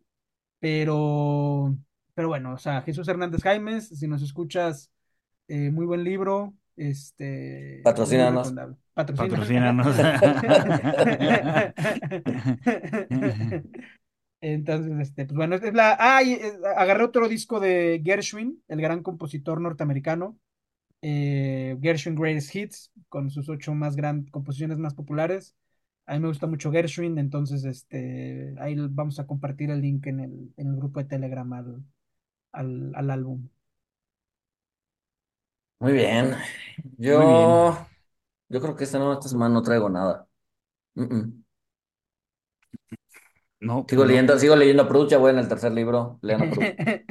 pero, 0.59 1.75
pero 2.13 2.27
bueno, 2.27 2.53
o 2.53 2.57
sea, 2.57 2.81
Jesús 2.83 3.07
Hernández 3.07 3.41
Jaimes, 3.41 3.89
si 3.89 4.07
nos 4.07 4.21
escuchas, 4.21 4.91
eh, 5.47 5.71
muy 5.71 5.85
buen 5.85 6.03
libro, 6.03 6.53
este, 6.75 7.81
Patrocínanos. 7.83 8.53
Patrocina. 8.93 9.29
Patrocínanos. 9.29 9.87
Entonces, 14.41 14.93
este, 14.99 15.25
pues 15.25 15.35
bueno, 15.35 15.55
es 15.55 15.73
la. 15.73 15.97
Ah, 15.99 16.21
y, 16.23 16.33
eh, 16.33 16.53
agarré 16.77 17.03
otro 17.03 17.27
disco 17.27 17.59
de 17.59 18.01
Gershwin, 18.05 18.63
el 18.67 18.81
gran 18.81 19.03
compositor 19.03 19.59
norteamericano. 19.61 20.38
eh, 21.01 21.77
Gershwin 21.81 22.15
Greatest 22.15 22.55
Hits, 22.55 22.91
con 23.09 23.29
sus 23.31 23.49
ocho 23.49 23.73
más 23.75 23.95
grandes 23.95 24.31
composiciones 24.31 24.79
más 24.79 24.95
populares. 24.95 25.55
A 26.07 26.13
mí 26.15 26.21
me 26.21 26.29
gusta 26.29 26.47
mucho 26.47 26.71
Gershwin, 26.71 27.17
entonces 27.19 27.65
este, 27.65 28.55
ahí 28.59 28.75
vamos 28.91 29.19
a 29.19 29.27
compartir 29.27 29.71
el 29.71 29.81
link 29.81 30.07
en 30.07 30.19
el, 30.21 30.53
en 30.57 30.67
el 30.69 30.77
grupo 30.77 30.99
de 31.01 31.05
Telegram 31.07 31.51
al, 31.53 31.83
al, 32.53 32.93
al 32.95 33.11
álbum. 33.11 33.49
Muy 35.79 35.93
bien. 35.93 36.35
Muy 37.11 37.25
Yo, 37.25 37.77
yo 38.49 38.61
creo 38.61 38.75
que 38.75 38.83
esta, 38.85 38.99
no, 38.99 39.13
esta 39.13 39.29
semana 39.29 39.53
no 39.55 39.61
traigo 39.63 39.89
nada. 39.89 40.27
Mm, 40.95 41.03
mm. 41.15 41.45
No, 43.60 43.86
Sigo 43.89 44.03
no. 44.03 44.08
leyendo, 44.10 44.38
sigo 44.38 44.55
leyendo 44.55 44.84
a 44.84 44.88
Proust, 44.88 45.12
ya 45.12 45.18
voy 45.18 45.32
en 45.32 45.39
el 45.39 45.47
tercer 45.47 45.72
libro. 45.72 46.20
Lean 46.22 46.41
a. 46.43 46.45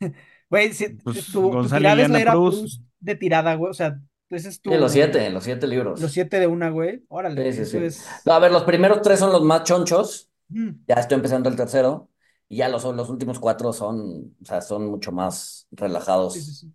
Güey, 0.50 0.72
si, 0.72 0.88
Pues, 1.02 1.26
tu, 1.32 1.32
tu 1.32 1.50
Gonzalo 1.50 1.78
tirada 1.78 2.02
es 2.02 2.10
leer 2.10 2.28
a 2.28 2.32
Proust. 2.32 2.82
De 3.00 3.14
tirada, 3.16 3.54
güey. 3.54 3.70
O 3.70 3.74
sea, 3.74 4.00
ese 4.30 4.48
es 4.48 4.60
tu. 4.60 4.70
Sí, 4.70 4.76
los 4.78 4.92
siete, 4.92 5.30
los 5.30 5.44
siete 5.44 5.66
libros. 5.66 6.00
Los 6.00 6.12
siete 6.12 6.40
de 6.40 6.46
una, 6.46 6.70
güey. 6.70 7.04
Órale, 7.08 7.52
Sí, 7.52 7.52
sí, 7.52 7.62
eso 7.62 7.78
sí. 7.78 7.84
es. 7.84 8.06
No, 8.24 8.32
a 8.34 8.38
ver, 8.38 8.52
los 8.52 8.64
primeros 8.64 9.02
tres 9.02 9.18
son 9.18 9.32
los 9.32 9.42
más 9.42 9.64
chonchos. 9.64 10.30
Mm, 10.48 10.70
Ya 10.86 10.94
estoy 10.96 11.16
empezando 11.16 11.48
el 11.48 11.56
tercero. 11.56 12.08
Y 12.48 12.58
ya 12.58 12.68
los, 12.68 12.84
los 12.84 13.08
últimos 13.08 13.38
cuatro 13.38 13.72
son, 13.72 14.36
o 14.42 14.44
sea, 14.44 14.60
son 14.60 14.86
mucho 14.86 15.10
más 15.10 15.66
relajados. 15.70 16.66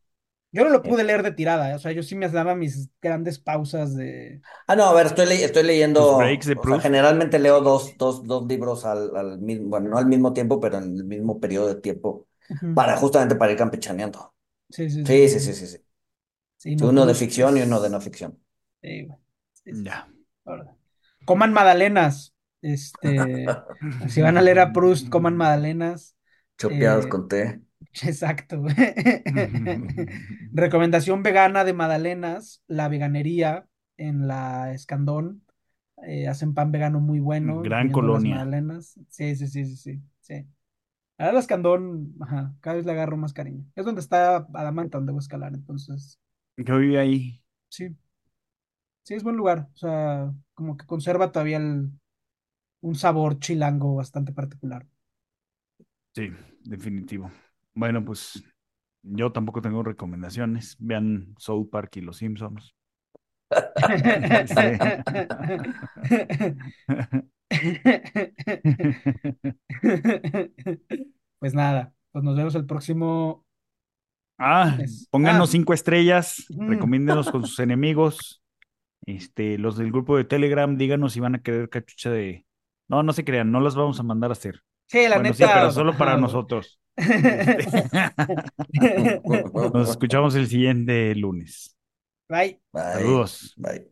Yo 0.57 0.65
no 0.65 0.71
lo 0.71 0.83
pude 0.83 1.03
leer 1.05 1.23
de 1.23 1.31
tirada, 1.33 1.71
¿eh? 1.71 1.75
o 1.75 1.79
sea, 1.79 1.93
yo 1.93 2.03
sí 2.03 2.15
me 2.15 2.29
daba 2.29 2.55
mis 2.55 2.89
grandes 3.01 3.39
pausas 3.39 3.95
de. 3.95 4.43
Ah, 4.67 4.75
no, 4.75 4.83
a 4.85 4.93
ver, 4.93 5.07
estoy, 5.07 5.25
le- 5.25 5.43
estoy 5.43 5.63
leyendo. 5.63 6.01
Tus 6.01 6.15
breaks 6.15 6.45
de 6.47 6.55
o 6.55 6.65
sea, 6.67 6.77
Proust. 6.77 6.79
generalmente 6.79 7.39
leo 7.39 7.61
dos, 7.61 7.97
dos, 7.97 8.23
dos 8.25 8.45
libros 8.47 8.85
al, 8.85 9.15
al 9.15 9.39
mismo, 9.39 9.69
bueno, 9.69 9.89
no 9.89 9.97
al 9.97 10.05
mismo 10.07 10.33
tiempo, 10.33 10.59
pero 10.59 10.77
en 10.77 10.83
el 10.97 11.03
mismo 11.05 11.39
periodo 11.39 11.67
de 11.67 11.75
tiempo. 11.81 12.27
Para 12.73 12.95
justamente 12.97 13.35
para 13.35 13.51
ir 13.51 13.57
campechaneando. 13.57 14.33
Sí, 14.69 14.89
sí, 14.89 15.05
Sí, 15.05 15.29
sí, 15.29 15.39
sí, 15.41 15.53
sí, 15.55 15.67
sí. 15.67 15.77
Sí, 16.57 16.75
no, 16.75 16.91
Uno 16.91 17.05
de 17.05 17.15
Proust 17.15 17.15
ficción 17.15 17.57
y 17.57 17.61
uno 17.63 17.81
de 17.81 17.89
no 17.91 18.01
ficción. 18.01 18.39
Sí, 18.81 19.07
sí, 19.53 19.73
Ya. 19.85 20.07
Coman 21.25 21.53
magdalenas. 21.53 22.33
Este, 22.61 23.61
si 24.07 24.21
van 24.21 24.37
a 24.37 24.41
leer 24.41 24.59
a 24.59 24.71
Proust, 24.73 25.09
coman 25.09 25.35
magdalenas. 25.37 26.15
Chopeados 26.57 27.07
Eh, 27.07 27.11
con 27.11 27.27
té. 27.27 27.61
Exacto. 28.03 28.63
Recomendación 30.51 31.23
vegana 31.23 31.63
de 31.63 31.73
magdalenas, 31.73 32.63
la 32.67 32.87
veganería 32.89 33.67
en 33.97 34.27
la 34.27 34.73
Escandón. 34.73 35.43
Eh, 36.07 36.27
hacen 36.27 36.53
pan 36.53 36.71
vegano 36.71 36.99
muy 36.99 37.19
bueno, 37.19 37.63
Gran 37.63 37.89
las 37.91 37.91
colonia. 37.91 38.25
magdalenas. 38.25 38.95
Sí, 39.09 39.35
sí, 39.35 39.47
sí, 39.47 39.65
sí, 39.65 39.75
sí, 39.77 40.01
sí. 40.21 40.47
A 41.19 41.31
la 41.33 41.39
Escandón, 41.39 42.15
ajá, 42.21 42.55
cada 42.61 42.77
vez 42.77 42.85
le 42.85 42.93
agarro 42.93 43.17
más 43.17 43.33
cariño. 43.33 43.65
Es 43.75 43.85
donde 43.85 44.01
está 44.01 44.37
Adamanta, 44.53 44.97
donde 44.99 45.13
voy 45.13 45.19
a 45.19 45.21
escalar, 45.23 45.53
entonces, 45.55 46.19
Que 46.55 46.63
vive 46.73 46.99
ahí. 46.99 47.41
sí, 47.69 47.95
sí, 49.03 49.13
es 49.15 49.23
buen 49.23 49.35
lugar. 49.37 49.69
O 49.73 49.77
sea, 49.77 50.33
como 50.53 50.77
que 50.77 50.85
conserva 50.85 51.31
todavía 51.31 51.57
el- 51.57 51.91
un 52.81 52.95
sabor 52.95 53.39
chilango 53.39 53.95
bastante 53.95 54.33
particular. 54.33 54.87
Sí, 56.15 56.31
definitivo. 56.65 57.31
Bueno, 57.77 58.03
pues 58.03 58.43
yo 59.03 59.31
tampoco 59.31 59.61
tengo 59.61 59.83
recomendaciones. 59.83 60.75
Vean 60.79 61.35
South 61.37 61.69
Park 61.69 61.97
y 61.97 62.01
Los 62.01 62.17
Simpsons. 62.17 62.73
Pues 71.39 71.53
nada, 71.53 71.93
pues 72.11 72.23
nos 72.23 72.35
vemos 72.35 72.55
el 72.55 72.65
próximo. 72.65 73.45
Ah, 74.39 74.77
pónganos 75.11 75.49
Ah, 75.49 75.51
cinco 75.51 75.73
estrellas, 75.73 76.45
Mm. 76.49 76.69
recomiéndenos 76.69 77.29
con 77.31 77.45
sus 77.45 77.59
enemigos. 77.59 78.41
Este, 79.05 79.57
los 79.57 79.77
del 79.77 79.91
grupo 79.91 80.17
de 80.17 80.25
Telegram, 80.25 80.75
díganos 80.77 81.13
si 81.13 81.19
van 81.19 81.35
a 81.35 81.41
querer 81.41 81.69
cachucha 81.69 82.09
de. 82.09 82.45
No, 82.89 83.03
no 83.03 83.13
se 83.13 83.23
crean, 83.23 83.51
no 83.51 83.59
las 83.59 83.75
vamos 83.75 83.99
a 83.99 84.03
mandar 84.03 84.31
a 84.31 84.33
hacer. 84.33 84.61
sí, 84.87 85.07
la 85.07 85.17
Bueno, 85.17 85.33
sí, 85.33 85.43
neta. 85.43 85.53
pero 85.55 85.71
solo 85.71 85.97
para 85.97 86.17
nosotros. 86.17 86.79
Este, 86.97 87.89
Nos 89.73 89.89
escuchamos 89.89 90.35
el 90.35 90.47
siguiente 90.47 91.13
lunes. 91.15 91.77
Bye. 92.27 92.59
Bye. 92.73 92.93
Saludos. 92.93 93.53
Bye. 93.57 93.87